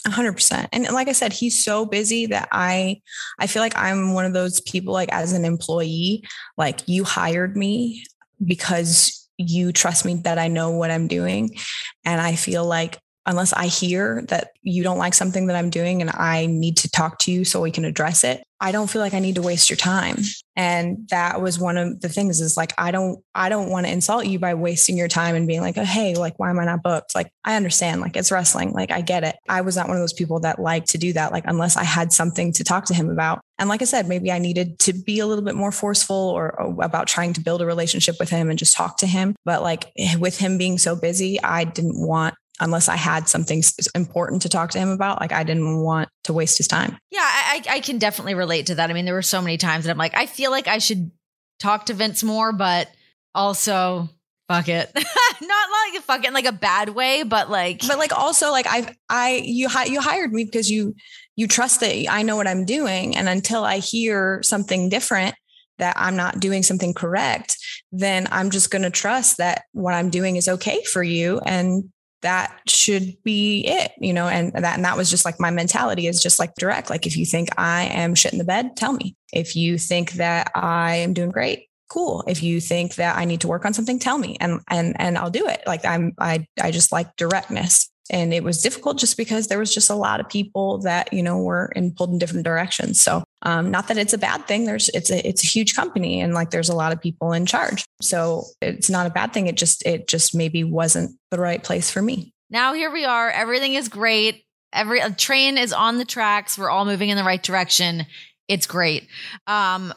100% 0.06 0.68
and 0.72 0.84
like 0.90 1.08
i 1.08 1.12
said 1.12 1.32
he's 1.32 1.61
so 1.62 1.84
busy 1.84 2.26
that 2.26 2.48
i 2.52 3.00
i 3.40 3.48
feel 3.48 3.61
like 3.61 3.76
i'm 3.76 4.14
one 4.14 4.24
of 4.24 4.32
those 4.32 4.61
people 4.61 4.94
like 4.94 5.08
as 5.11 5.32
an 5.32 5.44
employee 5.44 6.22
like 6.56 6.87
you 6.87 7.02
hired 7.02 7.56
me 7.56 8.04
because 8.44 9.29
you 9.37 9.72
trust 9.72 10.05
me 10.05 10.14
that 10.14 10.38
I 10.38 10.48
know 10.48 10.70
what 10.70 10.90
I'm 10.90 11.09
doing. 11.09 11.57
And 12.05 12.20
I 12.20 12.35
feel 12.35 12.64
like 12.64 12.98
unless 13.29 13.53
I 13.53 13.66
hear 13.66 14.24
that 14.29 14.53
you 14.62 14.83
don't 14.83 14.96
like 14.96 15.12
something 15.12 15.48
that 15.48 15.57
I'm 15.57 15.68
doing 15.68 16.01
and 16.01 16.11
I 16.11 16.46
need 16.46 16.79
to 16.79 16.90
talk 16.90 17.18
to 17.20 17.31
you 17.31 17.44
so 17.44 17.61
we 17.61 17.70
can 17.70 17.85
address 17.85 18.24
it, 18.24 18.42
I 18.59 18.72
don't 18.72 18.88
feel 18.88 19.03
like 19.03 19.12
I 19.12 19.18
need 19.18 19.35
to 19.35 19.42
waste 19.42 19.68
your 19.68 19.77
time. 19.77 20.16
And 20.57 21.07
that 21.11 21.42
was 21.42 21.59
one 21.59 21.77
of 21.77 22.01
the 22.01 22.09
things 22.09 22.40
is 22.40 22.57
like, 22.57 22.72
I 22.79 22.90
don't, 22.90 23.22
I 23.35 23.51
don't 23.51 23.70
want 23.70 23.87
to 23.87 23.92
insult 23.92 24.27
you 24.27 24.38
by 24.38 24.55
wasting 24.55 24.96
your 24.96 25.09
time 25.09 25.37
and 25.37 25.46
being 25.46 25.61
like, 25.61 25.77
oh, 25.77 25.85
hey, 25.85 26.14
like, 26.14 26.38
why 26.38 26.48
am 26.48 26.59
I 26.59 26.64
not 26.64 26.83
booked? 26.83 27.14
Like, 27.14 27.31
I 27.44 27.57
understand, 27.57 28.01
like, 28.01 28.16
it's 28.16 28.33
wrestling. 28.33 28.72
Like, 28.72 28.90
I 28.90 29.03
get 29.03 29.24
it. 29.24 29.37
I 29.48 29.61
was 29.61 29.77
not 29.77 29.88
one 29.88 29.96
of 29.98 30.03
those 30.03 30.14
people 30.14 30.40
that 30.40 30.59
like 30.59 30.87
to 30.87 30.98
do 30.98 31.12
that, 31.12 31.31
like, 31.31 31.44
unless 31.46 31.77
I 31.77 31.85
had 31.85 32.12
something 32.12 32.53
to 32.55 32.64
talk 32.64 32.87
to 32.87 32.94
him 32.94 33.11
about. 33.11 33.40
And 33.59 33.68
like 33.68 33.83
I 33.83 33.87
said, 33.87 34.07
maybe 34.07 34.31
I 34.31 34.38
needed 34.38 34.79
to 34.81 34.92
be 34.92 35.18
a 35.18 35.27
little 35.27 35.44
bit 35.44 35.57
more 35.57 35.73
forceful 35.73 36.16
or, 36.16 36.61
or 36.61 36.85
about 36.85 37.09
trying 37.09 37.33
to 37.35 37.40
build 37.40 37.61
a 37.61 37.66
relationship 37.66 38.16
with 38.21 38.31
him 38.31 38.51
and 38.51 38.59
just 38.59 38.77
talk 38.77 38.99
to 38.99 39.07
him. 39.07 39.35
But 39.44 39.62
like 39.62 39.90
with 40.18 40.38
him 40.38 40.59
being 40.59 40.79
so 40.79 40.94
busy, 40.94 41.42
I 41.42 41.64
didn't 41.64 42.01
want 42.01 42.35
unless 42.61 42.88
I 42.88 42.97
had 42.97 43.29
something 43.29 43.62
important 43.94 44.42
to 44.42 44.49
talk 44.49 44.71
to 44.71 44.79
him 44.79 44.90
about. 44.90 45.21
Like 45.21 45.33
I 45.33 45.44
didn't 45.44 45.83
want 45.83 46.09
to 46.25 46.33
waste 46.33 46.59
his 46.59 46.68
time. 46.68 46.99
Yeah, 47.11 47.21
I, 47.23 47.62
I 47.68 47.81
can 47.81 47.99
definitely 47.99 48.35
relate 48.35 48.66
to 48.66 48.77
that. 48.77 48.90
I 48.90 48.92
mean, 48.92 49.05
there 49.05 49.14
were 49.14 49.23
so 49.23 49.40
many 49.40 49.57
times 49.57 49.85
that 49.85 49.90
I'm 49.90 49.99
like, 49.99 50.16
I 50.16 50.27
feel 50.27 50.51
like 50.51 50.68
I 50.68 50.79
should 50.79 51.11
talk 51.59 51.87
to 51.87 51.94
Vince 51.94 52.23
more, 52.23 52.53
but 52.53 52.90
also 53.35 54.09
fuck 54.49 54.68
it. 54.68 54.90
Not 54.94 55.68
like 55.94 56.03
fuck 56.03 56.25
it 56.25 56.29
in 56.29 56.35
like 56.35 56.47
a 56.47 56.53
bad 56.53 56.90
way, 56.90 57.23
but 57.23 57.51
like, 57.51 57.87
but 57.87 57.99
like 57.99 58.12
also 58.12 58.51
like 58.51 58.66
I, 58.68 58.94
I, 59.09 59.42
you, 59.44 59.68
you 59.87 60.01
hired 60.01 60.33
me 60.33 60.44
because 60.44 60.71
you, 60.71 60.94
you 61.38 61.46
trust 61.46 61.79
that 61.79 61.94
I 62.11 62.22
know 62.22 62.35
what 62.35 62.48
I'm 62.48 62.64
doing. 62.64 63.16
And 63.16 63.29
until 63.29 63.64
I 63.64 63.79
hear 63.79 64.42
something 64.42 64.88
different, 64.88 65.37
that 65.79 65.94
I'm 65.96 66.16
not 66.16 66.40
doing 66.40 66.64
something 66.64 66.92
correct, 66.92 67.57
then 67.92 68.27
I'm 68.33 68.51
just 68.51 68.72
going 68.72 68.83
to 68.83 68.90
trust 68.90 69.37
that 69.37 69.62
what 69.70 69.94
I'm 69.94 70.11
doing 70.11 70.35
is 70.35 70.48
okay 70.48 70.83
for 70.83 71.01
you. 71.01 71.38
And 71.46 71.92
that 72.22 72.59
should 72.66 73.14
be 73.22 73.64
it, 73.68 73.92
you 74.01 74.12
know, 74.12 74.27
and 74.27 74.53
that, 74.53 74.74
and 74.74 74.85
that 74.85 74.96
was 74.96 75.11
just 75.11 75.24
like 75.24 75.38
my 75.38 75.53
mentality 75.53 76.09
is 76.09 76.20
just 76.20 76.40
like 76.40 76.57
direct. 76.57 76.90
Like, 76.90 77.07
if 77.07 77.16
you 77.16 77.24
think 77.24 77.51
I 77.57 77.85
am 77.85 78.16
shit 78.16 78.33
in 78.33 78.38
the 78.38 78.44
bed, 78.44 78.77
tell 78.77 78.92
me. 78.92 79.14
If 79.33 79.55
you 79.55 79.79
think 79.79 80.14
that 80.14 80.51
I 80.57 80.96
am 80.96 81.12
doing 81.12 81.31
great, 81.31 81.68
cool. 81.88 82.24
If 82.27 82.42
you 82.42 82.61
think 82.61 82.96
that 82.96 83.16
I 83.16 83.27
need 83.27 83.42
to 83.42 83.48
work 83.48 83.64
on 83.64 83.74
something, 83.74 84.01
tell 84.01 84.18
me 84.18 84.37
and, 84.40 84.61
and, 84.68 85.01
and 85.01 85.16
I'll 85.16 85.31
do 85.31 85.46
it. 85.46 85.62
Like 85.68 85.85
I'm, 85.85 86.14
I, 86.18 86.48
I 86.61 86.72
just 86.72 86.90
like 86.90 87.14
directness 87.14 87.88
and 88.11 88.33
it 88.33 88.42
was 88.42 88.62
difficult 88.62 88.99
just 88.99 89.16
because 89.16 89.49
there 89.49 89.59
was 89.59 89.73
just 89.73 89.90
a 89.90 89.94
lot 89.94 90.21
of 90.21 90.29
people 90.29 90.79
that 90.79 91.12
you 91.12 91.23
know 91.23 91.38
were 91.38 91.71
in 91.77 91.92
pulled 91.92 92.11
in 92.11 92.18
different 92.18 92.44
directions. 92.44 93.01
So 93.01 93.25
um, 93.42 93.71
not 93.71 93.88
that 93.88 93.99
it's 93.99 94.12
a 94.12 94.18
bad 94.18 94.47
thing. 94.47 94.64
There's 94.64 94.88
it's 94.90 95.11
a 95.11 95.27
it's 95.27 95.44
a 95.44 95.47
huge 95.47 95.75
company 95.75 96.21
and 96.21 96.35
like 96.35 96.51
there's 96.51 96.68
a 96.68 96.75
lot 96.75 96.92
of 96.92 97.01
people 97.01 97.33
in 97.33 97.47
charge. 97.47 97.85
So 98.01 98.44
it's 98.61 98.90
not 98.90 99.07
a 99.07 99.11
bad 99.11 99.33
thing. 99.33 99.47
It 99.47 99.57
just 99.57 99.85
it 99.87 100.09
just 100.09 100.35
maybe 100.35 100.64
wasn't 100.64 101.18
the 101.31 101.38
right 101.38 101.62
place 101.62 101.90
for 101.90 102.03
me. 102.03 102.33
Now 102.51 102.75
here 102.75 102.90
we 102.90 103.05
are. 103.05 103.31
Everything 103.31 103.75
is 103.75 103.88
great. 103.88 104.44
Every 104.73 105.01
train 105.16 105.59
is 105.59 105.73
on 105.73 105.99
the 105.99 106.05
tracks. 106.05 106.59
We're 106.59 106.71
all 106.71 106.85
moving 106.85 107.09
in 107.09 107.16
the 107.16 107.25
right 107.25 107.42
direction. 107.42 108.07
It's 108.49 108.66
great. 108.66 109.07
Um 109.47 109.92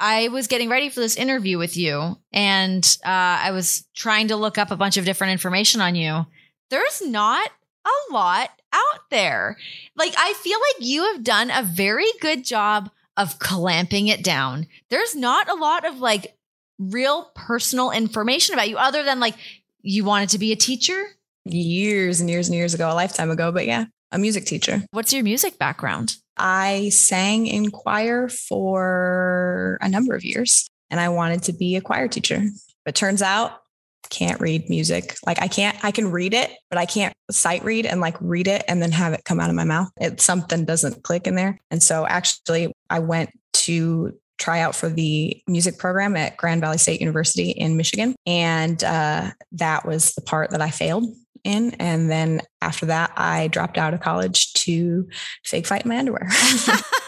I 0.00 0.28
was 0.28 0.48
getting 0.48 0.68
ready 0.68 0.88
for 0.88 0.98
this 0.98 1.14
interview 1.14 1.58
with 1.58 1.76
you 1.76 2.16
and 2.32 2.98
uh, 3.04 3.08
I 3.08 3.52
was 3.52 3.86
trying 3.94 4.28
to 4.28 4.36
look 4.36 4.58
up 4.58 4.72
a 4.72 4.76
bunch 4.76 4.96
of 4.96 5.04
different 5.04 5.30
information 5.30 5.80
on 5.80 5.94
you 5.94 6.26
there's 6.72 7.02
not 7.02 7.50
a 7.84 8.12
lot 8.14 8.48
out 8.72 9.00
there. 9.10 9.58
Like, 9.94 10.14
I 10.16 10.32
feel 10.32 10.58
like 10.58 10.88
you 10.88 11.04
have 11.12 11.22
done 11.22 11.50
a 11.50 11.62
very 11.62 12.10
good 12.20 12.44
job 12.44 12.90
of 13.16 13.38
clamping 13.38 14.08
it 14.08 14.24
down. 14.24 14.66
There's 14.88 15.14
not 15.14 15.50
a 15.50 15.54
lot 15.54 15.84
of 15.84 15.98
like 15.98 16.34
real 16.78 17.30
personal 17.34 17.90
information 17.90 18.54
about 18.54 18.70
you 18.70 18.78
other 18.78 19.02
than 19.02 19.20
like 19.20 19.34
you 19.82 20.04
wanted 20.04 20.30
to 20.30 20.38
be 20.38 20.50
a 20.50 20.56
teacher 20.56 21.04
years 21.44 22.20
and 22.20 22.30
years 22.30 22.48
and 22.48 22.56
years 22.56 22.72
ago, 22.72 22.90
a 22.90 22.94
lifetime 22.94 23.30
ago, 23.30 23.52
but 23.52 23.66
yeah, 23.66 23.84
a 24.10 24.18
music 24.18 24.46
teacher. 24.46 24.82
What's 24.92 25.12
your 25.12 25.24
music 25.24 25.58
background? 25.58 26.16
I 26.38 26.88
sang 26.88 27.46
in 27.46 27.70
choir 27.70 28.28
for 28.28 29.76
a 29.82 29.88
number 29.90 30.14
of 30.14 30.24
years 30.24 30.70
and 30.90 30.98
I 30.98 31.10
wanted 31.10 31.42
to 31.44 31.52
be 31.52 31.76
a 31.76 31.82
choir 31.82 32.08
teacher. 32.08 32.44
But 32.86 32.94
turns 32.94 33.20
out 33.20 33.61
can't 34.10 34.40
read 34.40 34.68
music. 34.68 35.16
Like 35.24 35.40
I 35.40 35.48
can't, 35.48 35.76
I 35.84 35.90
can 35.90 36.10
read 36.10 36.34
it, 36.34 36.50
but 36.68 36.78
I 36.78 36.86
can't 36.86 37.14
sight 37.30 37.64
read 37.64 37.86
and 37.86 38.00
like 38.00 38.16
read 38.20 38.46
it 38.46 38.64
and 38.68 38.82
then 38.82 38.92
have 38.92 39.12
it 39.12 39.24
come 39.24 39.40
out 39.40 39.50
of 39.50 39.56
my 39.56 39.64
mouth. 39.64 39.88
It 40.00 40.20
something 40.20 40.64
doesn't 40.64 41.02
click 41.02 41.26
in 41.26 41.34
there. 41.34 41.60
And 41.70 41.82
so 41.82 42.06
actually 42.06 42.72
I 42.90 42.98
went 42.98 43.30
to 43.54 44.16
try 44.38 44.60
out 44.60 44.74
for 44.74 44.88
the 44.88 45.40
music 45.46 45.78
program 45.78 46.16
at 46.16 46.36
Grand 46.36 46.60
Valley 46.60 46.78
State 46.78 47.00
University 47.00 47.50
in 47.50 47.76
Michigan. 47.76 48.16
And 48.26 48.82
uh, 48.82 49.30
that 49.52 49.86
was 49.86 50.12
the 50.14 50.22
part 50.22 50.50
that 50.50 50.60
I 50.60 50.70
failed 50.70 51.04
in. 51.44 51.74
And 51.78 52.10
then 52.10 52.42
after 52.60 52.86
that, 52.86 53.12
I 53.16 53.48
dropped 53.48 53.78
out 53.78 53.94
of 53.94 54.00
college 54.00 54.52
to 54.54 55.08
fake 55.44 55.66
fight 55.66 55.86
my 55.86 55.98
underwear. 55.98 56.28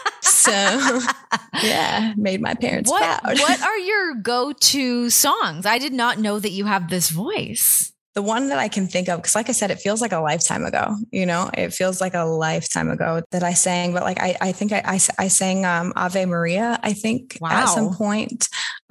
so 0.45 1.01
yeah, 1.63 2.13
made 2.15 2.41
my 2.41 2.53
parents 2.53 2.89
what, 2.89 3.21
proud. 3.21 3.39
what 3.39 3.61
are 3.67 3.77
your 3.77 4.15
go-to 4.15 5.09
songs? 5.09 5.65
I 5.65 5.77
did 5.77 5.93
not 5.93 6.19
know 6.19 6.39
that 6.39 6.51
you 6.51 6.65
have 6.65 6.89
this 6.89 7.09
voice. 7.09 7.91
The 8.15 8.21
one 8.21 8.47
that 8.49 8.59
I 8.59 8.69
can 8.69 8.87
think 8.87 9.09
of, 9.09 9.17
because 9.21 9.35
like 9.35 9.49
I 9.49 9.51
said, 9.51 9.71
it 9.71 9.79
feels 9.79 10.01
like 10.01 10.13
a 10.13 10.19
lifetime 10.19 10.65
ago. 10.65 10.95
You 11.11 11.25
know, 11.25 11.49
it 11.53 11.73
feels 11.73 11.99
like 11.99 12.13
a 12.13 12.23
lifetime 12.23 12.89
ago 12.89 13.21
that 13.31 13.43
I 13.43 13.53
sang. 13.53 13.93
But 13.93 14.03
like 14.03 14.21
I, 14.21 14.37
I 14.39 14.51
think 14.53 14.71
I, 14.71 14.81
I, 14.85 14.99
I 15.19 15.27
sang 15.27 15.65
um, 15.65 15.91
Ave 15.95 16.25
Maria. 16.25 16.79
I 16.81 16.93
think 16.93 17.37
Wow. 17.41 17.49
at 17.51 17.65
some 17.65 17.93
point 17.93 18.47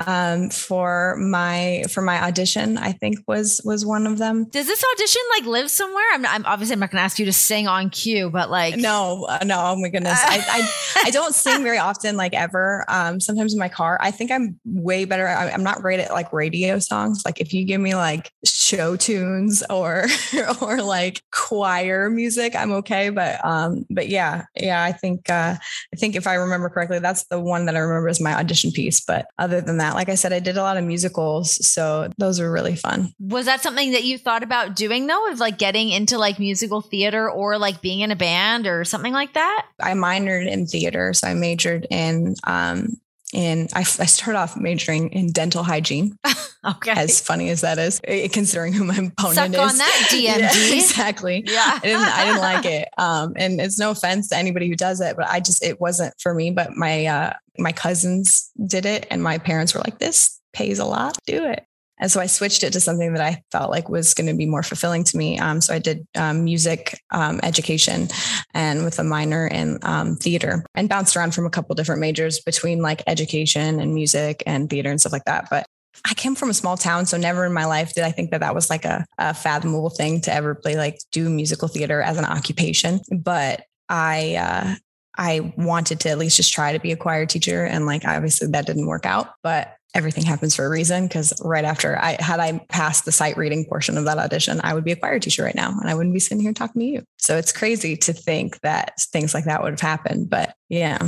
um, 0.06 0.50
for 0.50 1.16
my 1.16 1.84
for 1.90 2.02
my 2.02 2.22
audition. 2.22 2.76
I 2.78 2.92
think 2.92 3.18
was 3.26 3.60
was 3.64 3.86
one 3.86 4.06
of 4.06 4.18
them. 4.18 4.46
Does 4.50 4.66
this 4.66 4.84
audition 4.94 5.22
like 5.38 5.46
live 5.46 5.70
somewhere? 5.70 6.04
I'm, 6.12 6.26
I'm 6.26 6.44
obviously 6.46 6.74
I'm 6.74 6.80
not 6.80 6.90
going 6.90 7.00
to 7.00 7.04
ask 7.04 7.18
you 7.18 7.24
to 7.26 7.32
sing 7.32 7.66
on 7.66 7.90
cue, 7.90 8.28
but 8.30 8.50
like 8.50 8.76
No, 8.76 9.24
uh, 9.24 9.38
no, 9.44 9.58
oh 9.58 9.76
my 9.80 9.88
goodness. 9.88 10.18
I, 10.22 10.44
I 10.48 11.04
I 11.06 11.10
don't 11.12 11.34
sing 11.34 11.62
very 11.62 11.78
often, 11.78 12.16
like 12.16 12.34
ever. 12.34 12.84
Um, 12.88 13.20
sometimes 13.20 13.52
in 13.54 13.58
my 13.58 13.68
car. 13.68 13.96
I 14.00 14.10
think 14.10 14.30
I'm 14.30 14.58
way 14.64 15.04
better. 15.04 15.26
I, 15.28 15.50
I'm 15.50 15.62
not 15.62 15.80
great 15.80 16.00
at 16.00 16.12
like 16.12 16.32
radio 16.32 16.78
songs. 16.78 17.22
Like 17.24 17.40
if 17.40 17.54
you 17.54 17.64
give 17.64 17.80
me 17.80 17.94
like 17.94 18.30
show 18.44 18.96
tunes 19.14 19.62
or 19.70 20.06
or 20.62 20.82
like 20.82 21.22
choir 21.30 22.10
music, 22.10 22.54
I'm 22.54 22.72
okay. 22.72 23.10
But 23.10 23.44
um, 23.44 23.84
but 23.90 24.08
yeah, 24.08 24.44
yeah. 24.56 24.82
I 24.82 24.92
think 24.92 25.30
uh, 25.30 25.56
I 25.56 25.96
think 25.96 26.16
if 26.16 26.26
I 26.26 26.34
remember 26.34 26.68
correctly, 26.68 26.98
that's 26.98 27.24
the 27.26 27.40
one 27.40 27.66
that 27.66 27.76
I 27.76 27.80
remember 27.80 28.08
as 28.08 28.20
my 28.20 28.34
audition 28.34 28.72
piece. 28.72 29.00
But 29.00 29.26
other 29.38 29.60
than 29.60 29.78
that, 29.78 29.94
like 29.94 30.08
I 30.08 30.14
said, 30.14 30.32
I 30.32 30.40
did 30.40 30.56
a 30.56 30.62
lot 30.62 30.76
of 30.76 30.84
musicals, 30.84 31.64
so 31.66 32.10
those 32.18 32.40
were 32.40 32.50
really 32.50 32.76
fun. 32.76 33.12
Was 33.20 33.46
that 33.46 33.62
something 33.62 33.92
that 33.92 34.04
you 34.04 34.18
thought 34.18 34.42
about 34.42 34.76
doing 34.76 35.06
though, 35.06 35.30
of 35.30 35.40
like 35.40 35.58
getting 35.58 35.90
into 35.90 36.18
like 36.18 36.38
musical 36.38 36.80
theater 36.80 37.30
or 37.30 37.58
like 37.58 37.80
being 37.80 38.00
in 38.00 38.10
a 38.10 38.16
band 38.16 38.66
or 38.66 38.84
something 38.84 39.12
like 39.12 39.34
that? 39.34 39.66
I 39.80 39.92
minored 39.92 40.50
in 40.50 40.66
theater, 40.66 41.12
so 41.12 41.28
I 41.28 41.34
majored 41.34 41.86
in 41.90 42.34
um 42.44 42.96
in 43.34 43.68
I, 43.74 43.80
I 43.80 43.82
started 44.06 44.38
off 44.38 44.56
majoring 44.56 45.10
in 45.10 45.32
dental 45.32 45.62
hygiene. 45.62 46.16
Okay. 46.66 46.92
As 46.92 47.20
funny 47.20 47.50
as 47.50 47.60
that 47.60 47.78
is, 47.78 48.00
considering 48.32 48.72
who 48.72 48.84
my 48.84 48.94
opponent 48.94 49.34
Suck 49.34 49.48
is. 49.50 49.58
on 49.58 49.76
that, 49.76 50.08
Yeah, 50.14 50.48
DMD. 50.48 50.72
exactly. 50.80 51.44
Yeah. 51.46 51.62
I 51.62 51.78
didn't 51.80 52.00
I 52.00 52.24
didn't 52.24 52.40
like 52.40 52.64
it. 52.64 52.88
Um, 52.96 53.34
and 53.36 53.60
it's 53.60 53.78
no 53.78 53.90
offense 53.90 54.30
to 54.30 54.38
anybody 54.38 54.66
who 54.68 54.74
does 54.74 55.02
it, 55.02 55.14
but 55.14 55.26
I 55.28 55.40
just 55.40 55.62
it 55.62 55.78
wasn't 55.78 56.14
for 56.18 56.32
me. 56.32 56.52
But 56.52 56.70
my 56.74 57.04
uh 57.04 57.32
my 57.58 57.72
cousins 57.72 58.50
did 58.66 58.86
it 58.86 59.06
and 59.10 59.22
my 59.22 59.36
parents 59.36 59.74
were 59.74 59.82
like, 59.84 59.98
This 59.98 60.40
pays 60.54 60.78
a 60.78 60.86
lot, 60.86 61.18
do 61.26 61.44
it. 61.44 61.66
And 61.98 62.10
so 62.10 62.20
I 62.20 62.26
switched 62.26 62.64
it 62.64 62.72
to 62.72 62.80
something 62.80 63.12
that 63.14 63.22
I 63.24 63.42
felt 63.52 63.70
like 63.70 63.88
was 63.88 64.14
going 64.14 64.26
to 64.26 64.34
be 64.34 64.46
more 64.46 64.62
fulfilling 64.62 65.04
to 65.04 65.16
me. 65.16 65.38
Um, 65.38 65.60
so 65.60 65.74
I 65.74 65.78
did 65.78 66.06
um, 66.16 66.44
music 66.44 67.00
um, 67.12 67.38
education 67.42 68.08
and 68.52 68.84
with 68.84 68.98
a 68.98 69.04
minor 69.04 69.46
in 69.46 69.78
um, 69.82 70.16
theater 70.16 70.64
and 70.74 70.88
bounced 70.88 71.16
around 71.16 71.34
from 71.34 71.46
a 71.46 71.50
couple 71.50 71.74
different 71.74 72.00
majors 72.00 72.40
between 72.40 72.82
like 72.82 73.02
education 73.06 73.80
and 73.80 73.94
music 73.94 74.42
and 74.46 74.68
theater 74.68 74.90
and 74.90 75.00
stuff 75.00 75.12
like 75.12 75.24
that. 75.26 75.48
But 75.50 75.66
I 76.08 76.14
came 76.14 76.34
from 76.34 76.50
a 76.50 76.54
small 76.54 76.76
town, 76.76 77.06
so 77.06 77.16
never 77.16 77.44
in 77.44 77.52
my 77.52 77.66
life 77.66 77.94
did 77.94 78.02
I 78.02 78.10
think 78.10 78.32
that 78.32 78.40
that 78.40 78.54
was 78.54 78.68
like 78.68 78.84
a, 78.84 79.06
a 79.18 79.32
fathomable 79.32 79.90
thing 79.90 80.20
to 80.22 80.34
ever 80.34 80.54
play, 80.54 80.76
like 80.76 80.98
do 81.12 81.30
musical 81.30 81.68
theater 81.68 82.02
as 82.02 82.18
an 82.18 82.24
occupation. 82.24 83.00
But 83.16 83.62
I, 83.88 84.34
uh, 84.34 84.74
I 85.16 85.52
wanted 85.56 86.00
to 86.00 86.10
at 86.10 86.18
least 86.18 86.36
just 86.36 86.52
try 86.52 86.72
to 86.72 86.80
be 86.80 86.90
a 86.90 86.96
choir 86.96 87.26
teacher, 87.26 87.64
and 87.64 87.86
like 87.86 88.04
obviously 88.04 88.48
that 88.48 88.66
didn't 88.66 88.86
work 88.86 89.06
out. 89.06 89.28
But 89.44 89.76
everything 89.94 90.24
happens 90.24 90.54
for 90.56 90.66
a 90.66 90.68
reason 90.68 91.06
because 91.06 91.32
right 91.44 91.64
after 91.64 91.96
I 91.96 92.16
had 92.20 92.40
I 92.40 92.58
passed 92.68 93.04
the 93.04 93.12
sight 93.12 93.36
reading 93.36 93.64
portion 93.64 93.96
of 93.96 94.04
that 94.06 94.18
audition, 94.18 94.60
I 94.62 94.74
would 94.74 94.84
be 94.84 94.92
a 94.92 94.96
choir 94.96 95.18
teacher 95.18 95.44
right 95.44 95.54
now, 95.54 95.70
and 95.80 95.88
I 95.88 95.94
wouldn't 95.94 96.12
be 96.14 96.20
sitting 96.20 96.40
here 96.40 96.52
talking 96.52 96.80
to 96.80 96.86
you. 96.86 97.02
So 97.18 97.36
it's 97.36 97.52
crazy 97.52 97.96
to 97.98 98.12
think 98.12 98.60
that 98.60 99.00
things 99.00 99.34
like 99.34 99.44
that 99.44 99.62
would 99.62 99.72
have 99.72 99.80
happened. 99.80 100.28
But 100.30 100.54
yeah, 100.68 100.98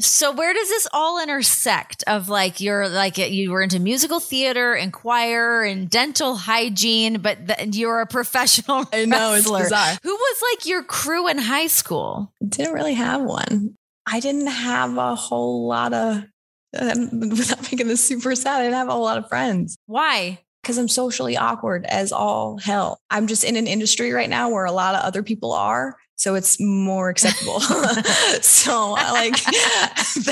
So 0.00 0.32
where 0.32 0.52
does 0.52 0.68
this 0.68 0.88
all 0.92 1.22
intersect 1.22 2.02
of 2.06 2.28
like 2.28 2.60
you're 2.60 2.88
like 2.88 3.16
you 3.16 3.50
were 3.52 3.62
into 3.62 3.78
musical 3.78 4.20
theater 4.20 4.74
and 4.74 4.92
choir 4.92 5.62
and 5.62 5.88
dental 5.88 6.34
hygiene, 6.34 7.20
but 7.20 7.46
th- 7.48 7.74
you're 7.76 8.00
a 8.00 8.06
professional 8.06 8.84
I 8.92 9.04
know 9.04 9.34
it's 9.34 9.46
wrestler. 9.46 9.60
bizarre. 9.62 9.96
Who 10.02 10.12
was 10.14 10.42
like 10.52 10.66
your 10.66 10.82
crew 10.82 11.28
in 11.28 11.38
high 11.38 11.68
school? 11.68 12.32
didn't 12.46 12.74
really 12.74 12.94
have 12.94 13.22
one. 13.22 13.76
I 14.06 14.20
didn't 14.20 14.48
have 14.48 14.98
a 14.98 15.14
whole 15.14 15.66
lot 15.66 15.94
of, 15.94 16.24
without 16.74 17.62
making 17.70 17.88
this 17.88 18.04
super 18.04 18.34
sad, 18.34 18.60
I 18.60 18.64
didn't 18.64 18.76
have 18.76 18.88
a 18.88 18.94
lot 18.94 19.18
of 19.18 19.28
friends 19.28 19.76
Why? 19.86 20.38
because 20.62 20.78
I'm 20.78 20.88
socially 20.88 21.36
awkward 21.36 21.84
as 21.86 22.10
all 22.12 22.58
hell. 22.58 22.98
I'm 23.10 23.26
just 23.26 23.44
in 23.44 23.56
an 23.56 23.66
industry 23.66 24.12
right 24.12 24.30
now 24.30 24.48
where 24.48 24.64
a 24.64 24.72
lot 24.72 24.94
of 24.94 25.02
other 25.02 25.22
people 25.22 25.52
are. 25.52 25.96
So 26.16 26.36
it's 26.36 26.60
more 26.60 27.10
acceptable. 27.10 27.60
so 28.40 28.92
like 28.92 29.36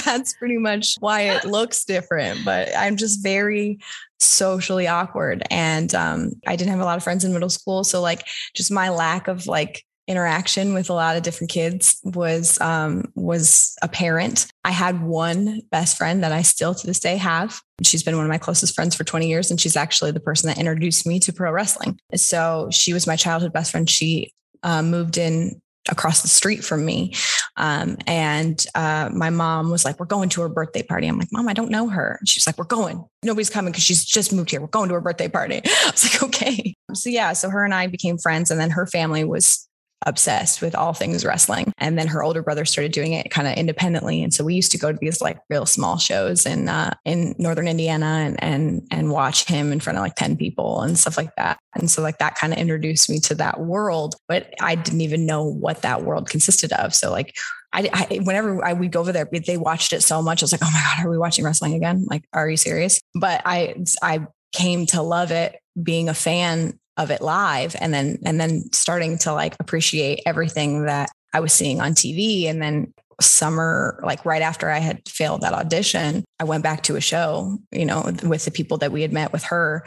that's 0.04 0.32
pretty 0.34 0.56
much 0.56 0.96
why 1.00 1.22
it 1.22 1.44
looks 1.44 1.84
different. 1.84 2.44
But 2.44 2.70
I'm 2.76 2.96
just 2.96 3.22
very 3.22 3.78
socially 4.20 4.86
awkward. 4.86 5.42
And 5.50 5.94
um, 5.94 6.32
I 6.46 6.56
didn't 6.56 6.70
have 6.70 6.80
a 6.80 6.84
lot 6.84 6.96
of 6.96 7.04
friends 7.04 7.24
in 7.24 7.32
middle 7.32 7.50
school. 7.50 7.84
So 7.84 8.00
like 8.00 8.24
just 8.54 8.70
my 8.70 8.88
lack 8.88 9.28
of 9.28 9.46
like 9.46 9.84
interaction 10.08 10.74
with 10.74 10.90
a 10.90 10.94
lot 10.94 11.16
of 11.16 11.22
different 11.22 11.50
kids 11.50 12.00
was 12.04 12.60
um, 12.60 13.10
was 13.14 13.76
apparent. 13.82 14.46
I 14.64 14.70
had 14.70 15.02
one 15.02 15.62
best 15.70 15.96
friend 15.96 16.22
that 16.22 16.32
I 16.32 16.42
still 16.42 16.74
to 16.74 16.86
this 16.86 17.00
day 17.00 17.16
have. 17.16 17.60
She's 17.82 18.02
been 18.02 18.16
one 18.16 18.26
of 18.26 18.30
my 18.30 18.38
closest 18.38 18.74
friends 18.74 18.94
for 18.94 19.04
20 19.04 19.28
years, 19.28 19.50
and 19.50 19.60
she's 19.60 19.76
actually 19.76 20.10
the 20.10 20.20
person 20.20 20.48
that 20.48 20.58
introduced 20.58 21.06
me 21.06 21.20
to 21.20 21.32
pro 21.32 21.52
wrestling. 21.52 21.98
So 22.14 22.68
she 22.70 22.92
was 22.92 23.06
my 23.06 23.16
childhood 23.16 23.52
best 23.52 23.70
friend. 23.70 23.88
She 23.88 24.32
uh, 24.62 24.82
moved 24.82 25.18
in 25.18 25.60
across 25.88 26.22
the 26.22 26.28
street 26.28 26.64
from 26.64 26.84
me. 26.84 27.12
Um, 27.56 27.96
and 28.06 28.64
uh, 28.74 29.10
my 29.12 29.30
mom 29.30 29.70
was 29.70 29.84
like, 29.84 29.98
We're 29.98 30.06
going 30.06 30.28
to 30.30 30.42
her 30.42 30.48
birthday 30.48 30.82
party. 30.82 31.06
I'm 31.06 31.18
like, 31.18 31.32
Mom, 31.32 31.48
I 31.48 31.52
don't 31.52 31.70
know 31.70 31.88
her. 31.88 32.20
She's 32.24 32.46
like, 32.46 32.58
We're 32.58 32.64
going. 32.64 33.04
Nobody's 33.22 33.50
coming 33.50 33.72
because 33.72 33.84
she's 33.84 34.04
just 34.04 34.32
moved 34.32 34.50
here. 34.50 34.60
We're 34.60 34.68
going 34.68 34.88
to 34.88 34.94
her 34.94 35.00
birthday 35.00 35.28
party. 35.28 35.60
I 35.64 35.90
was 35.90 36.04
like, 36.04 36.22
Okay. 36.22 36.74
So, 36.94 37.10
yeah, 37.10 37.32
so 37.32 37.50
her 37.50 37.64
and 37.64 37.74
I 37.74 37.86
became 37.86 38.18
friends. 38.18 38.50
And 38.50 38.60
then 38.60 38.70
her 38.70 38.86
family 38.86 39.24
was 39.24 39.68
obsessed 40.06 40.62
with 40.62 40.74
all 40.74 40.92
things 40.92 41.24
wrestling. 41.24 41.72
And 41.78 41.98
then 41.98 42.06
her 42.08 42.22
older 42.22 42.42
brother 42.42 42.64
started 42.64 42.92
doing 42.92 43.12
it 43.12 43.30
kind 43.30 43.48
of 43.48 43.54
independently. 43.54 44.22
And 44.22 44.32
so 44.32 44.44
we 44.44 44.54
used 44.54 44.72
to 44.72 44.78
go 44.78 44.92
to 44.92 44.98
these 45.00 45.20
like 45.20 45.38
real 45.48 45.66
small 45.66 45.98
shows 45.98 46.46
in 46.46 46.68
uh, 46.68 46.94
in 47.04 47.34
northern 47.38 47.68
Indiana 47.68 48.24
and 48.26 48.42
and 48.42 48.86
and 48.90 49.10
watch 49.10 49.44
him 49.44 49.72
in 49.72 49.80
front 49.80 49.98
of 49.98 50.02
like 50.02 50.14
10 50.16 50.36
people 50.36 50.82
and 50.82 50.98
stuff 50.98 51.16
like 51.16 51.34
that. 51.36 51.58
And 51.74 51.90
so 51.90 52.02
like 52.02 52.18
that 52.18 52.34
kind 52.34 52.52
of 52.52 52.58
introduced 52.58 53.08
me 53.08 53.18
to 53.20 53.34
that 53.36 53.60
world, 53.60 54.14
but 54.28 54.52
I 54.60 54.74
didn't 54.74 55.00
even 55.00 55.26
know 55.26 55.44
what 55.44 55.82
that 55.82 56.02
world 56.02 56.28
consisted 56.28 56.72
of. 56.72 56.94
So 56.94 57.10
like 57.10 57.34
I, 57.72 57.88
I 57.92 58.18
whenever 58.18 58.64
I 58.64 58.72
would 58.72 58.92
go 58.92 59.00
over 59.00 59.12
there, 59.12 59.28
they 59.46 59.56
watched 59.56 59.92
it 59.92 60.02
so 60.02 60.22
much. 60.22 60.42
I 60.42 60.44
was 60.44 60.52
like, 60.52 60.62
oh 60.62 60.70
my 60.72 60.80
God, 60.80 61.06
are 61.06 61.10
we 61.10 61.18
watching 61.18 61.44
wrestling 61.44 61.74
again? 61.74 62.04
Like, 62.08 62.24
are 62.32 62.48
you 62.48 62.56
serious? 62.56 63.00
But 63.14 63.42
I 63.44 63.76
I 64.02 64.26
came 64.52 64.86
to 64.86 65.02
love 65.02 65.30
it 65.30 65.58
being 65.82 66.08
a 66.08 66.14
fan 66.14 66.78
of 66.96 67.10
it 67.10 67.22
live 67.22 67.74
and 67.80 67.92
then 67.92 68.18
and 68.24 68.40
then 68.40 68.70
starting 68.72 69.18
to 69.18 69.32
like 69.32 69.56
appreciate 69.60 70.20
everything 70.26 70.84
that 70.84 71.10
I 71.32 71.40
was 71.40 71.52
seeing 71.52 71.80
on 71.80 71.92
TV 71.92 72.46
and 72.46 72.60
then 72.60 72.92
summer 73.20 74.00
like 74.04 74.24
right 74.24 74.42
after 74.42 74.68
I 74.68 74.78
had 74.78 75.08
failed 75.08 75.42
that 75.42 75.52
audition 75.52 76.24
I 76.40 76.44
went 76.44 76.64
back 76.64 76.82
to 76.84 76.96
a 76.96 77.00
show 77.00 77.56
you 77.70 77.86
know 77.86 78.12
with 78.24 78.44
the 78.44 78.50
people 78.50 78.78
that 78.78 78.92
we 78.92 79.02
had 79.02 79.12
met 79.12 79.32
with 79.32 79.44
her. 79.44 79.84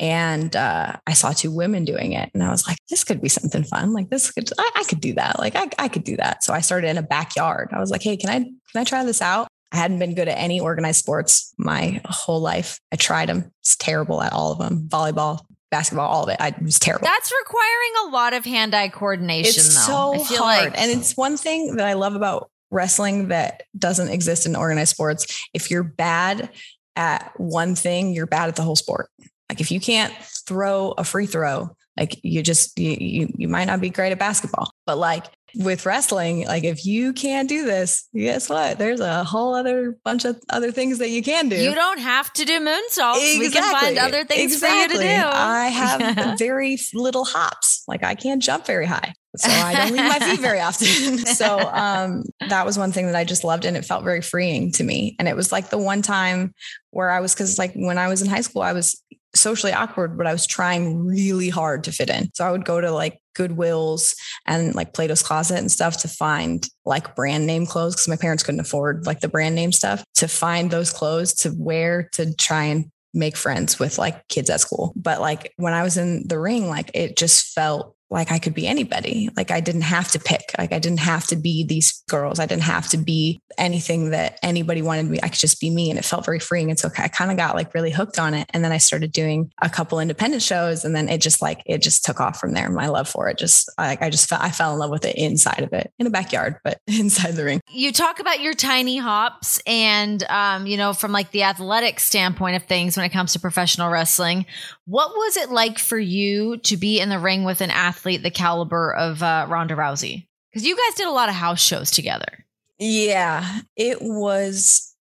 And 0.00 0.54
uh, 0.54 0.96
I 1.06 1.12
saw 1.12 1.32
two 1.32 1.50
women 1.50 1.84
doing 1.84 2.12
it. 2.12 2.30
And 2.32 2.42
I 2.42 2.50
was 2.50 2.66
like 2.66 2.78
this 2.88 3.04
could 3.04 3.20
be 3.20 3.28
something 3.28 3.64
fun. 3.64 3.92
Like 3.92 4.10
this 4.10 4.30
could 4.30 4.48
I, 4.58 4.70
I 4.76 4.84
could 4.84 5.00
do 5.00 5.12
that. 5.14 5.38
Like 5.38 5.54
I, 5.54 5.68
I 5.78 5.88
could 5.88 6.04
do 6.04 6.16
that. 6.16 6.42
So 6.42 6.52
I 6.52 6.60
started 6.60 6.88
in 6.88 6.98
a 6.98 7.02
backyard. 7.02 7.70
I 7.72 7.78
was 7.78 7.90
like 7.90 8.02
hey 8.02 8.16
can 8.16 8.30
I 8.30 8.38
can 8.38 8.80
I 8.80 8.84
try 8.84 9.04
this 9.04 9.22
out? 9.22 9.48
I 9.70 9.76
hadn't 9.76 9.98
been 9.98 10.14
good 10.14 10.28
at 10.28 10.38
any 10.38 10.60
organized 10.60 10.98
sports 10.98 11.52
my 11.58 12.00
whole 12.06 12.40
life. 12.40 12.80
I 12.90 12.96
tried 12.96 13.28
them 13.28 13.52
it's 13.60 13.76
terrible 13.76 14.22
at 14.22 14.32
all 14.32 14.52
of 14.52 14.58
them 14.58 14.88
volleyball 14.88 15.40
basketball, 15.70 16.08
all 16.08 16.24
of 16.24 16.28
it. 16.30 16.36
I 16.40 16.54
was 16.62 16.78
terrible. 16.78 17.04
That's 17.04 17.32
requiring 17.44 17.92
a 18.06 18.10
lot 18.10 18.32
of 18.32 18.44
hand-eye 18.44 18.88
coordination. 18.88 19.48
it's 19.48 19.86
though. 19.86 20.14
so 20.14 20.14
I 20.14 20.24
feel 20.24 20.38
hard. 20.38 20.64
like 20.72 20.80
and 20.80 20.90
it's 20.90 21.16
one 21.16 21.36
thing 21.36 21.76
that 21.76 21.86
I 21.86 21.94
love 21.94 22.14
about 22.14 22.50
wrestling 22.70 23.28
that 23.28 23.62
doesn't 23.76 24.08
exist 24.08 24.46
in 24.46 24.56
organized 24.56 24.90
sports. 24.90 25.48
If 25.54 25.70
you're 25.70 25.82
bad 25.82 26.50
at 26.96 27.32
one 27.36 27.74
thing, 27.74 28.12
you're 28.12 28.26
bad 28.26 28.48
at 28.48 28.56
the 28.56 28.62
whole 28.62 28.76
sport. 28.76 29.08
Like 29.48 29.60
if 29.60 29.70
you 29.70 29.80
can't 29.80 30.12
throw 30.46 30.92
a 30.98 31.04
free 31.04 31.26
throw, 31.26 31.70
like 31.98 32.20
you 32.22 32.42
just 32.42 32.78
you 32.78 32.96
you, 33.00 33.34
you 33.36 33.48
might 33.48 33.64
not 33.64 33.80
be 33.80 33.90
great 33.90 34.12
at 34.12 34.18
basketball. 34.18 34.70
But 34.86 34.98
like 34.98 35.24
with 35.54 35.86
wrestling, 35.86 36.46
like 36.46 36.64
if 36.64 36.84
you 36.84 37.12
can't 37.12 37.48
do 37.48 37.64
this, 37.64 38.08
guess 38.14 38.48
what? 38.48 38.78
There's 38.78 39.00
a 39.00 39.24
whole 39.24 39.54
other 39.54 39.98
bunch 40.04 40.24
of 40.24 40.40
other 40.50 40.70
things 40.72 40.98
that 40.98 41.10
you 41.10 41.22
can 41.22 41.48
do. 41.48 41.56
you 41.56 41.74
don't 41.74 41.98
have 41.98 42.32
to 42.34 42.44
do 42.44 42.60
moonsaults. 42.60 43.38
We 43.38 43.50
can 43.50 43.62
find 43.62 43.98
other 43.98 44.24
things 44.24 44.52
Exactly. 44.52 44.96
for 44.96 45.02
you 45.02 45.08
to 45.08 45.16
do. 45.16 45.22
I 45.26 45.68
have 45.68 46.38
very 46.38 46.78
little 46.94 47.24
hops. 47.24 47.84
Like 47.88 48.04
I 48.04 48.14
can't 48.14 48.42
jump 48.42 48.66
very 48.66 48.86
high. 48.86 49.14
So 49.36 49.50
I 49.50 49.74
don't 49.74 49.92
leave 49.92 50.08
my 50.08 50.18
feet 50.18 50.40
very 50.40 50.60
often. 50.60 51.18
so 51.26 51.58
um, 51.58 52.24
that 52.48 52.66
was 52.66 52.78
one 52.78 52.92
thing 52.92 53.06
that 53.06 53.14
I 53.14 53.24
just 53.24 53.44
loved 53.44 53.64
and 53.64 53.76
it 53.76 53.84
felt 53.84 54.04
very 54.04 54.22
freeing 54.22 54.72
to 54.72 54.84
me. 54.84 55.16
And 55.18 55.28
it 55.28 55.36
was 55.36 55.52
like 55.52 55.70
the 55.70 55.78
one 55.78 56.02
time 56.02 56.54
where 56.90 57.10
I 57.10 57.20
was, 57.20 57.34
cause 57.34 57.58
like 57.58 57.72
when 57.74 57.98
I 57.98 58.08
was 58.08 58.22
in 58.22 58.28
high 58.28 58.40
school, 58.40 58.62
I 58.62 58.72
was 58.72 59.00
socially 59.34 59.72
awkward, 59.72 60.16
but 60.16 60.26
I 60.26 60.32
was 60.32 60.46
trying 60.46 61.04
really 61.04 61.48
hard 61.48 61.84
to 61.84 61.92
fit 61.92 62.10
in. 62.10 62.30
So 62.34 62.46
I 62.46 62.50
would 62.50 62.64
go 62.64 62.80
to 62.80 62.90
like 62.90 63.20
Goodwill's 63.34 64.16
and 64.46 64.74
like 64.74 64.94
Plato's 64.94 65.22
Closet 65.22 65.58
and 65.58 65.70
stuff 65.70 65.98
to 65.98 66.08
find 66.08 66.66
like 66.84 67.14
brand 67.14 67.46
name 67.46 67.66
clothes 67.66 67.94
because 67.94 68.08
my 68.08 68.16
parents 68.16 68.42
couldn't 68.42 68.60
afford 68.60 69.06
like 69.06 69.20
the 69.20 69.28
brand 69.28 69.54
name 69.54 69.72
stuff 69.72 70.02
to 70.16 70.28
find 70.28 70.70
those 70.70 70.92
clothes 70.92 71.34
to 71.34 71.54
wear 71.56 72.08
to 72.14 72.34
try 72.34 72.64
and 72.64 72.90
make 73.14 73.36
friends 73.36 73.78
with 73.78 73.98
like 73.98 74.26
kids 74.28 74.50
at 74.50 74.60
school. 74.60 74.92
But 74.96 75.20
like 75.20 75.52
when 75.56 75.72
I 75.72 75.82
was 75.82 75.96
in 75.96 76.26
the 76.26 76.38
ring, 76.38 76.68
like 76.68 76.90
it 76.94 77.16
just 77.16 77.54
felt 77.54 77.94
like 78.10 78.32
I 78.32 78.38
could 78.38 78.54
be 78.54 78.66
anybody. 78.66 79.28
Like 79.36 79.50
I 79.50 79.60
didn't 79.60 79.82
have 79.82 80.10
to 80.12 80.18
pick. 80.18 80.52
Like 80.56 80.72
I 80.72 80.78
didn't 80.78 81.00
have 81.00 81.26
to 81.28 81.36
be 81.36 81.64
these 81.64 82.02
girls. 82.08 82.38
I 82.38 82.46
didn't 82.46 82.62
have 82.62 82.88
to 82.88 82.96
be 82.96 83.40
anything 83.58 84.10
that 84.10 84.38
anybody 84.42 84.80
wanted 84.80 85.06
me. 85.06 85.18
I 85.22 85.28
could 85.28 85.38
just 85.38 85.60
be 85.60 85.68
me. 85.68 85.90
And 85.90 85.98
it 85.98 86.04
felt 86.04 86.24
very 86.24 86.38
freeing. 86.38 86.70
And 86.70 86.78
so 86.78 86.88
I 86.96 87.08
kind 87.08 87.30
of 87.30 87.36
got 87.36 87.54
like 87.54 87.74
really 87.74 87.90
hooked 87.90 88.18
on 88.18 88.32
it. 88.32 88.48
And 88.54 88.64
then 88.64 88.72
I 88.72 88.78
started 88.78 89.12
doing 89.12 89.52
a 89.60 89.68
couple 89.68 90.00
independent 90.00 90.42
shows. 90.42 90.84
And 90.84 90.94
then 90.94 91.08
it 91.08 91.20
just 91.20 91.42
like, 91.42 91.62
it 91.66 91.82
just 91.82 92.04
took 92.04 92.20
off 92.20 92.38
from 92.40 92.52
there. 92.52 92.70
My 92.70 92.86
love 92.86 93.08
for 93.08 93.28
it 93.28 93.36
just, 93.36 93.70
like, 93.76 94.00
I 94.00 94.08
just 94.08 94.28
felt, 94.28 94.42
I 94.42 94.50
fell 94.50 94.72
in 94.72 94.78
love 94.78 94.90
with 94.90 95.04
it 95.04 95.16
inside 95.16 95.60
of 95.60 95.72
it 95.72 95.92
in 95.98 96.06
a 96.06 96.10
backyard, 96.10 96.56
but 96.64 96.80
inside 96.86 97.32
the 97.32 97.44
ring. 97.44 97.60
You 97.70 97.92
talk 97.92 98.20
about 98.20 98.40
your 98.40 98.54
tiny 98.54 98.96
hops 98.96 99.60
and, 99.66 100.22
um, 100.24 100.66
you 100.66 100.76
know, 100.76 100.92
from 100.92 101.12
like 101.12 101.30
the 101.30 101.42
athletic 101.42 102.00
standpoint 102.00 102.56
of 102.56 102.62
things 102.62 102.96
when 102.96 103.04
it 103.04 103.10
comes 103.10 103.34
to 103.34 103.40
professional 103.40 103.90
wrestling, 103.90 104.46
what 104.88 105.10
was 105.10 105.36
it 105.36 105.50
like 105.50 105.78
for 105.78 105.98
you 105.98 106.56
to 106.56 106.78
be 106.78 106.98
in 106.98 107.10
the 107.10 107.18
ring 107.18 107.44
with 107.44 107.60
an 107.60 107.70
athlete 107.70 108.22
the 108.22 108.30
caliber 108.30 108.94
of 108.94 109.22
uh, 109.22 109.46
Ronda 109.46 109.76
Rousey? 109.76 110.26
Because 110.50 110.66
you 110.66 110.74
guys 110.74 110.96
did 110.96 111.06
a 111.06 111.12
lot 111.12 111.28
of 111.28 111.34
house 111.34 111.60
shows 111.60 111.90
together. 111.90 112.46
Yeah, 112.78 113.60
it 113.76 113.98
was 114.00 114.94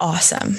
awesome. 0.00 0.56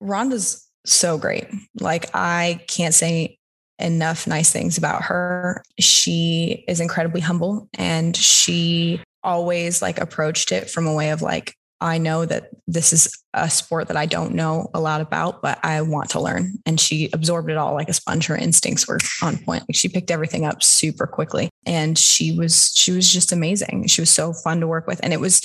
Ronda's 0.00 0.66
so 0.86 1.18
great. 1.18 1.44
Like, 1.80 2.06
I 2.14 2.64
can't 2.66 2.94
say 2.94 3.36
enough 3.78 4.26
nice 4.26 4.50
things 4.50 4.78
about 4.78 5.02
her. 5.02 5.62
She 5.78 6.64
is 6.66 6.80
incredibly 6.80 7.20
humble 7.20 7.68
and 7.74 8.16
she 8.16 9.02
always 9.22 9.82
like 9.82 10.00
approached 10.00 10.50
it 10.50 10.70
from 10.70 10.86
a 10.86 10.94
way 10.94 11.10
of 11.10 11.20
like, 11.20 11.54
I 11.84 11.98
know 11.98 12.24
that 12.24 12.48
this 12.66 12.94
is 12.94 13.14
a 13.34 13.50
sport 13.50 13.88
that 13.88 13.96
I 13.96 14.06
don't 14.06 14.34
know 14.34 14.70
a 14.72 14.80
lot 14.80 15.02
about, 15.02 15.42
but 15.42 15.58
I 15.62 15.82
want 15.82 16.08
to 16.10 16.20
learn. 16.20 16.54
And 16.64 16.80
she 16.80 17.10
absorbed 17.12 17.50
it 17.50 17.58
all 17.58 17.74
like 17.74 17.90
a 17.90 17.92
sponge. 17.92 18.26
Her 18.26 18.36
instincts 18.36 18.88
were 18.88 18.98
on 19.22 19.36
point. 19.36 19.64
Like 19.68 19.76
she 19.76 19.90
picked 19.90 20.10
everything 20.10 20.46
up 20.46 20.62
super 20.62 21.06
quickly. 21.06 21.50
And 21.66 21.98
she 21.98 22.32
was, 22.32 22.72
she 22.74 22.92
was 22.92 23.12
just 23.12 23.32
amazing. 23.32 23.86
She 23.88 24.00
was 24.00 24.10
so 24.10 24.32
fun 24.32 24.60
to 24.60 24.66
work 24.66 24.86
with. 24.86 24.98
And 25.02 25.12
it 25.12 25.20
was, 25.20 25.42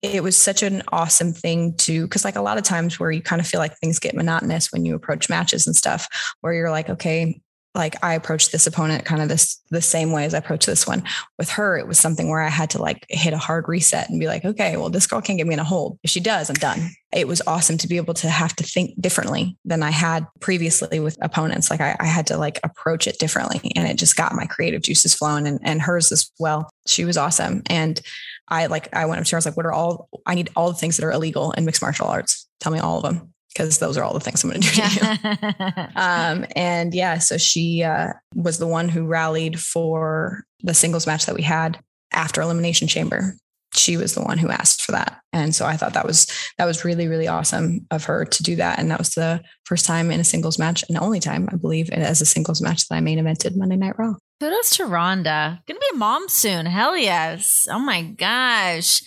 it 0.00 0.22
was 0.22 0.38
such 0.38 0.62
an 0.62 0.82
awesome 0.90 1.34
thing 1.34 1.74
to 1.78 2.06
because 2.06 2.24
like 2.24 2.36
a 2.36 2.42
lot 2.42 2.56
of 2.56 2.64
times 2.64 2.98
where 2.98 3.10
you 3.10 3.22
kind 3.22 3.40
of 3.40 3.46
feel 3.46 3.60
like 3.60 3.76
things 3.78 3.98
get 3.98 4.14
monotonous 4.14 4.72
when 4.72 4.84
you 4.84 4.94
approach 4.94 5.30
matches 5.30 5.66
and 5.66 5.74
stuff 5.74 6.34
where 6.42 6.52
you're 6.52 6.70
like 6.70 6.90
okay 6.90 7.40
like 7.74 7.96
I 8.04 8.14
approached 8.14 8.52
this 8.52 8.66
opponent 8.66 9.04
kind 9.04 9.20
of 9.20 9.28
this 9.28 9.60
the 9.70 9.82
same 9.82 10.12
way 10.12 10.24
as 10.24 10.32
I 10.32 10.38
approached 10.38 10.66
this 10.66 10.86
one. 10.86 11.02
With 11.38 11.50
her, 11.50 11.76
it 11.76 11.88
was 11.88 11.98
something 11.98 12.28
where 12.28 12.40
I 12.40 12.48
had 12.48 12.70
to 12.70 12.80
like 12.80 13.04
hit 13.08 13.32
a 13.32 13.38
hard 13.38 13.68
reset 13.68 14.08
and 14.08 14.20
be 14.20 14.28
like, 14.28 14.44
okay, 14.44 14.76
well, 14.76 14.90
this 14.90 15.06
girl 15.06 15.20
can't 15.20 15.38
get 15.38 15.46
me 15.46 15.54
in 15.54 15.60
a 15.60 15.64
hold. 15.64 15.98
If 16.04 16.10
she 16.10 16.20
does, 16.20 16.48
I'm 16.48 16.54
done. 16.54 16.90
It 17.12 17.26
was 17.26 17.42
awesome 17.46 17.76
to 17.78 17.88
be 17.88 17.96
able 17.96 18.14
to 18.14 18.30
have 18.30 18.54
to 18.56 18.64
think 18.64 19.00
differently 19.00 19.56
than 19.64 19.82
I 19.82 19.90
had 19.90 20.26
previously 20.40 21.00
with 21.00 21.18
opponents. 21.20 21.70
Like 21.70 21.80
I, 21.80 21.96
I 21.98 22.06
had 22.06 22.28
to 22.28 22.36
like 22.36 22.60
approach 22.62 23.08
it 23.08 23.18
differently. 23.18 23.72
And 23.74 23.88
it 23.88 23.98
just 23.98 24.16
got 24.16 24.34
my 24.34 24.46
creative 24.46 24.82
juices 24.82 25.14
flowing 25.14 25.46
and, 25.46 25.58
and 25.62 25.82
hers 25.82 26.12
as 26.12 26.30
well. 26.38 26.70
She 26.86 27.04
was 27.04 27.16
awesome. 27.16 27.62
And 27.66 28.00
I 28.48 28.66
like 28.66 28.94
I 28.94 29.06
went 29.06 29.20
up 29.20 29.26
to 29.26 29.32
her, 29.32 29.36
I 29.36 29.38
was 29.38 29.46
like, 29.46 29.56
what 29.56 29.66
are 29.66 29.72
all 29.72 30.08
I 30.26 30.34
need 30.34 30.50
all 30.54 30.68
the 30.68 30.78
things 30.78 30.96
that 30.96 31.04
are 31.04 31.12
illegal 31.12 31.52
in 31.52 31.64
mixed 31.64 31.82
martial 31.82 32.06
arts. 32.06 32.46
Tell 32.60 32.72
me 32.72 32.78
all 32.78 32.98
of 32.98 33.02
them 33.02 33.33
because 33.54 33.78
those 33.78 33.96
are 33.96 34.02
all 34.02 34.12
the 34.12 34.20
things 34.20 34.42
I'm 34.42 34.50
going 34.50 34.60
to 34.60 34.68
do 34.68 34.82
to 34.82 35.60
you. 35.76 35.84
um, 35.96 36.44
and 36.56 36.92
yeah, 36.92 37.18
so 37.18 37.38
she 37.38 37.82
uh, 37.82 38.12
was 38.34 38.58
the 38.58 38.66
one 38.66 38.88
who 38.88 39.06
rallied 39.06 39.60
for 39.60 40.44
the 40.62 40.74
singles 40.74 41.06
match 41.06 41.26
that 41.26 41.36
we 41.36 41.42
had 41.42 41.78
after 42.12 42.40
Elimination 42.40 42.88
Chamber. 42.88 43.36
She 43.74 43.96
was 43.96 44.14
the 44.14 44.22
one 44.22 44.38
who 44.38 44.50
asked 44.50 44.82
for 44.82 44.92
that, 44.92 45.20
and 45.32 45.52
so 45.52 45.66
I 45.66 45.76
thought 45.76 45.94
that 45.94 46.06
was 46.06 46.28
that 46.58 46.64
was 46.64 46.84
really 46.84 47.08
really 47.08 47.26
awesome 47.26 47.84
of 47.90 48.04
her 48.04 48.24
to 48.24 48.42
do 48.44 48.54
that. 48.54 48.78
And 48.78 48.88
that 48.92 49.00
was 49.00 49.10
the 49.10 49.42
first 49.64 49.84
time 49.84 50.12
in 50.12 50.20
a 50.20 50.24
singles 50.24 50.60
match, 50.60 50.84
and 50.88 50.96
the 50.96 51.02
only 51.02 51.18
time 51.18 51.48
I 51.50 51.56
believe 51.56 51.90
as 51.90 52.20
a 52.20 52.26
singles 52.26 52.62
match 52.62 52.86
that 52.86 52.94
I 52.94 53.00
main 53.00 53.18
evented 53.18 53.56
Monday 53.56 53.74
Night 53.74 53.98
Raw. 53.98 54.14
Kudos 54.40 54.76
to 54.76 54.86
Ronda. 54.86 55.60
Gonna 55.66 55.80
be 55.80 55.86
a 55.94 55.96
mom 55.96 56.28
soon. 56.28 56.66
Hell 56.66 56.96
yes. 56.96 57.66
Oh 57.68 57.80
my 57.80 58.02
gosh. 58.02 59.02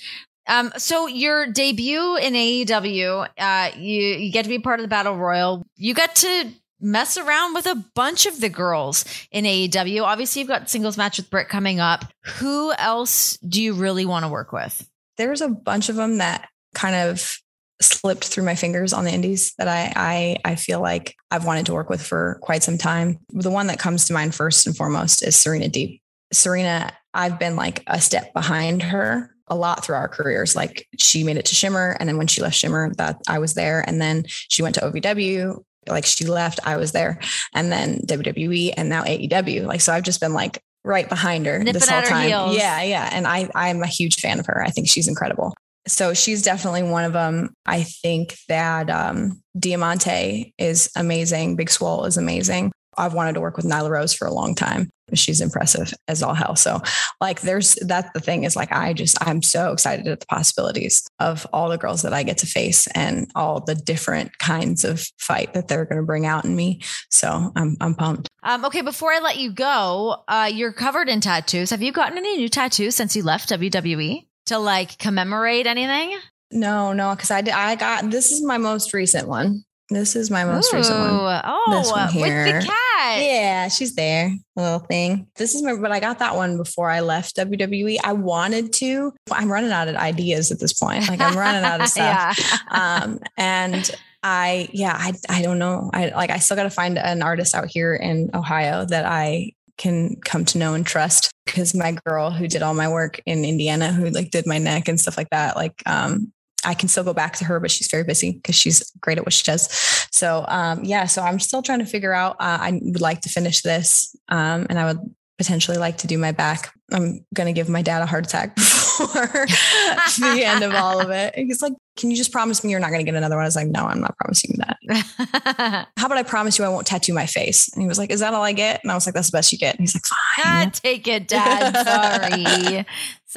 Um, 0.48 0.72
so 0.78 1.08
your 1.08 1.48
debut 1.48 2.16
in 2.18 2.34
AEW, 2.34 3.28
uh, 3.38 3.72
you 3.78 4.02
you 4.02 4.32
get 4.32 4.44
to 4.44 4.50
be 4.50 4.60
part 4.60 4.80
of 4.80 4.84
the 4.84 4.88
Battle 4.88 5.16
Royal. 5.16 5.66
You 5.76 5.94
got 5.94 6.16
to 6.18 6.52
mess 6.80 7.18
around 7.18 7.54
with 7.54 7.66
a 7.66 7.76
bunch 7.96 8.26
of 8.26 8.40
the 8.40 8.50
girls 8.50 9.04
in 9.32 9.46
AEW. 9.46 10.04
Obviously, 10.04 10.42
you've 10.42 10.50
got 10.50 10.70
singles 10.70 10.98
match 10.98 11.18
with 11.18 11.30
Britt 11.30 11.50
coming 11.50 11.80
up. 11.80 12.06
Who 12.38 12.72
else 12.74 13.38
do 13.38 13.62
you 13.62 13.74
really 13.74 14.06
want 14.06 14.26
to 14.26 14.30
work 14.30 14.52
with? 14.52 14.88
There's 15.18 15.42
a 15.42 15.50
bunch 15.50 15.90
of 15.90 15.96
them 15.96 16.20
that 16.20 16.50
kind 16.76 16.96
of 16.96 17.40
slipped 17.82 18.26
through 18.26 18.44
my 18.44 18.56
fingers 18.56 18.94
on 18.94 19.04
the 19.04 19.14
indies 19.14 19.54
that 19.58 19.68
I, 19.68 19.94
I 19.96 20.52
I 20.52 20.56
feel 20.56 20.82
like 20.82 21.16
I've 21.30 21.46
wanted 21.46 21.68
to 21.68 21.74
work 21.74 21.90
with 21.90 22.02
for 22.02 22.40
quite 22.42 22.64
some 22.64 22.78
time. 22.78 23.20
The 23.30 23.52
one 23.52 23.68
that 23.68 23.80
comes 23.80 24.06
to 24.06 24.14
mind 24.14 24.34
first 24.34 24.66
and 24.66 24.76
foremost 24.76 25.24
is 25.24 25.36
Serena 25.36 25.70
Deeb. 25.70 26.00
Serena, 26.34 26.92
I've 27.14 27.40
been 27.40 27.56
like 27.56 27.84
a 27.88 28.02
step 28.02 28.34
behind 28.34 28.82
her 28.84 29.32
a 29.48 29.56
lot 29.56 29.84
through 29.84 29.96
our 29.96 30.08
careers. 30.08 30.56
Like 30.56 30.88
she 30.98 31.24
made 31.24 31.38
it 31.38 31.46
to 31.46 31.56
Shimmer, 31.56 31.96
and 32.00 32.08
then 32.08 32.18
when 32.18 32.28
she 32.28 32.42
left 32.42 32.56
Shimmer, 32.56 32.94
that 32.96 33.22
I 33.28 33.40
was 33.40 33.54
there, 33.54 33.84
and 33.88 34.02
then 34.02 34.26
she 34.28 34.64
went 34.64 34.76
to 34.76 34.82
OVW. 34.82 35.64
Like 35.88 36.06
she 36.06 36.26
left, 36.26 36.60
I 36.66 36.78
was 36.78 36.92
there, 36.92 37.20
and 37.54 37.72
then 37.72 38.02
WWE, 38.02 38.74
and 38.76 38.90
now 38.90 39.04
AEW. 39.04 39.66
Like 39.66 39.82
so, 39.82 39.94
I've 39.94 40.04
just 40.04 40.20
been 40.20 40.34
like 40.34 40.62
right 40.84 41.08
behind 41.08 41.46
her 41.46 41.60
Nipping 41.60 41.74
this 41.74 41.90
whole 41.90 42.02
time. 42.02 42.28
Heels. 42.28 42.56
Yeah, 42.56 42.82
yeah, 42.82 43.10
and 43.12 43.28
I 43.28 43.50
I'm 43.56 43.82
a 43.82 43.88
huge 43.88 44.20
fan 44.20 44.40
of 44.40 44.46
her. 44.48 44.62
I 44.62 44.70
think 44.70 44.90
she's 44.90 45.08
incredible. 45.08 45.54
So 45.88 46.14
she's 46.14 46.42
definitely 46.42 46.84
one 46.84 47.06
of 47.06 47.14
them. 47.14 47.54
I 47.66 47.84
think 47.84 48.36
that 48.50 48.90
um, 48.90 49.42
Diamante 49.58 50.54
is 50.58 50.92
amazing. 50.98 51.56
Big 51.56 51.70
Swole 51.70 52.04
is 52.04 52.18
amazing. 52.18 52.72
I've 52.98 53.14
wanted 53.14 53.34
to 53.34 53.42
work 53.42 53.58
with 53.58 53.66
Nyla 53.66 53.90
Rose 53.90 54.14
for 54.14 54.28
a 54.28 54.34
long 54.34 54.56
time 54.56 54.90
she's 55.14 55.42
impressive 55.42 55.94
as 56.08 56.22
all 56.22 56.34
hell. 56.34 56.56
So 56.56 56.82
like 57.22 57.42
there's 57.42 57.76
that's 57.76 58.12
the 58.14 58.20
thing 58.20 58.44
is 58.44 58.56
like 58.56 58.72
I 58.72 58.94
just 58.94 59.18
I'm 59.26 59.42
so 59.42 59.72
excited 59.72 60.08
at 60.08 60.20
the 60.20 60.26
possibilities 60.26 61.08
of 61.20 61.48
all 61.54 61.70
the 61.70 61.78
girls 61.78 62.02
that 62.02 62.14
I 62.14 62.24
get 62.24 62.40
to 62.40 62.46
face 62.46 62.88
and 62.88 63.30
all 63.36 63.62
the 63.62 63.76
different 63.76 64.38
kinds 64.40 64.84
of 64.84 65.06
fight 65.18 65.54
that 65.54 65.68
they're 65.68 65.86
going 65.86 66.02
to 66.02 66.06
bring 66.06 66.26
out 66.26 66.46
in 66.46 66.56
me. 66.56 66.82
So 67.10 67.52
I'm 67.56 67.78
I'm 67.80 67.96
pumped. 67.96 68.30
Um, 68.44 68.66
okay, 68.66 68.82
before 68.82 69.12
I 69.12 69.20
let 69.20 69.38
you 69.38 69.52
go, 69.52 70.24
uh, 70.28 70.50
you're 70.52 70.74
covered 70.74 71.10
in 71.10 71.22
tattoos. 71.22 71.70
Have 71.72 71.82
you 71.82 71.92
gotten 71.92 72.18
any 72.18 72.38
new 72.38 72.50
tattoos 72.50 72.96
since 72.96 73.16
you 73.16 73.24
left 73.24 73.50
WWE 73.50 74.26
to 74.48 74.58
like 74.58 74.98
commemorate 74.98 75.68
anything? 75.68 76.18
No, 76.50 76.94
no, 76.94 77.14
because 77.14 77.30
I 77.30 77.42
did, 77.42 77.54
I 77.54 77.76
got 77.76 78.10
this 78.10 78.32
is 78.32 78.42
my 78.42 78.58
most 78.58 78.94
recent 78.94 79.28
one. 79.28 79.66
This 79.90 80.16
is 80.16 80.30
my 80.30 80.44
most 80.44 80.74
Ooh, 80.74 80.78
recent 80.78 81.00
one. 81.00 81.42
Oh, 81.46 81.64
This 81.70 81.92
one 81.92 82.08
with 82.14 82.64
the 82.64 82.66
cat. 82.68 83.22
Yeah, 83.22 83.68
she's 83.70 83.96
there. 83.96 84.34
A 84.58 84.62
little 84.62 84.80
thing. 84.80 85.28
This 85.36 85.56
is 85.56 85.64
my, 85.64 85.76
but 85.76 85.92
I 85.92 86.00
got 86.00 86.20
that 86.20 86.36
one 86.36 86.58
before 86.58 86.90
I 86.90 87.00
left 87.00 87.38
WWE. 87.38 87.98
I 88.04 88.14
wanted 88.14 88.74
to. 88.74 89.14
I'm 89.32 89.52
running 89.52 89.72
out 89.72 89.88
of 89.88 89.96
ideas 89.96 90.52
at 90.52 90.60
this 90.60 90.74
point. 90.74 91.08
Like 91.08 91.22
I'm 91.22 91.38
running 91.38 91.64
out 91.64 91.80
of 91.80 91.88
stuff. 91.88 92.38
yeah. 92.38 92.58
Um, 92.70 93.20
and 93.38 93.90
I, 94.24 94.68
yeah, 94.74 94.96
I, 94.98 95.14
I 95.30 95.42
don't 95.42 95.60
know. 95.60 95.90
I 95.94 96.10
like, 96.10 96.32
I 96.32 96.40
still 96.40 96.58
got 96.58 96.64
to 96.64 96.70
find 96.70 96.98
an 96.98 97.22
artist 97.22 97.56
out 97.56 97.68
here 97.68 97.96
in 97.96 98.30
Ohio 98.34 98.84
that 98.86 99.06
I 99.06 99.54
can 99.78 100.18
come 100.26 100.44
to 100.44 100.58
know 100.58 100.74
and 100.74 100.86
trust 100.86 101.32
because 101.46 101.74
my 101.74 101.96
girl 102.06 102.32
who 102.32 102.48
did 102.48 102.62
all 102.62 102.74
my 102.74 102.90
work 102.90 103.22
in 103.26 103.46
Indiana, 103.46 103.94
who 103.94 104.10
like 104.10 104.32
did 104.32 104.46
my 104.46 104.58
neck 104.58 104.88
and 104.90 105.00
stuff 105.00 105.18
like 105.18 105.30
that, 105.30 105.56
like, 105.56 105.82
um, 105.86 106.34
I 106.66 106.74
can 106.74 106.90
still 106.90 107.04
go 107.04 107.14
back 107.14 107.36
to 107.38 107.46
her, 107.46 107.60
but 107.60 107.72
she's 107.72 107.88
very 107.88 108.04
busy 108.04 108.34
because 108.34 108.56
she's 108.56 108.92
great 109.00 109.18
at 109.18 109.26
what 109.26 109.34
she 109.34 109.44
does. 109.44 109.70
So, 110.12 110.46
um, 110.48 110.84
yeah, 110.84 111.06
so 111.06 111.22
I'm 111.22 111.40
still 111.40 111.62
trying 111.62 111.80
to 111.80 111.86
figure 111.86 112.14
out. 112.14 112.36
Uh, 112.40 112.58
I 112.62 112.80
would 112.82 113.02
like 113.02 113.22
to 113.22 113.30
finish 113.30 113.62
this, 113.62 114.16
um, 114.30 114.66
and 114.70 114.80
I 114.80 114.86
would 114.86 115.00
potentially 115.38 115.78
like 115.78 115.98
to 116.00 116.08
do 116.08 116.18
my 116.18 116.32
back. 116.32 116.74
I'm 116.92 117.26
going 117.34 117.48
to 117.48 117.54
give 117.54 117.70
my 117.70 117.82
dad 117.82 118.02
a 118.02 118.06
heart 118.06 118.26
attack 118.26 118.56
before 118.56 119.08
the 119.08 120.42
end 120.44 120.64
of 120.64 120.74
all 120.74 121.00
of 121.00 121.10
it. 121.12 121.36
He's 121.36 121.62
like, 121.62 121.74
Can 121.98 122.10
you 122.10 122.18
just 122.18 122.32
promise 122.32 122.64
me 122.64 122.72
you're 122.72 122.80
not 122.80 122.90
going 122.90 123.06
to 123.06 123.06
get 123.06 123.16
another 123.16 123.36
one? 123.36 123.44
I 123.44 123.48
was 123.48 123.56
like, 123.56 123.68
No, 123.68 123.86
I'm 123.86 124.00
not 124.00 124.18
promising 124.18 124.56
you 124.56 124.64
that. 124.66 125.88
How 125.98 126.06
about 126.06 126.18
I 126.18 126.24
promise 126.24 126.58
you 126.58 126.66
I 126.66 126.70
won't 126.70 126.88
tattoo 126.88 127.14
my 127.14 127.26
face? 127.26 127.72
And 127.74 127.82
he 127.82 127.88
was 127.88 127.98
like, 127.98 128.10
Is 128.10 128.22
that 128.22 128.34
all 128.34 128.44
I 128.44 128.54
get? 128.54 128.82
And 128.84 128.92
I 128.92 128.96
was 128.96 129.06
like, 129.06 129.16
That's 129.16 129.30
the 129.30 129.38
best 129.38 129.52
you 129.52 129.58
get. 129.58 129.76
And 129.76 129.82
he's 129.82 129.96
like, 129.96 130.06
Ah, 130.12 130.42
Fine. 130.44 130.72
take 130.72 131.08
it, 131.08 131.28
Dad. 131.28 131.76
Sorry. 131.86 132.86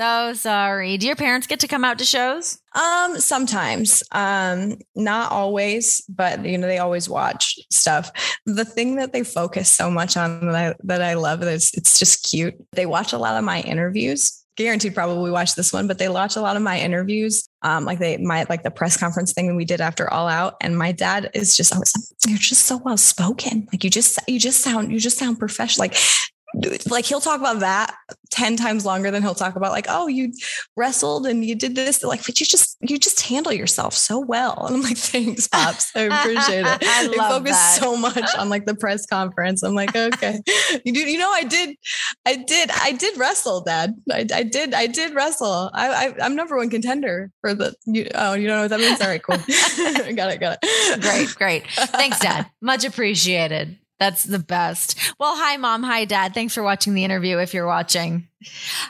So 0.00 0.32
sorry. 0.32 0.96
Do 0.96 1.06
your 1.06 1.16
parents 1.16 1.46
get 1.46 1.60
to 1.60 1.68
come 1.68 1.84
out 1.84 1.98
to 1.98 2.04
shows? 2.04 2.58
Um, 2.74 3.20
sometimes, 3.20 4.02
um, 4.12 4.78
not 4.94 5.30
always, 5.30 6.02
but 6.08 6.44
you 6.44 6.56
know, 6.56 6.66
they 6.66 6.78
always 6.78 7.08
watch 7.08 7.58
stuff. 7.70 8.10
The 8.46 8.64
thing 8.64 8.96
that 8.96 9.12
they 9.12 9.24
focus 9.24 9.70
so 9.70 9.90
much 9.90 10.16
on 10.16 10.46
that 10.46 10.54
I, 10.54 10.74
that 10.84 11.02
I 11.02 11.14
love 11.14 11.42
is 11.42 11.70
it's 11.74 11.98
just 11.98 12.30
cute. 12.30 12.54
They 12.72 12.86
watch 12.86 13.12
a 13.12 13.18
lot 13.18 13.36
of 13.36 13.44
my 13.44 13.60
interviews 13.60 14.40
guaranteed 14.56 14.94
probably 14.94 15.30
watch 15.30 15.54
this 15.54 15.72
one, 15.72 15.86
but 15.86 15.98
they 15.98 16.08
watch 16.10 16.36
a 16.36 16.40
lot 16.40 16.54
of 16.54 16.60
my 16.60 16.78
interviews. 16.78 17.48
Um, 17.62 17.86
like 17.86 17.98
they 17.98 18.18
my 18.18 18.44
like 18.50 18.62
the 18.62 18.70
press 18.70 18.96
conference 18.96 19.32
thing 19.32 19.56
we 19.56 19.64
did 19.64 19.80
after 19.80 20.12
All 20.12 20.28
Out, 20.28 20.56
and 20.60 20.76
my 20.76 20.92
dad 20.92 21.30
is 21.34 21.56
just 21.56 21.72
always 21.72 21.92
you're 22.26 22.36
just 22.36 22.66
so 22.66 22.76
well 22.76 22.98
spoken. 22.98 23.66
Like 23.72 23.84
you 23.84 23.90
just 23.90 24.18
you 24.26 24.38
just 24.38 24.60
sound 24.60 24.92
you 24.92 25.00
just 25.00 25.18
sound 25.18 25.38
professional. 25.38 25.84
Like 25.84 25.96
like 26.88 27.04
he'll 27.04 27.20
talk 27.20 27.40
about 27.40 27.60
that 27.60 27.94
10 28.30 28.56
times 28.56 28.84
longer 28.84 29.10
than 29.10 29.22
he'll 29.22 29.34
talk 29.34 29.56
about 29.56 29.72
like 29.72 29.86
oh 29.88 30.06
you 30.06 30.32
wrestled 30.76 31.26
and 31.26 31.44
you 31.44 31.54
did 31.54 31.74
this 31.74 32.02
like 32.02 32.24
but 32.26 32.40
you 32.40 32.46
just 32.46 32.76
you 32.80 32.98
just 32.98 33.20
handle 33.22 33.52
yourself 33.52 33.94
so 33.94 34.18
well. 34.18 34.66
And 34.66 34.76
i'm 34.76 34.82
like 34.82 34.96
thanks 34.96 35.46
pops. 35.46 35.94
I 35.94 36.00
appreciate 36.02 36.66
it. 36.66 36.78
I 36.82 37.08
they 37.08 37.16
focus 37.16 37.52
that. 37.52 37.78
so 37.80 37.96
much 37.96 38.34
on 38.36 38.48
like 38.48 38.66
the 38.66 38.74
press 38.74 39.06
conference. 39.06 39.62
I'm 39.62 39.74
like 39.74 39.94
okay. 39.94 40.40
You 40.84 40.92
do 40.92 41.00
you 41.00 41.18
know 41.18 41.30
i 41.30 41.42
did 41.42 41.76
i 42.26 42.36
did 42.36 42.70
i 42.82 42.92
did 42.92 43.16
wrestle 43.18 43.60
dad. 43.62 43.94
I, 44.10 44.26
I 44.32 44.42
did 44.42 44.74
i 44.74 44.86
did 44.86 45.14
wrestle. 45.14 45.70
I, 45.72 46.06
I 46.06 46.14
i'm 46.24 46.34
number 46.34 46.56
one 46.56 46.70
contender 46.70 47.30
for 47.40 47.54
the 47.54 47.74
you, 47.86 48.08
oh 48.14 48.34
you 48.34 48.46
don't 48.46 48.56
know 48.56 48.62
what 48.62 48.70
that 48.70 48.80
means? 48.80 49.00
All 49.00 49.08
right 49.08 49.22
cool. 49.22 49.36
Got 50.14 50.32
it 50.32 50.40
got 50.40 50.58
it. 50.60 51.00
Great, 51.00 51.34
great. 51.36 51.66
Thanks, 51.70 52.18
Dad. 52.20 52.46
Much 52.60 52.84
appreciated. 52.84 53.79
That's 54.00 54.24
the 54.24 54.38
best. 54.38 54.98
Well, 55.20 55.36
hi, 55.36 55.56
Mom. 55.58 55.82
Hi, 55.82 56.06
Dad. 56.06 56.32
Thanks 56.34 56.54
for 56.54 56.62
watching 56.62 56.94
the 56.94 57.04
interview 57.04 57.36
if 57.38 57.52
you're 57.54 57.66
watching. 57.66 58.26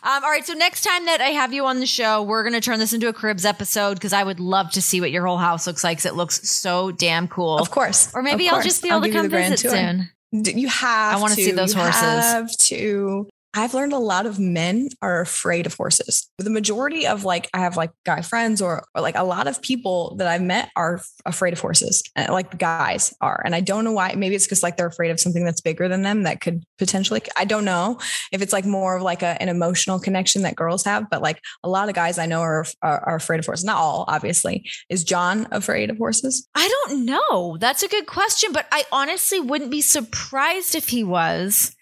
Um, 0.04 0.22
all 0.24 0.30
right. 0.30 0.46
So, 0.46 0.54
next 0.54 0.82
time 0.84 1.04
that 1.06 1.20
I 1.20 1.30
have 1.30 1.52
you 1.52 1.66
on 1.66 1.80
the 1.80 1.86
show, 1.86 2.22
we're 2.22 2.44
going 2.44 2.52
to 2.54 2.61
turn 2.61 2.78
this 2.78 2.92
into 2.92 3.08
a 3.08 3.12
cribs 3.12 3.44
episode 3.44 3.94
because 3.94 4.12
I 4.12 4.22
would 4.22 4.38
love 4.38 4.70
to 4.70 4.80
see 4.80 5.00
what 5.00 5.11
your 5.11 5.26
whole 5.26 5.36
house 5.38 5.66
looks 5.66 5.82
like 5.82 5.98
'cause 5.98 6.06
it 6.06 6.14
looks 6.14 6.48
so 6.48 6.92
damn 6.92 7.26
cool. 7.26 7.58
of 7.58 7.70
course 7.72 8.14
Or 8.14 8.22
maybe 8.22 8.46
of 8.46 8.54
I'll 8.54 8.62
just 8.62 8.82
be 8.82 8.88
able 8.88 8.98
I'll 8.98 9.02
to 9.02 9.11
come 9.12 9.28
visit 9.28 9.58
soon. 9.58 10.08
You 10.32 10.68
have. 10.68 11.16
I 11.16 11.20
wanna 11.20 11.34
see 11.34 11.50
those 11.50 11.74
You 11.74 11.80
horses. 11.80 12.00
Have 12.00 12.56
to. 12.56 13.28
I've 13.53 13.74
learned 13.74 13.92
a 13.92 13.98
lot 13.98 14.26
of 14.26 14.38
men 14.38 14.90
are 15.03 15.20
afraid 15.20 15.66
of 15.66 15.74
horses. 15.74 16.30
The 16.38 16.51
majority 16.51 17.07
of 17.07 17.24
like 17.24 17.48
I 17.53 17.59
have 17.59 17.76
like 17.76 17.90
guy 18.07 18.22
friends 18.22 18.62
or, 18.62 18.84
or 18.94 19.03
like 19.03 19.16
a 19.16 19.24
lot 19.24 19.48
of 19.48 19.61
people 19.61 20.14
that 20.16 20.28
I've 20.28 20.42
met 20.42 20.70
are 20.76 21.01
afraid 21.26 21.53
of 21.53 21.61
horses. 21.61 22.05
Eh, 22.14 22.30
like 22.30 22.59
guys 22.59 23.12
are, 23.20 23.42
and 23.44 23.55
I 23.55 23.61
don't 23.61 23.84
know 23.84 23.92
why. 23.92 24.14
Maybe 24.16 24.36
it's 24.36 24.46
because 24.46 24.62
like 24.62 24.76
they're 24.76 24.86
afraid 24.86 25.11
of 25.11 25.18
something 25.18 25.44
that's 25.44 25.61
bigger 25.61 25.88
than 25.88 26.03
them 26.03 26.22
that 26.22 26.40
could 26.40 26.62
potentially. 26.78 27.22
I 27.36 27.44
don't 27.44 27.64
know 27.64 27.98
if 28.30 28.40
it's 28.40 28.53
like 28.53 28.64
more 28.64 28.96
of 28.96 29.03
like 29.03 29.22
a, 29.22 29.40
an 29.42 29.48
emotional 29.48 29.98
connection 29.98 30.42
that 30.42 30.55
girls 30.55 30.84
have, 30.84 31.11
but 31.11 31.20
like 31.20 31.40
a 31.64 31.68
lot 31.68 31.88
of 31.88 31.96
guys 31.96 32.18
I 32.18 32.26
know 32.26 32.40
are, 32.42 32.64
are 32.82 33.01
are 33.01 33.16
afraid 33.16 33.40
of 33.40 33.46
horses. 33.46 33.64
Not 33.64 33.78
all, 33.78 34.05
obviously. 34.07 34.70
Is 34.88 35.03
Jon 35.03 35.48
afraid 35.51 35.90
of 35.90 35.98
horses? 35.98 36.48
I 36.55 36.68
don't 36.68 37.05
know. 37.05 37.57
That's 37.59 37.82
a 37.82 37.88
good 37.88 38.07
question, 38.07 38.53
but 38.53 38.66
I 38.70 38.84
honestly 38.92 39.40
wouldn't 39.40 39.72
be 39.72 39.80
surprised 39.80 40.76
if 40.76 40.90
he 40.90 41.03
was 41.03 41.74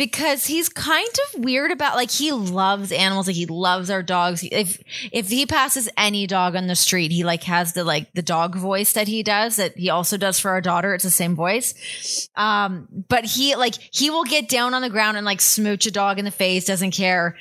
because 0.00 0.46
he's 0.46 0.70
kind 0.70 1.14
of 1.26 1.44
weird 1.44 1.70
about 1.70 1.94
like 1.94 2.10
he 2.10 2.32
loves 2.32 2.90
animals 2.90 3.26
like 3.26 3.36
he 3.36 3.44
loves 3.44 3.90
our 3.90 4.02
dogs. 4.02 4.42
If 4.50 4.82
if 5.12 5.28
he 5.28 5.44
passes 5.44 5.90
any 5.94 6.26
dog 6.26 6.56
on 6.56 6.68
the 6.68 6.74
street 6.74 7.12
he 7.12 7.22
like 7.22 7.42
has 7.42 7.74
the 7.74 7.84
like 7.84 8.10
the 8.14 8.22
dog 8.22 8.56
voice 8.56 8.94
that 8.94 9.08
he 9.08 9.22
does 9.22 9.56
that 9.56 9.76
he 9.76 9.90
also 9.90 10.16
does 10.16 10.40
for 10.40 10.52
our 10.52 10.62
daughter. 10.62 10.94
It's 10.94 11.04
the 11.04 11.10
same 11.10 11.36
voice. 11.36 11.74
Um 12.34 12.88
but 13.10 13.26
he 13.26 13.54
like 13.56 13.74
he 13.92 14.08
will 14.08 14.24
get 14.24 14.48
down 14.48 14.72
on 14.72 14.80
the 14.80 14.88
ground 14.88 15.18
and 15.18 15.26
like 15.26 15.42
smooch 15.42 15.84
a 15.84 15.90
dog 15.90 16.18
in 16.18 16.24
the 16.24 16.30
face 16.30 16.64
doesn't 16.64 16.92
care. 16.92 17.36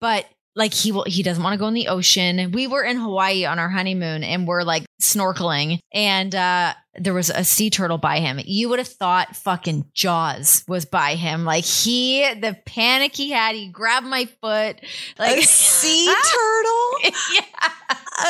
But 0.00 0.26
like 0.56 0.74
he 0.74 0.92
will 0.92 1.04
he 1.04 1.22
doesn't 1.22 1.42
want 1.42 1.54
to 1.54 1.58
go 1.58 1.68
in 1.68 1.74
the 1.74 1.88
ocean. 1.88 2.52
We 2.52 2.66
were 2.66 2.82
in 2.82 2.96
hawaii 2.96 3.44
on 3.44 3.58
our 3.58 3.68
honeymoon 3.68 4.24
and 4.24 4.46
we're 4.46 4.62
like 4.62 4.84
snorkeling 5.00 5.78
and 5.92 6.34
uh 6.34 6.74
there 6.96 7.14
was 7.14 7.30
a 7.30 7.44
sea 7.44 7.70
turtle 7.70 7.98
by 7.98 8.18
him. 8.18 8.40
You 8.44 8.68
would 8.68 8.80
have 8.80 8.88
thought 8.88 9.36
fucking 9.36 9.86
jaws 9.94 10.64
was 10.66 10.84
by 10.84 11.14
him. 11.14 11.44
Like 11.44 11.64
he 11.64 12.34
the 12.34 12.56
panic 12.66 13.14
he 13.14 13.30
had 13.30 13.54
he 13.54 13.68
grabbed 13.68 14.06
my 14.06 14.26
foot 14.40 14.80
like 15.18 15.38
a 15.38 15.42
sea 15.46 16.06
turtle. 16.06 17.12
yeah. 17.34 17.44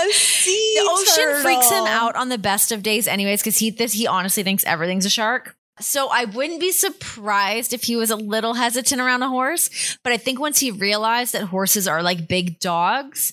A 0.07 0.13
sea 0.13 0.75
turtle. 0.77 0.97
the 0.97 1.03
ocean 1.03 1.43
freaks 1.43 1.71
him 1.71 1.87
out 1.87 2.17
on 2.17 2.29
the 2.29 2.39
best 2.39 2.71
of 2.71 2.83
days 2.83 3.09
anyways 3.09 3.41
because 3.41 3.57
he 3.57 3.71
this 3.71 3.93
he 3.93 4.07
honestly 4.07 4.43
thinks 4.43 4.65
everything's 4.65 5.07
a 5.07 5.11
shark 5.11 5.57
so 5.81 6.09
i 6.11 6.25
wouldn't 6.25 6.61
be 6.61 6.73
surprised 6.73 7.73
if 7.73 7.83
he 7.83 7.97
was 7.97 8.11
a 8.11 8.17
little 8.17 8.55
hesitant 8.55 9.01
around 9.01 9.23
a 9.23 9.29
horse 9.29 9.99
but 10.03 10.13
i 10.13 10.17
think 10.17 10.39
once 10.39 10.59
he 10.61 10.71
realized 10.71 11.33
that 11.33 11.45
horses 11.45 11.87
are 11.89 12.03
like 12.03 12.29
big 12.29 12.59
dogs 12.59 13.33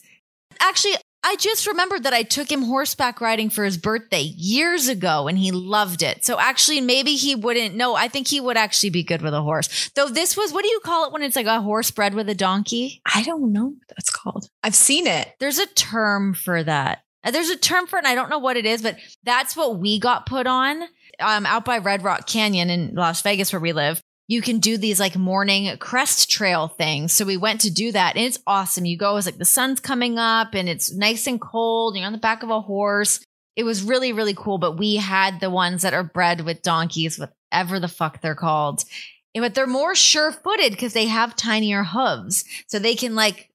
actually 0.59 0.95
i 1.23 1.35
just 1.35 1.67
remembered 1.67 2.03
that 2.03 2.13
i 2.13 2.23
took 2.23 2.51
him 2.51 2.63
horseback 2.63 3.21
riding 3.21 3.49
for 3.49 3.63
his 3.63 3.77
birthday 3.77 4.21
years 4.21 4.87
ago 4.87 5.27
and 5.27 5.37
he 5.37 5.51
loved 5.51 6.01
it 6.01 6.23
so 6.25 6.39
actually 6.39 6.81
maybe 6.81 7.15
he 7.15 7.35
wouldn't 7.35 7.75
no 7.75 7.95
i 7.95 8.07
think 8.07 8.27
he 8.27 8.39
would 8.39 8.57
actually 8.57 8.89
be 8.89 9.03
good 9.03 9.21
with 9.21 9.33
a 9.33 9.41
horse 9.41 9.89
though 9.95 10.07
this 10.07 10.35
was 10.37 10.53
what 10.53 10.63
do 10.63 10.69
you 10.69 10.79
call 10.79 11.05
it 11.05 11.13
when 11.13 11.23
it's 11.23 11.35
like 11.35 11.45
a 11.45 11.61
horse 11.61 11.91
bred 11.91 12.13
with 12.13 12.29
a 12.29 12.35
donkey 12.35 13.01
I 13.17 13.23
don't 13.23 13.51
know 13.51 13.65
what 13.65 13.87
that's 13.87 14.09
called. 14.09 14.49
I've 14.63 14.75
seen 14.75 15.07
it. 15.07 15.33
there's 15.39 15.59
a 15.59 15.67
term 15.67 16.33
for 16.33 16.63
that. 16.63 17.03
There's 17.23 17.49
a 17.49 17.57
term 17.57 17.87
for 17.87 17.97
it, 17.97 18.05
and 18.05 18.07
I 18.07 18.15
don't 18.15 18.29
know 18.29 18.39
what 18.39 18.57
it 18.57 18.65
is, 18.65 18.81
but 18.81 18.97
that's 19.23 19.57
what 19.57 19.79
we 19.79 19.99
got 19.99 20.25
put 20.25 20.47
on 20.47 20.83
um, 21.19 21.45
out 21.45 21.65
by 21.65 21.77
Red 21.79 22.03
Rock 22.03 22.27
Canyon 22.27 22.69
in 22.69 22.93
Las 22.95 23.21
Vegas, 23.21 23.51
where 23.51 23.59
we 23.59 23.73
live. 23.73 24.01
You 24.29 24.41
can 24.41 24.59
do 24.59 24.77
these 24.77 24.99
like 24.99 25.15
morning 25.15 25.75
crest 25.77 26.29
trail 26.29 26.67
things. 26.67 27.13
So 27.13 27.23
we 27.23 27.37
went 27.37 27.61
to 27.61 27.71
do 27.71 27.91
that, 27.93 28.15
and 28.15 28.25
it's 28.25 28.39
awesome. 28.45 28.83
You 28.85 28.97
go 28.97 29.15
as 29.15 29.25
like 29.25 29.37
the 29.37 29.45
sun's 29.45 29.79
coming 29.79 30.17
up, 30.19 30.53
and 30.53 30.67
it's 30.67 30.93
nice 30.93 31.27
and 31.27 31.39
cold. 31.39 31.93
And 31.93 31.99
you're 32.01 32.07
on 32.07 32.11
the 32.11 32.17
back 32.19 32.43
of 32.43 32.49
a 32.49 32.59
horse. 32.61 33.21
It 33.55 33.63
was 33.63 33.81
really, 33.83 34.11
really 34.13 34.33
cool. 34.35 34.57
But 34.57 34.77
we 34.77 34.97
had 34.97 35.39
the 35.39 35.49
ones 35.49 35.81
that 35.83 35.93
are 35.93 36.03
bred 36.03 36.41
with 36.41 36.61
donkeys, 36.61 37.17
whatever 37.17 37.79
the 37.79 37.87
fuck 37.87 38.21
they're 38.21 38.35
called. 38.35 38.83
And- 39.33 39.41
But 39.43 39.55
they're 39.55 39.65
more 39.65 39.95
sure 39.95 40.31
footed 40.31 40.71
because 40.73 40.93
they 40.93 41.05
have 41.05 41.35
tinier 41.35 41.83
hooves. 41.83 42.43
So 42.67 42.79
they 42.79 42.95
can 42.95 43.15
like 43.15 43.49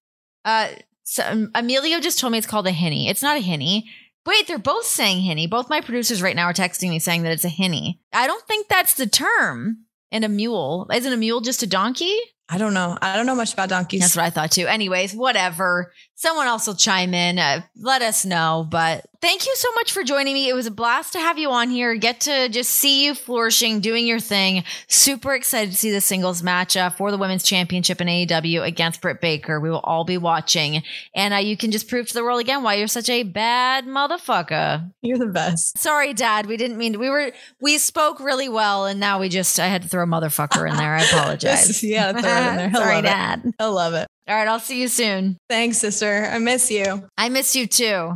uh 0.44 0.68
so 1.04 1.24
um, 1.26 1.50
Emilio 1.54 2.00
just 2.00 2.18
told 2.18 2.32
me 2.32 2.38
it's 2.38 2.46
called 2.46 2.66
a 2.66 2.70
hinny. 2.70 3.08
It's 3.08 3.22
not 3.22 3.36
a 3.36 3.40
hinny. 3.40 3.90
Wait, 4.24 4.46
they're 4.46 4.58
both 4.58 4.86
saying 4.86 5.20
hinny. 5.20 5.46
Both 5.46 5.68
my 5.70 5.80
producers 5.80 6.22
right 6.22 6.36
now 6.36 6.46
are 6.46 6.52
texting 6.52 6.90
me 6.90 6.98
saying 6.98 7.22
that 7.22 7.32
it's 7.32 7.44
a 7.44 7.48
hinny. 7.48 8.00
I 8.12 8.26
don't 8.26 8.46
think 8.46 8.68
that's 8.68 8.94
the 8.94 9.06
term. 9.06 9.84
And 10.12 10.26
a 10.26 10.28
mule. 10.28 10.88
Isn't 10.92 11.12
a 11.12 11.16
mule 11.16 11.40
just 11.40 11.62
a 11.62 11.66
donkey? 11.66 12.14
I 12.46 12.58
don't 12.58 12.74
know. 12.74 12.98
I 13.00 13.16
don't 13.16 13.24
know 13.24 13.34
much 13.34 13.54
about 13.54 13.70
donkeys. 13.70 14.00
That's 14.00 14.14
what 14.14 14.26
I 14.26 14.30
thought 14.30 14.50
too. 14.50 14.66
Anyways, 14.66 15.14
whatever. 15.14 15.90
Someone 16.22 16.46
else 16.46 16.68
will 16.68 16.76
chime 16.76 17.14
in. 17.14 17.40
Uh, 17.40 17.62
let 17.74 18.00
us 18.00 18.24
know. 18.24 18.64
But 18.70 19.04
thank 19.20 19.44
you 19.44 19.52
so 19.56 19.68
much 19.72 19.90
for 19.90 20.04
joining 20.04 20.34
me. 20.34 20.48
It 20.48 20.54
was 20.54 20.68
a 20.68 20.70
blast 20.70 21.14
to 21.14 21.18
have 21.18 21.36
you 21.36 21.50
on 21.50 21.68
here. 21.68 21.96
Get 21.96 22.20
to 22.20 22.48
just 22.48 22.70
see 22.70 23.04
you 23.04 23.16
flourishing, 23.16 23.80
doing 23.80 24.06
your 24.06 24.20
thing. 24.20 24.62
Super 24.86 25.34
excited 25.34 25.72
to 25.72 25.76
see 25.76 25.90
the 25.90 26.00
singles 26.00 26.40
match 26.40 26.76
uh, 26.76 26.90
for 26.90 27.10
the 27.10 27.18
women's 27.18 27.42
championship 27.42 28.00
in 28.00 28.06
AEW 28.06 28.64
against 28.64 29.00
Britt 29.00 29.20
Baker. 29.20 29.58
We 29.58 29.68
will 29.68 29.80
all 29.80 30.04
be 30.04 30.16
watching. 30.16 30.84
And 31.12 31.34
uh, 31.34 31.38
you 31.38 31.56
can 31.56 31.72
just 31.72 31.88
prove 31.88 32.06
to 32.06 32.14
the 32.14 32.22
world 32.22 32.38
again 32.38 32.62
why 32.62 32.74
you're 32.74 32.86
such 32.86 33.08
a 33.08 33.24
bad 33.24 33.86
motherfucker. 33.86 34.92
You're 35.00 35.18
the 35.18 35.26
best. 35.26 35.76
Sorry, 35.76 36.14
Dad. 36.14 36.46
We 36.46 36.56
didn't 36.56 36.78
mean 36.78 36.92
to. 36.92 37.00
We 37.00 37.10
were, 37.10 37.32
we 37.60 37.78
spoke 37.78 38.20
really 38.20 38.48
well. 38.48 38.86
And 38.86 39.00
now 39.00 39.18
we 39.18 39.28
just, 39.28 39.58
I 39.58 39.66
had 39.66 39.82
to 39.82 39.88
throw 39.88 40.06
motherfucker 40.06 40.70
in 40.70 40.76
there. 40.76 40.94
I 40.94 41.02
apologize. 41.12 41.82
yeah, 41.82 42.12
throw 42.12 42.20
it 42.20 42.48
in 42.50 42.56
there. 42.56 42.72
Sorry, 42.74 42.98
it. 42.98 43.02
Dad. 43.02 43.52
I 43.58 43.66
love 43.66 43.94
it. 43.94 44.06
All 44.28 44.36
right. 44.36 44.48
I'll 44.48 44.60
see 44.60 44.80
you 44.80 44.88
soon. 44.88 45.36
Thanks, 45.48 45.78
sister. 45.78 46.28
I 46.30 46.38
miss 46.38 46.70
you. 46.70 47.08
I 47.18 47.28
miss 47.28 47.56
you 47.56 47.66
too. 47.66 48.14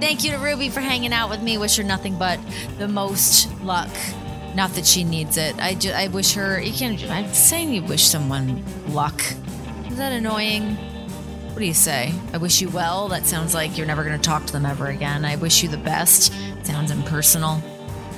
Thank 0.00 0.24
you 0.24 0.32
to 0.32 0.38
Ruby 0.38 0.68
for 0.68 0.80
hanging 0.80 1.12
out 1.12 1.30
with 1.30 1.40
me. 1.40 1.56
Wish 1.56 1.76
her 1.76 1.84
nothing 1.84 2.18
but 2.18 2.38
the 2.78 2.88
most 2.88 3.50
luck. 3.62 3.90
Not 4.54 4.70
that 4.74 4.86
she 4.86 5.02
needs 5.02 5.36
it. 5.36 5.56
I 5.58 5.74
just, 5.74 5.94
I 5.94 6.08
wish 6.08 6.34
her. 6.34 6.60
You 6.60 6.72
can't. 6.72 7.02
I'm 7.10 7.32
saying 7.32 7.72
you 7.72 7.82
wish 7.82 8.04
someone 8.04 8.62
luck. 8.88 9.20
Is 9.88 9.96
that 9.96 10.12
annoying? 10.12 10.76
What 11.54 11.60
do 11.60 11.66
you 11.66 11.74
say? 11.74 12.12
I 12.32 12.38
wish 12.38 12.60
you 12.60 12.68
well. 12.68 13.08
That 13.08 13.26
sounds 13.26 13.54
like 13.54 13.78
you're 13.78 13.86
never 13.86 14.04
going 14.04 14.20
to 14.20 14.22
talk 14.22 14.44
to 14.46 14.52
them 14.52 14.66
ever 14.66 14.88
again. 14.88 15.24
I 15.24 15.36
wish 15.36 15.62
you 15.62 15.68
the 15.68 15.78
best. 15.78 16.32
Sounds 16.64 16.90
impersonal. 16.90 17.62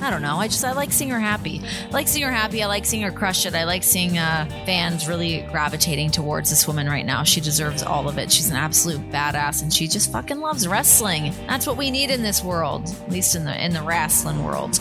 I 0.01 0.09
don't 0.09 0.21
know. 0.21 0.37
I 0.37 0.47
just 0.47 0.63
I 0.63 0.73
like 0.73 0.91
seeing 0.91 1.09
her 1.09 1.19
happy. 1.19 1.61
I 1.63 1.89
like 1.89 2.07
seeing 2.07 2.25
her 2.25 2.31
happy. 2.31 2.63
I 2.63 2.67
like 2.67 2.85
seeing 2.85 3.03
her 3.03 3.11
crush 3.11 3.45
it. 3.45 3.55
I 3.55 3.63
like 3.63 3.83
seeing 3.83 4.17
uh, 4.17 4.45
fans 4.65 5.07
really 5.07 5.41
gravitating 5.51 6.11
towards 6.11 6.49
this 6.49 6.67
woman 6.67 6.87
right 6.87 7.05
now. 7.05 7.23
She 7.23 7.41
deserves 7.41 7.83
all 7.83 8.07
of 8.07 8.17
it. 8.17 8.31
She's 8.31 8.49
an 8.49 8.57
absolute 8.57 9.01
badass, 9.11 9.61
and 9.61 9.73
she 9.73 9.87
just 9.87 10.11
fucking 10.11 10.39
loves 10.39 10.67
wrestling. 10.67 11.33
That's 11.47 11.65
what 11.65 11.77
we 11.77 11.91
need 11.91 12.09
in 12.09 12.21
this 12.21 12.43
world, 12.43 12.87
at 12.87 13.11
least 13.11 13.35
in 13.35 13.43
the 13.43 13.63
in 13.63 13.73
the 13.73 13.81
wrestling 13.81 14.43
world. 14.43 14.75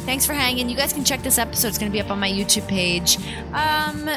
Thanks 0.00 0.26
for 0.26 0.32
hanging. 0.32 0.68
You 0.68 0.76
guys 0.76 0.92
can 0.92 1.04
check 1.04 1.22
this 1.22 1.38
episode. 1.38 1.68
It's 1.68 1.78
going 1.78 1.90
to 1.90 1.94
be 1.94 2.00
up 2.00 2.10
on 2.10 2.18
my 2.18 2.30
YouTube 2.30 2.66
page. 2.66 3.18
Um, 3.52 4.10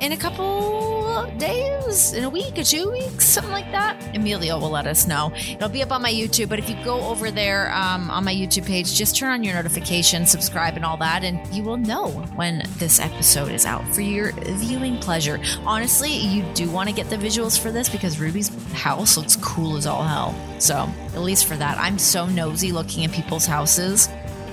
in 0.00 0.12
a 0.12 0.16
couple 0.16 1.30
days, 1.36 2.12
in 2.12 2.24
a 2.24 2.30
week 2.30 2.56
or 2.58 2.64
two 2.64 2.90
weeks, 2.90 3.26
something 3.26 3.52
like 3.52 3.70
that. 3.72 3.96
Emilio 4.14 4.58
will 4.58 4.70
let 4.70 4.86
us 4.86 5.06
know. 5.06 5.32
It'll 5.36 5.68
be 5.68 5.82
up 5.82 5.92
on 5.92 6.02
my 6.02 6.12
YouTube, 6.12 6.48
but 6.48 6.58
if 6.58 6.70
you 6.70 6.76
go 6.84 7.00
over 7.02 7.30
there 7.30 7.72
um, 7.74 8.10
on 8.10 8.24
my 8.24 8.34
YouTube 8.34 8.66
page, 8.66 8.94
just 8.94 9.16
turn 9.16 9.30
on 9.30 9.44
your 9.44 9.54
notifications, 9.54 10.30
subscribe, 10.30 10.76
and 10.76 10.84
all 10.84 10.96
that, 10.98 11.22
and 11.22 11.46
you 11.54 11.62
will 11.62 11.76
know 11.76 12.08
when 12.36 12.62
this 12.78 12.98
episode 12.98 13.50
is 13.50 13.66
out 13.66 13.86
for 13.94 14.00
your 14.00 14.32
viewing 14.32 14.98
pleasure. 14.98 15.40
Honestly, 15.66 16.10
you 16.10 16.44
do 16.54 16.70
want 16.70 16.88
to 16.88 16.94
get 16.94 17.10
the 17.10 17.16
visuals 17.16 17.58
for 17.58 17.70
this 17.70 17.88
because 17.88 18.18
Ruby's 18.18 18.48
house 18.72 19.16
looks 19.16 19.36
cool 19.36 19.76
as 19.76 19.86
all 19.86 20.02
hell. 20.02 20.34
So, 20.58 20.88
at 21.14 21.20
least 21.20 21.46
for 21.46 21.56
that, 21.56 21.78
I'm 21.78 21.98
so 21.98 22.26
nosy 22.26 22.72
looking 22.72 23.04
at 23.04 23.12
people's 23.12 23.46
houses. 23.46 24.08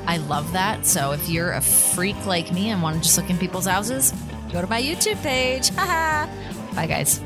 I 0.08 0.18
love 0.18 0.52
that. 0.54 0.86
So, 0.86 1.12
if 1.12 1.30
you're 1.30 1.52
a 1.52 1.62
freak 1.62 2.26
like 2.26 2.52
me 2.52 2.70
and 2.70 2.82
want 2.82 2.98
to 2.98 3.02
just 3.02 3.18
look 3.18 3.30
in 3.30 3.38
people's 3.38 3.66
houses, 3.66 4.14
go 4.58 4.62
to 4.62 4.68
my 4.68 4.82
YouTube 4.82 5.22
page. 5.22 5.76
Bye, 6.76 6.88
guys. 6.88 7.22